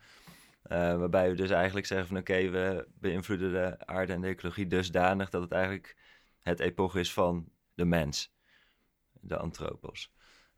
Waarbij 0.69 1.31
we 1.31 1.37
dus 1.37 1.51
eigenlijk 1.51 1.87
zeggen 1.87 2.07
van 2.07 2.17
oké, 2.17 2.51
we 2.51 2.89
beïnvloeden 2.99 3.53
de 3.53 3.87
aarde 3.87 4.13
en 4.13 4.21
de 4.21 4.27
ecologie 4.27 4.67
dusdanig 4.67 5.31
dat 5.31 5.43
het 5.43 5.53
eigenlijk 5.53 5.97
het 6.41 6.61
epoch 6.61 6.97
is 6.97 7.13
van 7.13 7.49
de 7.75 7.85
mens. 7.85 8.33
De 9.21 9.37
antropos. 9.37 10.13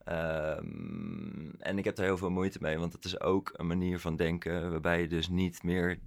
Ehm, 0.05 1.51
en 1.59 1.79
ik 1.79 1.85
heb 1.85 1.97
daar 1.97 2.07
heel 2.07 2.17
veel 2.17 2.31
moeite 2.31 2.59
mee, 2.61 2.79
want 2.79 2.93
het 2.93 3.05
is 3.05 3.21
ook 3.21 3.51
een 3.53 3.67
manier 3.67 3.99
van 3.99 4.17
denken 4.17 4.71
waarbij 4.71 5.01
je 5.01 5.09
dus 5.09 5.29
niet 5.29 5.63
meer 5.63 5.99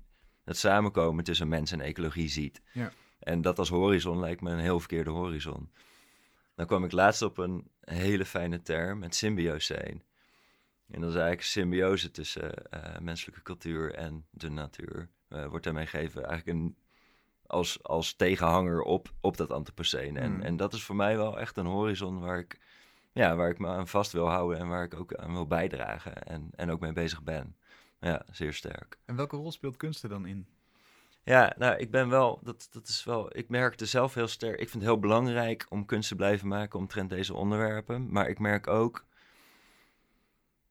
het 0.48 0.58
samenkomen 0.58 1.24
tussen 1.24 1.48
mens 1.48 1.72
en 1.72 1.82
ecologie 1.82 2.30
ziet. 2.30 2.62
Ja. 2.74 2.91
En 3.20 3.41
dat 3.41 3.60
als 3.60 3.70
horizon 3.70 4.20
lijkt 4.20 4.41
me 4.41 4.52
een 4.52 4.60
heel 4.60 4.80
verkeerde 4.80 5.10
horizon. 5.10 5.72
Dan 6.56 6.66
kwam 6.66 6.84
ik 6.84 6.91
laatst 6.91 7.22
op 7.22 7.38
een 7.38 7.72
hele 7.82 8.26
fijne 8.26 8.62
term, 8.62 9.04
het 9.04 9.16
symbioseen. 9.16 10.04
En 10.91 11.02
dat 11.02 11.10
is 11.10 11.16
eigenlijk 11.16 11.43
symbiose 11.43 12.12
tussen 12.12 12.72
eh, 12.72 13.00
menselijke 13.00 13.41
cultuur 13.41 13.93
en 13.93 14.26
de 14.30 14.50
natuur. 14.50 15.10
Eh, 15.28 15.45
wordt 15.45 15.64
daarmee 15.64 15.86
gegeven 15.86 16.26
eigenlijk 16.26 16.58
een, 16.58 16.78
als, 17.45 17.84
als 17.84 18.14
tegenhanger 18.14 18.82
op, 18.82 19.14
op 19.22 19.38
dat 19.38 19.52
antropoceen. 19.52 20.18
En, 20.18 20.32
Mm. 20.32 20.41
en 20.41 20.58
dat 20.58 20.74
is 20.74 20.84
voor 20.84 20.95
mij 20.95 21.18
wel 21.18 21.39
echt 21.39 21.58
een 21.58 21.66
horizon 21.66 22.20
waar 22.20 22.39
ik, 22.39 22.60
ja, 23.12 23.36
waar 23.36 23.50
ik 23.50 23.60
me 23.60 23.68
aan 23.68 23.88
vast 23.88 24.12
wil 24.12 24.28
houden 24.30 24.60
en 24.60 24.68
waar 24.68 24.84
ik 24.84 24.93
ook 24.93 25.16
aan 25.16 25.34
wil 25.34 25.48
bijdragen 25.48 26.24
en, 26.24 26.50
en 26.56 26.72
ook 26.72 26.80
mee 26.80 26.93
bezig 26.93 27.24
ben. 27.24 27.56
Ja, 28.00 28.26
zeer 28.32 28.54
sterk. 28.54 28.98
En 29.06 29.16
welke 29.16 29.36
rol 29.36 29.52
speelt 29.52 29.78
kunst 29.78 30.04
er 30.04 30.10
dan 30.10 30.26
in? 30.26 30.48
Ja, 31.24 31.54
nou, 31.58 31.78
ik 31.78 31.91
ben 31.91 32.10
wel, 32.10 32.39
dat, 32.43 32.68
dat 32.72 32.88
is 32.88 33.04
wel, 33.04 33.38
ik 33.38 33.50
merkte 33.50 33.86
zelf 33.86 34.14
heel 34.14 34.28
sterk, 34.28 34.60
ik 34.60 34.70
vind 34.70 34.84
het 34.84 34.91
heel 34.91 35.00
belangrijk 35.00 35.66
om 35.70 35.86
kunst 35.86 36.10
te 36.10 36.16
blijven 36.16 36.48
maken 36.48 36.80
omtrent 36.80 37.10
deze 37.10 37.34
onderwerpen. 37.34 38.12
Maar 38.12 38.30
ik 38.30 38.39
merk 38.39 38.68
ook, 38.68 39.06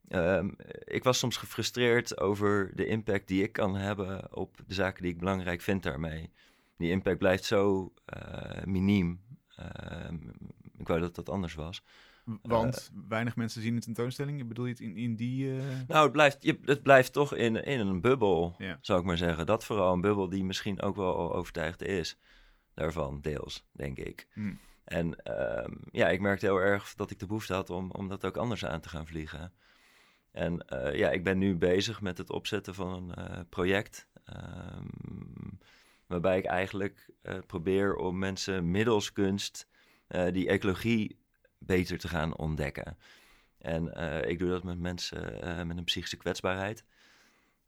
ehm, 0.08 0.50
ik 0.84 1.04
was 1.04 1.18
soms 1.18 1.36
gefrustreerd 1.36 2.20
over 2.20 2.72
de 2.74 2.86
impact 2.86 3.28
die 3.28 3.42
ik 3.42 3.52
kan 3.52 3.74
hebben 3.74 4.36
op 4.36 4.56
de 4.66 4.74
zaken 4.74 5.02
die 5.02 5.12
ik 5.12 5.18
belangrijk 5.18 5.60
vind 5.60 5.82
daarmee. 5.82 6.30
Die 6.76 6.90
impact 6.90 7.18
blijft 7.18 7.44
zo 7.44 7.92
eh, 8.04 8.64
miniem. 8.64 9.20
Ehm, 9.56 10.16
ik 10.78 10.86
wou 10.86 11.00
dat 11.00 11.14
dat 11.14 11.28
anders 11.28 11.54
was. 11.54 11.82
W- 12.26 12.32
Want 12.42 12.90
weinig 13.08 13.36
mensen 13.36 13.62
zien 13.62 13.74
een 13.74 13.80
tentoonstelling. 13.80 14.48
Bedoel 14.48 14.64
je 14.64 14.70
het 14.70 14.80
in, 14.80 14.96
in 14.96 15.16
die... 15.16 15.50
eh, 15.58 15.64
Nou, 15.88 16.02
het 16.02 16.12
blijft, 16.12 16.36
je, 16.42 16.58
het 16.64 16.82
blijft 16.82 17.12
toch 17.12 17.34
in, 17.34 17.64
in 17.64 17.80
een 17.80 18.00
bubbel, 18.00 18.54
Ja. 18.58 18.78
zou 18.80 19.00
ik 19.00 19.06
maar 19.06 19.16
zeggen. 19.16 19.46
Dat 19.46 19.64
vooral 19.64 19.92
een 19.92 20.00
bubbel 20.00 20.28
die 20.28 20.44
misschien 20.44 20.80
ook 20.82 20.96
wel 20.96 21.34
overtuigd 21.34 21.82
is. 21.82 22.18
Daarvan, 22.74 23.20
deels, 23.20 23.64
denk 23.72 23.98
ik. 23.98 24.26
hmm. 24.32 24.58
En 24.84 25.22
ehm, 25.22 25.72
ja, 25.90 26.08
ik 26.08 26.20
merkte 26.20 26.46
heel 26.46 26.58
erg 26.60 26.94
dat 26.94 27.10
ik 27.10 27.18
de 27.18 27.26
behoefte 27.26 27.54
had 27.54 27.70
om, 27.70 27.90
om 27.90 28.08
dat 28.08 28.24
ook 28.24 28.36
anders 28.36 28.64
aan 28.64 28.80
te 28.80 28.88
gaan 28.88 29.06
vliegen. 29.06 29.52
En 30.32 30.68
eh, 30.68 30.94
ja, 30.98 31.10
ik 31.10 31.24
ben 31.24 31.38
nu 31.38 31.56
bezig 31.56 32.00
met 32.00 32.18
het 32.18 32.30
opzetten 32.30 32.74
van 32.74 32.92
een 32.92 33.14
eh, 33.14 33.40
project. 33.48 34.08
ehm, 34.24 34.84
waarbij 36.06 36.38
ik 36.38 36.44
eigenlijk 36.44 37.10
eh, 37.22 37.38
probeer 37.46 37.96
om 37.96 38.18
mensen 38.18 38.70
middels 38.70 39.12
kunst 39.12 39.68
eh, 40.06 40.32
die 40.32 40.48
ecologie 40.48 41.18
beter 41.58 41.98
te 41.98 42.08
gaan 42.08 42.36
ontdekken. 42.36 42.96
En 43.58 43.94
eh, 43.94 44.30
ik 44.30 44.38
doe 44.38 44.48
dat 44.48 44.62
met 44.62 44.78
mensen 44.78 45.42
eh, 45.42 45.64
met 45.64 45.76
een 45.76 45.84
psychische 45.84 46.16
kwetsbaarheid. 46.16 46.84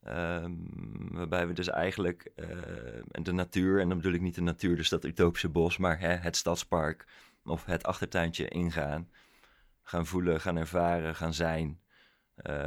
Ehm, 0.02 0.52
waarbij 1.10 1.46
we 1.46 1.52
dus 1.52 1.68
eigenlijk 1.68 2.30
eh, 2.34 2.46
de 3.22 3.32
natuur, 3.32 3.80
en 3.80 3.88
dan 3.88 3.96
bedoel 3.96 4.12
ik 4.12 4.20
niet 4.20 4.34
de 4.34 4.40
natuur, 4.40 4.76
dus 4.76 4.88
dat 4.88 5.04
utopische 5.04 5.48
bos, 5.48 5.76
maar 5.76 6.00
hè, 6.00 6.14
het 6.14 6.36
stadspark 6.36 7.06
of 7.44 7.64
het 7.64 7.84
achtertuintje 7.84 8.48
ingaan. 8.48 9.10
Gaan 9.82 10.06
voelen, 10.06 10.40
gaan 10.40 10.56
ervaren, 10.56 11.14
gaan 11.14 11.34
zijn, 11.34 11.80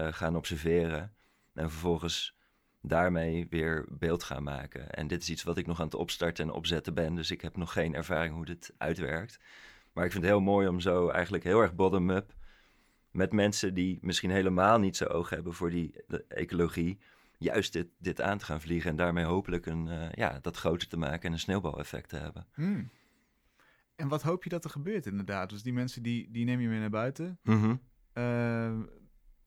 gaan 0.10 0.36
observeren. 0.36 1.14
En 1.54 1.70
vervolgens 1.70 2.36
daarmee 2.82 3.48
weer 3.50 3.86
beeld 3.90 4.24
gaan 4.24 4.44
maken. 4.44 4.90
En 4.90 5.08
dit 5.08 5.22
is 5.22 5.30
iets 5.30 5.44
wat 5.44 5.58
ik 5.58 5.68
nog 5.68 5.80
aan 5.80 5.86
het 5.86 5.96
opstarten 5.96 6.46
en 6.46 6.54
opzetten 6.54 6.94
ben, 6.94 7.16
dus 7.16 7.32
ik 7.32 7.42
heb 7.42 7.58
nog 7.58 7.74
geen 7.74 7.94
ervaring 7.94 8.34
hoe 8.34 8.46
dit 8.46 8.74
uitwerkt. 8.78 9.40
Maar 9.94 10.06
ik 10.06 10.12
vind 10.12 10.24
het 10.24 10.34
heel 10.34 10.42
mooi 10.42 10.68
om 10.68 10.80
zo 10.80 11.10
eigenlijk 11.10 11.44
heel 11.44 11.62
erg 11.62 11.76
bottom-up 11.76 12.34
met 13.12 13.34
mensen 13.34 13.74
die 13.74 14.00
misschien 14.02 14.32
helemaal 14.32 14.80
niet 14.80 14.98
zo 14.98 15.06
oog 15.06 15.30
hebben 15.30 15.54
voor 15.54 15.70
die 15.70 16.04
ecologie, 16.28 17.00
juist 17.38 17.74
dit, 17.74 17.88
dit 17.98 18.22
aan 18.22 18.38
te 18.38 18.46
gaan 18.46 18.62
vliegen 18.62 18.90
en 18.90 18.96
daarmee 18.96 19.26
hopelijk 19.26 19.66
een, 19.66 19.88
eh, 19.88 20.12
ja, 20.12 20.40
dat 20.42 20.58
groter 20.58 20.88
te 20.88 20.98
maken 20.98 21.22
en 21.22 21.32
een 21.32 21.40
sneeuwbaleffect 21.40 22.10
te 22.10 22.18
hebben. 22.18 22.48
Hmm. 22.54 22.90
En 23.96 24.08
wat 24.08 24.22
hoop 24.22 24.44
je 24.44 24.50
dat 24.50 24.64
er 24.64 24.70
gebeurt 24.70 25.06
inderdaad? 25.06 25.50
Dus 25.50 25.64
die 25.64 25.74
mensen 25.74 26.04
die, 26.04 26.32
die 26.32 26.46
neem 26.46 26.60
je 26.60 26.68
mee 26.68 26.80
naar 26.80 26.90
buiten. 26.90 27.40
Mhm. 27.44 27.76
eh, 28.14 28.80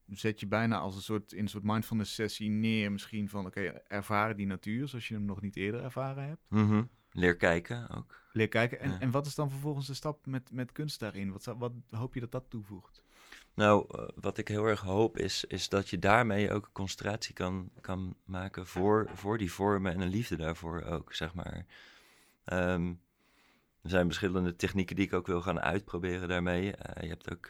zet 0.07 0.40
je 0.40 0.47
bijna 0.47 0.78
als 0.78 0.97
een 0.97 1.03
soort, 1.03 1.32
in 1.32 1.42
een 1.42 1.49
soort 1.49 1.64
mindfulness 1.64 2.14
sessie 2.14 2.51
neer 2.51 2.92
misschien 2.92 3.28
van... 3.28 3.47
Oké, 3.47 3.61
ervaren 3.88 4.36
die 4.36 4.47
natuur 4.47 4.88
zoals 4.88 5.09
je 5.09 5.14
hem 5.14 5.24
nog 5.24 5.40
niet 5.40 5.57
eerder 5.57 5.82
ervaren 5.82 6.28
hebt. 6.28 6.51
Mhm. 6.51 6.82
Leer 7.14 7.36
kijken 7.36 7.88
ook. 7.90 8.20
Leer 8.32 8.48
kijken. 8.48 8.80
En, 8.80 8.90
Ja. 8.90 9.00
en 9.00 9.10
wat 9.10 9.26
is 9.26 9.34
dan 9.34 9.50
vervolgens 9.50 9.86
de 9.86 9.94
stap 9.94 10.26
met, 10.26 10.50
met 10.52 10.72
kunst 10.72 11.00
daarin? 11.00 11.32
Wat, 11.32 11.44
wat 11.44 11.72
hoop 11.90 12.14
je 12.14 12.20
dat 12.20 12.32
dat 12.32 12.44
toevoegt? 12.48 13.02
Nou, 13.54 13.86
eh, 13.90 14.08
wat 14.14 14.38
ik 14.38 14.48
heel 14.48 14.64
erg 14.66 14.80
hoop 14.80 15.18
is, 15.18 15.44
is 15.44 15.68
dat 15.68 15.88
je 15.88 15.98
daarmee 15.98 16.52
ook 16.52 16.64
een 16.66 16.72
concentratie 16.72 17.34
kan, 17.34 17.70
kan 17.80 18.16
maken 18.24 18.66
voor, 18.66 19.10
voor 19.14 19.38
die 19.38 19.52
vormen 19.52 19.92
en 19.92 20.00
een 20.00 20.08
liefde 20.08 20.36
daarvoor 20.36 20.82
ook, 20.82 21.14
zeg 21.14 21.34
maar. 21.34 21.66
Ehm, 22.44 22.92
Er 23.82 23.90
zijn 23.90 24.06
verschillende 24.06 24.56
technieken 24.56 24.96
die 24.96 25.04
ik 25.06 25.12
ook 25.12 25.26
wil 25.26 25.40
gaan 25.42 25.60
uitproberen 25.60 26.28
daarmee. 26.28 26.64
je 27.00 27.06
hebt 27.08 27.32
ook 27.32 27.48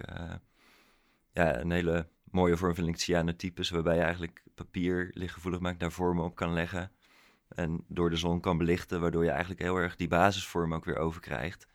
ja, 1.32 1.60
een 1.60 1.70
hele 1.70 2.08
mooie 2.30 2.56
vorm 2.56 2.74
van 2.74 2.94
cyanotypes, 2.94 3.70
waarbij 3.70 3.96
je 3.96 4.02
eigenlijk 4.02 4.42
papier 4.54 5.10
lichtgevoelig 5.14 5.60
maakt, 5.60 5.80
daar 5.80 5.92
vormen 5.92 6.24
op 6.24 6.34
kan 6.34 6.52
leggen. 6.52 6.90
En 7.54 7.84
door 7.88 8.10
de 8.10 8.16
zon 8.16 8.40
kan 8.40 8.58
belichten, 8.58 9.00
waardoor 9.00 9.24
je 9.24 9.30
eigenlijk 9.30 9.60
heel 9.60 9.76
erg 9.76 9.96
die 9.96 10.08
basisvorm 10.08 10.74
ook 10.74 10.84
weer 10.84 10.96
overkrijgt. 10.96 11.66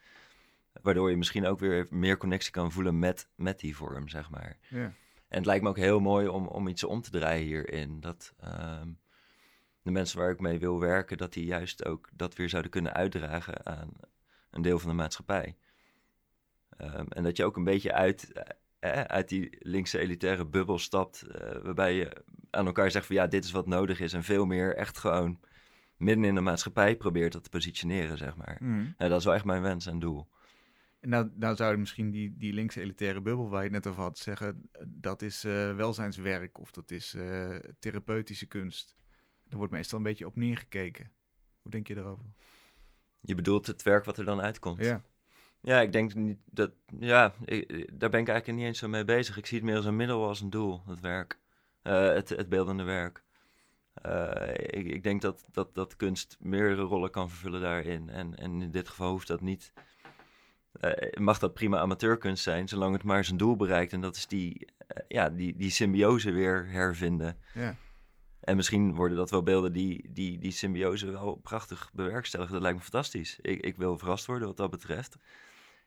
Waardoor 0.82 1.10
je 1.10 1.18
misschien 1.18 1.46
ook 1.46 1.60
weer 1.60 1.88
meer 1.90 2.18
connectie 2.18 2.52
kan 2.52 2.72
voelen 2.72 3.00
met, 3.00 3.30
met 3.36 3.60
die 3.60 3.76
vorm, 3.76 4.08
zeg 4.08 4.30
maar. 4.30 4.58
Ja. 4.70 4.94
En 5.28 5.38
het 5.38 5.46
lijkt 5.46 5.64
me 5.64 5.70
ook 5.70 5.78
heel 5.78 6.00
mooi 6.00 6.28
om, 6.28 6.48
om 6.48 6.68
iets 6.68 6.84
om 6.84 7.02
te 7.02 7.10
draaien 7.10 7.46
hierin. 7.46 8.00
Dat 8.00 8.34
ehm, 8.40 8.88
de 9.82 9.92
mensen 9.92 10.20
waar 10.20 10.32
ik 10.32 10.40
mee 10.40 10.60
wil 10.60 10.80
werken, 10.80 11.18
dat 11.18 11.34
die 11.34 11.46
juist 11.46 11.86
ook 11.86 12.10
dat 12.14 12.36
weer 12.36 12.50
zouden 12.50 12.72
kunnen 12.72 12.94
uitdragen 12.94 13.66
aan 13.66 13.90
een 14.52 14.62
deel 14.62 14.80
van 14.80 14.90
de 14.90 14.96
maatschappij. 14.96 15.56
Ehm, 16.78 17.06
en 17.10 17.24
dat 17.24 17.38
je 17.38 17.46
ook 17.46 17.58
een 17.58 17.64
beetje 17.64 17.94
uit, 17.94 18.32
eh, 18.80 19.02
uit 19.02 19.30
die 19.30 19.58
linkse 19.60 20.00
elitaire 20.00 20.46
bubbel 20.46 20.80
stapt, 20.80 21.26
uh, 21.28 21.36
waarbij 21.64 21.94
je 21.94 22.24
aan 22.50 22.66
elkaar 22.66 22.92
zegt 22.92 23.06
van 23.06 23.16
ja, 23.16 23.28
dit 23.28 23.44
is 23.44 23.52
wat 23.52 23.68
nodig 23.68 24.00
is 24.00 24.14
en 24.14 24.24
veel 24.24 24.46
meer 24.46 24.76
echt 24.76 24.98
gewoon 24.98 25.40
midden 26.00 26.26
in 26.26 26.36
de 26.36 26.42
maatschappij 26.42 26.96
probeert 26.96 27.34
dat 27.34 27.44
te 27.44 27.50
positioneren, 27.50 28.18
zeg 28.18 28.36
maar. 28.36 28.58
Mm. 28.60 28.94
dat 28.98 29.20
is 29.20 29.26
wel 29.26 29.34
echt 29.34 29.46
mijn 29.46 29.62
wens 29.62 29.86
en 29.86 30.00
doel. 30.00 30.28
En 31.00 31.10
nou, 31.10 31.30
nou 31.36 31.56
zou 31.56 31.72
je 31.72 31.78
misschien 31.78 32.12
die, 32.12 32.38
die 32.38 32.54
linkse 32.54 32.82
elitaire 32.82 33.22
bubbel 33.22 33.50
waar 33.50 33.64
je 33.64 33.70
het 33.70 33.84
net 33.84 33.88
over 33.88 34.04
had 34.04 34.18
zeggen, 34.18 34.70
dat 34.88 35.22
is 35.22 35.46
uh, 35.46 35.76
welzijnswerk 35.76 36.60
of 36.60 36.72
dat 36.72 36.92
is 36.92 37.14
uh, 37.14 37.56
therapeutische 37.80 38.46
kunst. 38.46 38.96
Daar 39.48 39.58
wordt 39.58 39.74
meestal 39.74 39.98
een 39.98 40.04
beetje 40.04 40.26
op 40.26 40.36
neergekeken. 40.36 41.12
Hoe 41.62 41.72
denk 41.72 41.88
je 41.88 41.96
daarover? 41.96 42.26
Je 43.22 43.36
bedoelt 43.36 43.68
het 43.68 43.84
werk 43.84 44.06
wat 44.06 44.18
er 44.18 44.26
dan 44.26 44.42
uitkomt? 44.42 44.84
Ja. 44.84 45.04
Ja, 45.62 45.82
ik 45.82 45.92
denk 45.92 46.14
niet 46.14 46.40
dat. 46.46 46.72
Ja, 47.00 47.34
daar 47.94 48.10
ben 48.10 48.20
ik 48.20 48.28
eigenlijk 48.28 48.58
niet 48.58 48.68
eens 48.68 48.80
zo 48.80 48.88
mee 48.88 49.06
bezig. 49.06 49.38
Ik 49.38 49.46
zie 49.46 49.58
het 49.58 49.66
meer 49.66 49.76
als 49.76 49.86
een 49.86 49.96
middel 49.96 50.28
als 50.28 50.42
een 50.42 50.50
doel, 50.50 50.82
het 50.86 51.00
werk. 51.00 51.40
Uh, 51.84 52.08
het, 52.08 52.30
het 52.30 52.50
beeldende 52.50 52.84
werk. 52.84 53.24
Uh, 54.06 54.48
ik, 54.54 54.88
ik, 54.88 55.04
denk 55.04 55.22
dat, 55.22 55.46
dat, 55.52 55.76
dat 55.76 55.96
kunst 55.96 56.38
meerdere 56.40 56.82
rollen 56.82 57.12
kan 57.12 57.30
vervullen 57.30 57.62
daarin. 57.62 58.10
En, 58.10 58.36
en 58.36 58.62
in 58.62 58.72
dit 58.72 58.90
geval 58.90 59.12
hoeft 59.12 59.28
dat 59.28 59.42
niet. 59.42 59.74
Uh, 60.82 60.92
mag 61.20 61.40
dat 61.40 61.54
prima 61.54 61.80
amateurkunst 61.80 62.44
zijn, 62.44 62.68
zolang 62.68 62.94
het 62.94 63.04
maar 63.04 63.26
zijn 63.26 63.38
doel 63.38 63.56
bereikt. 63.56 63.94
En 63.94 64.02
dat 64.02 64.16
is 64.16 64.28
die, 64.28 64.68
ja, 65.08 65.30
die, 65.30 65.56
die 65.56 65.70
symbiose 65.70 66.32
weer 66.32 66.68
hervinden. 66.68 67.38
Ja. 67.54 67.76
En 68.40 68.56
misschien 68.56 68.96
worden 68.96 69.18
dat 69.18 69.30
wel 69.30 69.44
beelden 69.44 69.74
die 69.74 70.10
die, 70.14 70.40
die 70.40 70.52
symbiose 70.52 71.12
wel 71.12 71.36
prachtig 71.36 71.92
bewerkstelligen. 71.94 72.54
Dat 72.54 72.62
lijkt 72.62 72.78
me 72.78 72.84
fantastisch. 72.84 73.40
Ik, 73.42 73.62
ik 73.62 73.78
wil 73.78 73.98
verrast 73.98 74.26
worden 74.26 74.48
wat 74.48 74.58
dat 74.58 74.70
betreft. 74.70 75.18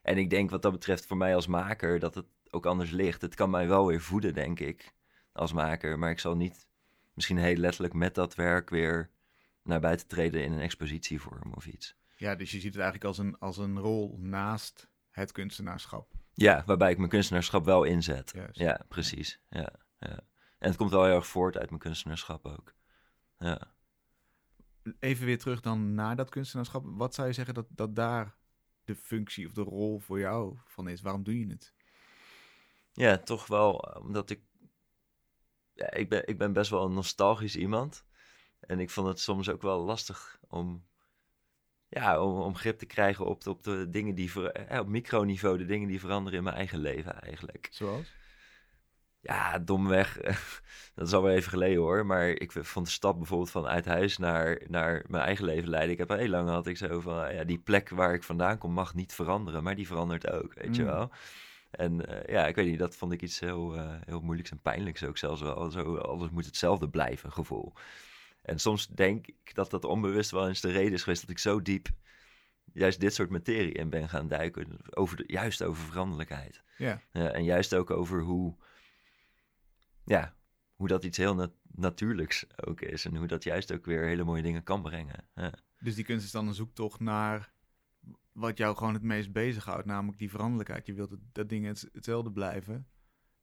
En 0.02 0.18
ik 0.18 0.30
denk 0.30 0.50
wat 0.50 0.62
dat 0.62 0.72
betreft 0.72 1.06
voor 1.06 1.16
mij 1.16 1.34
als 1.34 1.46
maker 1.46 1.98
dat 1.98 2.14
het 2.14 2.26
ook 2.50 2.66
anders 2.66 2.90
ligt. 2.90 3.22
Het 3.22 3.34
kan 3.34 3.50
mij 3.50 3.68
wel 3.68 3.86
weer 3.86 4.00
voeden, 4.00 4.34
denk 4.34 4.60
ik, 4.60 4.92
als 5.32 5.52
maker. 5.52 5.98
Maar 5.98 6.10
ik 6.10 6.18
zal 6.18 6.36
niet 6.36 6.66
misschien 7.14 7.38
heel 7.38 7.56
letterlijk 7.56 7.94
met 7.94 8.14
dat 8.14 8.34
werk 8.34 8.70
weer 8.70 9.10
naar 9.62 9.80
buiten 9.80 10.06
treden 10.06 10.44
in 10.44 10.52
een 10.52 10.60
expositievorm 10.60 11.52
of 11.54 11.66
iets. 11.66 11.96
Ja, 12.16 12.34
dus 12.34 12.50
je 12.50 12.60
ziet 12.60 12.74
het 12.74 12.82
eigenlijk 12.82 13.04
als 13.04 13.18
een, 13.18 13.38
als 13.38 13.58
een 13.58 13.78
rol 13.78 14.18
naast 14.18 14.88
het 15.10 15.32
kunstenaarschap. 15.32 16.12
Ja, 16.34 16.62
waarbij 16.66 16.90
ik 16.90 16.98
mijn 16.98 17.10
kunstenaarschap 17.10 17.64
wel 17.64 17.84
inzet. 17.84 18.34
Ja, 18.52 18.84
precies. 18.88 19.40
Ja, 19.48 19.72
ja. 19.98 20.20
En 20.58 20.68
het 20.68 20.76
komt 20.76 20.90
wel 20.90 21.04
heel 21.04 21.14
erg 21.14 21.26
voort 21.26 21.58
uit 21.58 21.68
mijn 21.68 21.80
kunstenaarschap 21.80 22.46
ook. 22.46 22.74
Ja. 23.38 23.74
Even 24.98 25.26
weer 25.26 25.38
terug 25.38 25.60
dan 25.60 25.94
naar 25.94 26.16
dat 26.16 26.28
kunstenaarschap. 26.28 26.84
Wat 26.86 27.14
zou 27.14 27.26
je 27.26 27.32
zeggen 27.34 27.54
dat, 27.54 27.66
dat 27.68 27.96
daar 27.96 28.36
de 28.84 28.94
functie 28.94 29.46
of 29.46 29.52
de 29.52 29.62
rol 29.62 29.98
voor 29.98 30.18
jou 30.18 30.58
van 30.64 30.88
is? 30.88 31.00
Waarom 31.00 31.22
doe 31.22 31.38
je 31.38 31.46
het? 31.46 31.74
Ja, 32.92 33.18
toch 33.18 33.46
wel 33.46 33.74
omdat 34.02 34.30
ik... 34.30 34.40
Ja, 35.74 35.90
ik, 35.92 36.08
ben, 36.08 36.26
ik 36.26 36.38
ben 36.38 36.52
best 36.52 36.70
wel 36.70 36.84
een 36.84 36.94
nostalgisch 36.94 37.56
iemand. 37.56 38.04
En 38.60 38.80
ik 38.80 38.90
vond 38.90 39.08
het 39.08 39.20
soms 39.20 39.48
ook 39.48 39.62
wel 39.62 39.80
lastig 39.80 40.38
om, 40.48 40.86
ja, 41.88 42.22
om, 42.22 42.40
om 42.40 42.56
grip 42.56 42.78
te 42.78 42.86
krijgen 42.86 43.26
op 43.26 43.42
de, 43.42 43.50
op 43.50 43.62
de 43.62 43.90
dingen 43.90 44.14
die... 44.14 44.30
Ver, 44.30 44.52
eh, 44.52 44.80
op 44.80 44.86
microniveau 44.86 45.58
de 45.58 45.66
dingen 45.66 45.88
die 45.88 46.00
veranderen 46.00 46.38
in 46.38 46.44
mijn 46.44 46.56
eigen 46.56 46.78
leven 46.78 47.20
eigenlijk. 47.20 47.68
Zoals? 47.70 48.12
Ja, 49.22 49.58
domweg. 49.58 50.18
dat 50.94 51.06
is 51.06 51.12
alweer 51.12 51.36
even 51.36 51.50
geleden 51.50 51.78
hoor. 51.78 52.06
Maar 52.06 52.28
ik 52.28 52.52
vond 52.52 52.86
de 52.86 52.92
stap 52.92 53.16
bijvoorbeeld 53.16 53.50
van 53.50 53.66
uit 53.66 53.84
huis 53.84 54.18
naar, 54.18 54.62
naar 54.68 55.04
mijn 55.06 55.24
eigen 55.24 55.44
leven 55.44 55.68
leiden. 55.68 55.92
Ik 55.92 55.98
heb 55.98 56.08
heel 56.08 56.28
lang 56.28 56.48
had 56.48 56.66
ik 56.66 56.76
zo 56.76 57.00
van, 57.00 57.34
ja, 57.34 57.44
die 57.44 57.58
plek 57.58 57.88
waar 57.88 58.14
ik 58.14 58.22
vandaan 58.22 58.58
kom 58.58 58.72
mag 58.72 58.94
niet 58.94 59.14
veranderen. 59.14 59.62
Maar 59.62 59.74
die 59.74 59.86
verandert 59.86 60.30
ook, 60.30 60.54
weet 60.54 60.76
je 60.76 60.82
mm. 60.82 60.88
wel. 60.88 61.10
En 61.72 62.06
eh, 62.06 62.34
ja, 62.34 62.46
ik 62.46 62.54
weet 62.54 62.66
niet, 62.66 62.78
dat 62.78 62.96
vond 62.96 63.12
ik 63.12 63.22
iets 63.22 63.40
heel, 63.40 63.76
uh, 63.76 63.94
heel 64.04 64.20
moeilijks 64.20 64.50
en 64.50 64.60
pijnlijks 64.60 65.04
ook 65.04 65.18
zelfs 65.18 65.40
wel. 65.40 65.70
Zo, 65.70 65.96
alles 65.96 66.30
moet 66.30 66.44
hetzelfde 66.44 66.88
blijven, 66.88 67.32
gevoel. 67.32 67.72
En 68.42 68.58
soms 68.58 68.86
denk 68.86 69.26
ik 69.26 69.54
dat 69.54 69.70
dat 69.70 69.84
onbewust 69.84 70.30
wel 70.30 70.48
eens 70.48 70.60
de 70.60 70.70
reden 70.70 70.92
is 70.92 71.02
geweest 71.02 71.20
dat 71.20 71.30
ik 71.30 71.38
zo 71.38 71.62
diep 71.62 71.88
juist 72.72 73.00
dit 73.00 73.14
soort 73.14 73.30
materie 73.30 73.72
in 73.72 73.90
ben 73.90 74.08
gaan 74.08 74.28
duiken. 74.28 74.78
Over 74.90 75.16
de, 75.16 75.24
juist 75.26 75.62
over 75.62 75.84
veranderlijkheid. 75.84 76.62
Ja. 76.76 77.02
en 77.12 77.44
juist 77.44 77.74
ook 77.74 77.90
over 77.90 78.20
hoe 78.20 78.56
ja, 80.04 80.34
hoe 80.74 80.88
dat 80.88 81.04
iets 81.04 81.16
heel 81.16 81.52
natuurlijks 81.62 82.46
ook 82.56 82.80
is. 82.80 83.04
En 83.04 83.16
hoe 83.16 83.26
dat 83.26 83.44
juist 83.44 83.72
ook 83.72 83.84
weer 83.84 84.04
hele 84.04 84.24
mooie 84.24 84.42
dingen 84.42 84.62
kan 84.62 84.82
brengen. 84.82 85.28
Dus 85.80 85.94
die 85.94 86.04
kunst 86.04 86.24
is 86.24 86.30
dan 86.30 86.48
een 86.48 86.54
zoektocht 86.54 87.00
naar 87.00 87.51
wat 88.32 88.58
jou 88.58 88.76
gewoon 88.76 88.94
het 88.94 89.02
meest 89.02 89.32
bezighoudt, 89.32 89.86
namelijk 89.86 90.18
die 90.18 90.30
veranderlijkheid. 90.30 90.86
Je 90.86 90.94
wilt 90.94 91.10
dat, 91.10 91.18
dat 91.32 91.48
dingen 91.48 91.76
hetzelfde 91.92 92.32
blijven. 92.32 92.86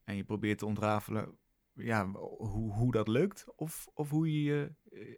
En 0.03 0.15
je 0.15 0.23
probeert 0.23 0.57
te 0.57 0.65
ontrafelen 0.65 1.37
ja, 1.73 2.11
hoe, 2.11 2.73
hoe 2.73 2.91
dat 2.91 3.07
lukt. 3.07 3.45
Of, 3.55 3.87
of 3.93 4.09
hoe 4.09 4.43
je 4.43 4.71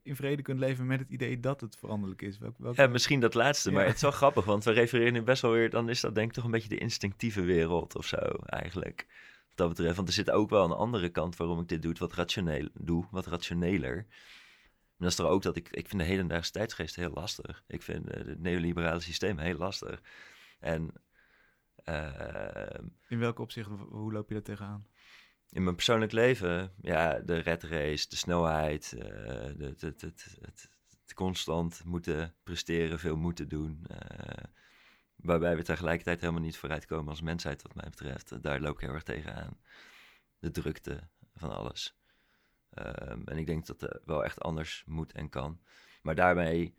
in 0.03 0.15
vrede 0.15 0.41
kunt 0.41 0.59
leven 0.59 0.86
met 0.86 0.99
het 0.99 1.09
idee 1.09 1.39
dat 1.39 1.61
het 1.61 1.76
veranderlijk 1.76 2.22
is. 2.22 2.38
Welk, 2.38 2.76
Ja, 2.76 2.88
misschien 2.88 3.19
dat 3.19 3.34
laatste. 3.34 3.72
Maar 3.72 3.86
het 3.86 3.95
is 3.95 4.01
wel 4.01 4.11
grappig, 4.11 4.45
want 4.45 4.63
we 4.63 4.72
refereren 4.72 5.13
nu 5.13 5.22
best 5.22 5.41
wel 5.41 5.51
weer... 5.51 5.69
dan 5.69 5.89
is 5.89 6.01
dat 6.01 6.15
denk 6.15 6.28
ik 6.28 6.34
toch 6.34 6.43
een 6.43 6.51
beetje 6.51 6.69
de 6.69 6.78
instinctieve 6.78 7.41
wereld 7.41 7.95
of 7.95 8.05
zo 8.05 8.17
eigenlijk 8.45 9.07
dat 9.55 9.69
betreft. 9.69 9.95
Want 9.95 10.07
er 10.07 10.13
zit 10.13 10.32
ook 10.32 10.49
wel 10.49 10.65
een 10.65 10.72
andere 10.72 11.09
kant 11.09 11.36
waarom 11.36 11.59
ik 11.59 11.67
dit 11.67 11.82
doe, 11.82 11.95
wat 11.97 12.13
rationeel, 12.13 12.69
doe, 12.74 13.05
wat 13.11 13.26
rationeler. 13.26 14.05
En 15.01 15.07
dat 15.07 15.19
is 15.19 15.25
er 15.25 15.31
ook 15.31 15.41
dat 15.41 15.55
ik, 15.55 15.69
ik 15.69 15.87
vind 15.87 16.01
de 16.01 16.07
hedendaagse 16.07 16.51
tijdsgeest 16.51 16.95
heel 16.95 17.11
lastig. 17.11 17.63
Ik 17.67 17.81
vind 17.81 18.07
uh, 18.07 18.25
het 18.25 18.39
neoliberale 18.39 18.99
systeem 18.99 19.37
heel 19.37 19.57
lastig. 19.57 20.01
En... 20.59 20.93
Uh, 21.85 22.65
in 23.07 23.19
welke 23.19 23.41
opzicht, 23.41 23.69
hoe 23.89 24.11
loop 24.11 24.27
je 24.27 24.33
daar 24.33 24.43
tegenaan? 24.43 24.87
In 25.49 25.63
mijn 25.63 25.75
persoonlijk 25.75 26.11
leven, 26.11 26.73
ja, 26.81 27.19
de 27.19 27.37
red 27.37 27.63
race, 27.63 28.09
de 28.09 28.15
snelheid, 28.15 28.93
uh, 28.95 29.01
de, 29.03 29.55
het, 29.59 29.81
het, 29.81 30.01
het, 30.01 30.37
het, 30.41 31.13
constant 31.13 31.83
moeten 31.85 32.35
presteren, 32.43 32.99
veel 32.99 33.15
moeten 33.15 33.49
doen. 33.49 33.85
Uh, 33.91 34.43
Waarbij 35.15 35.55
we 35.55 35.63
tegelijkertijd 35.63 36.19
helemaal 36.19 36.41
niet 36.41 36.57
vooruitkomen 36.57 37.09
als 37.09 37.21
mensheid, 37.21 37.61
wat 37.61 37.75
mij 37.75 37.89
betreft. 37.89 38.43
Daar 38.43 38.59
loop 38.59 38.75
ik 38.75 38.81
heel 38.81 38.93
erg 38.93 39.03
tegenaan. 39.03 39.59
De 40.39 40.51
drukte 40.51 41.09
van 41.35 41.55
alles. 41.55 42.00
Ehm, 42.74 43.22
en 43.26 43.38
ik 43.38 43.45
denk 43.45 43.65
dat 43.65 43.82
het 43.82 44.01
wel 44.05 44.24
echt 44.24 44.41
anders 44.41 44.84
moet 44.88 45.11
en 45.11 45.30
kan. 45.30 45.59
Maar 46.01 46.15
daarmee 46.15 46.76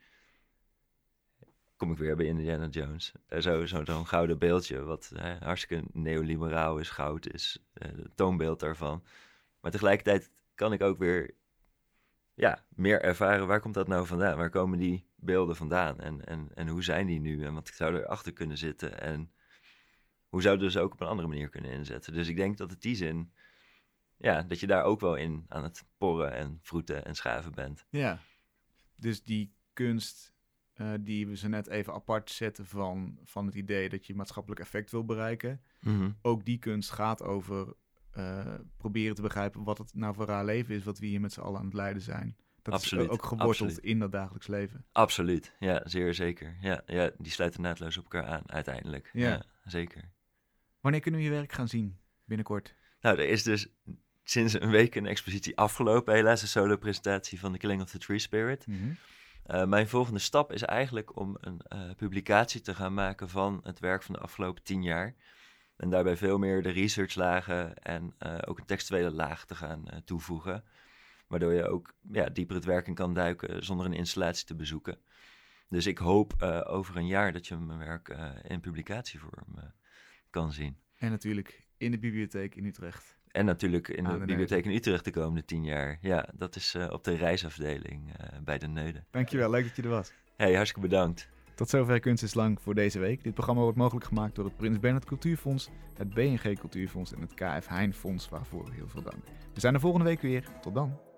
kom 1.77 1.93
ik 1.93 1.99
weer 1.99 2.17
bij 2.17 2.27
Indiana 2.27 2.67
Jones. 2.67 3.13
Uh, 3.29 3.41
Zo'n 3.41 3.67
zo, 3.67 3.85
zo'n 3.85 4.07
gouden 4.07 4.39
beeldje, 4.39 4.83
wat 4.83 5.13
hartstikke 5.41 5.85
neoliberaal 5.93 6.79
is, 6.79 6.91
goud 6.91 7.33
is, 7.33 7.59
het 7.73 8.17
toonbeeld 8.17 8.61
daarvan. 8.61 9.05
Maar 9.61 9.71
tegelijkertijd 9.71 10.31
kan 10.55 10.73
ik 10.73 10.83
ook 10.83 10.99
weer 10.99 11.35
ja, 12.35 12.65
meer 12.69 13.03
ervaren, 13.03 13.47
waar 13.47 13.61
komt 13.61 13.75
dat 13.75 13.89
nou 13.89 14.07
vandaan? 14.07 14.37
Waar 14.37 14.51
komen 14.51 14.79
die 14.79 15.07
beelden 15.17 15.57
vandaan? 15.57 16.01
En, 16.01 16.27
en, 16.27 16.49
en 16.55 16.69
hoe 16.69 16.83
zijn 16.83 17.07
die 17.07 17.21
nu? 17.21 17.45
En 17.45 17.55
wat 17.55 17.69
zou 17.69 17.95
erachter 17.95 18.33
kunnen 18.33 18.59
zitten? 18.59 19.01
En 19.01 19.33
hoe 20.29 20.43
zou 20.43 20.59
dus 20.59 20.77
ook 20.77 20.93
op 20.93 21.01
een 21.01 21.07
andere 21.07 21.29
manier 21.29 21.49
kunnen 21.49 21.71
inzetten? 21.71 22.13
Dus 22.13 22.29
ik 22.29 22.37
denk 22.37 22.57
dat 22.57 22.71
het 22.71 22.83
die 22.83 22.97
zin, 22.97 23.33
ja, 24.23 24.43
dat 24.43 24.61
je 24.61 24.67
daar 24.67 24.85
ook 24.85 25.01
wel 25.01 25.15
in 25.15 25.45
aan 25.49 25.63
het 25.63 25.85
porren 25.99 26.33
en 26.33 26.59
vroeten 26.63 27.05
en 27.05 27.15
schaven 27.15 27.53
bent. 27.53 27.87
Ja, 27.91 28.19
dus 28.97 29.23
die 29.23 29.55
kunst 29.73 30.33
uh, 30.77 30.93
die 31.01 31.27
we 31.27 31.37
ze 31.37 31.49
net 31.49 31.67
even 31.67 31.93
apart 31.93 32.31
zetten 32.31 32.67
van, 32.67 33.19
van 33.25 33.47
het 33.47 33.55
idee 33.55 33.89
dat 33.89 34.07
je 34.07 34.15
maatschappelijk 34.15 34.61
effect 34.61 34.91
wil 34.91 35.05
bereiken. 35.05 35.61
Mhm. 35.81 36.11
Ook 36.23 36.45
die 36.45 36.59
kunst 36.59 36.91
gaat 36.91 37.23
over 37.23 37.75
uh, 38.17 38.55
proberen 38.77 39.15
te 39.15 39.23
begrijpen 39.23 39.65
wat 39.65 39.79
het 39.79 39.95
nou 39.95 40.15
voor 40.15 40.27
raar 40.27 40.45
leven 40.45 40.75
is, 40.75 40.85
wat 40.85 40.99
we 40.99 41.07
hier 41.07 41.21
met 41.21 41.33
z'n 41.33 41.41
allen 41.41 41.59
aan 41.59 41.65
het 41.65 41.75
leiden 41.75 42.03
zijn. 42.03 42.37
Dat 42.63 42.75
absoluut, 42.75 43.05
is 43.05 43.11
ook 43.11 43.25
geworteld 43.25 43.79
in 43.79 43.99
dat 43.99 44.13
dagelijks 44.13 44.47
leven. 44.47 44.85
Absoluut, 44.93 45.57
ja, 45.59 45.81
zeer 45.85 46.15
zeker. 46.15 46.57
Ja, 46.61 46.83
ja, 46.87 47.11
die 47.19 47.33
sluiten 47.33 47.63
naadloos 47.63 47.97
op 47.97 48.03
elkaar 48.03 48.27
aan 48.27 48.51
uiteindelijk. 48.51 49.11
Ja. 49.13 49.43
zeker. 49.65 50.11
Wanneer 50.81 51.01
kunnen 51.01 51.21
we 51.21 51.27
je 51.27 51.33
werk 51.33 51.53
gaan 51.53 51.69
zien 51.69 51.99
binnenkort? 52.25 52.75
Nou, 53.01 53.19
er 53.19 53.29
is 53.29 53.43
dus 53.43 53.69
sinds 54.25 54.61
een 54.61 54.71
week 54.71 54.95
een 54.95 55.07
expositie 55.07 55.57
afgelopen, 55.57 56.15
helaas 56.15 56.43
een 56.43 56.49
solo-presentatie 56.49 57.41
van 57.41 57.53
The 57.53 57.59
Killing 57.59 57.83
of 57.83 57.91
the 57.91 57.99
Tree 57.99 58.19
Spirit. 58.19 58.67
Mhm. 58.67 58.91
Uh, 59.47 59.65
mijn 59.65 59.89
volgende 59.89 60.19
stap 60.19 60.53
is 60.53 60.63
eigenlijk 60.63 61.17
om 61.17 61.37
een 61.41 61.61
uh, 61.69 61.95
publicatie 61.97 62.61
te 62.61 62.75
gaan 62.75 62.95
maken 62.95 63.29
van 63.29 63.61
het 63.63 63.79
werk 63.79 64.03
van 64.03 64.15
de 64.15 64.21
afgelopen 64.21 64.63
tien 64.63 64.83
jaar. 64.83 65.15
En 65.77 65.91
daarbij 65.91 66.17
veel 66.17 66.39
meer 66.39 66.63
de 66.63 66.71
researchlagen 66.71 67.75
en 67.75 68.15
uh, 68.19 68.39
ook 68.45 68.59
een 68.59 68.65
textuele 68.65 69.11
laag 69.11 69.45
te 69.45 69.55
gaan 69.55 69.85
toevoegen. 70.05 70.65
Waardoor 71.27 71.53
je 71.53 71.69
ook 71.69 71.95
ja, 72.13 72.29
dieper 72.29 72.57
het 72.57 72.65
werk 72.65 72.87
in 72.87 72.95
kan 72.95 73.15
duiken 73.15 73.65
zonder 73.65 73.87
een 73.87 73.93
installatie 73.93 74.47
te 74.47 74.55
bezoeken. 74.55 74.99
Dus 75.69 75.87
ik 75.87 75.99
hoop 75.99 76.43
over 76.67 76.97
een 76.97 77.07
jaar 77.07 77.33
dat 77.33 77.47
je 77.47 77.57
mijn 77.57 77.79
werk 77.79 78.17
in 78.43 78.61
publicatievorm 78.61 79.73
kan 80.31 80.53
zien. 80.53 80.77
En 80.97 81.11
natuurlijk 81.11 81.69
in 81.77 81.91
de 81.91 81.99
bibliotheek 81.99 82.55
in 82.55 82.65
Utrecht. 82.65 83.19
En 83.33 83.45
natuurlijk 83.45 83.89
in 83.89 84.05
de, 84.05 84.19
bibliotheek 84.19 84.65
in 84.65 84.71
Utrecht 84.71 85.05
de 85.05 85.11
komende 85.11 85.45
tien 85.45 85.65
jaar. 85.65 85.99
Ja, 86.01 86.29
dat 86.35 86.57
is 86.57 86.75
uh, 86.75 86.87
op 86.91 87.05
de 87.05 87.15
reisafdeling 87.15 88.09
uh, 88.09 88.39
bij 88.45 88.59
de 88.59 88.67
Neuden. 88.67 89.07
Dankjewel, 89.11 89.51
leuk 89.51 89.65
dat 89.65 89.77
je 89.77 89.83
er 89.83 89.89
was. 89.89 90.13
Hey, 90.37 90.55
hartstikke 90.55 90.89
bedankt. 90.89 91.29
Tot 91.55 91.69
zover 91.69 92.01
Kunst 92.01 92.23
is 92.23 92.35
Lang 92.35 92.61
voor 92.61 92.75
deze 92.75 92.99
week. 92.99 93.23
Dit 93.23 93.35
programma 93.35 93.63
wordt 93.63 93.77
mogelijk 93.77 94.07
gemaakt 94.07 94.35
door 94.35 94.45
het 94.45 94.57
Prins 94.57 94.79
Bernhard 94.79 95.05
Cultuurfonds, 95.05 95.69
het 95.97 96.15
BNG 96.15 96.59
Cultuurfonds 96.59 97.13
en 97.13 97.21
het 97.21 97.35
KF 97.35 97.67
Heijn 97.67 97.95
Fonds, 97.95 98.29
waarvoor 98.29 98.71
heel 98.73 98.89
veel 98.89 99.03
dank. 99.03 99.25
We 99.55 99.61
zijn 99.61 99.75
er 99.75 99.81
volgende 99.81 100.07
week 100.07 100.21
weer. 100.21 100.45
Tot 100.61 100.75
dan. 100.75 101.12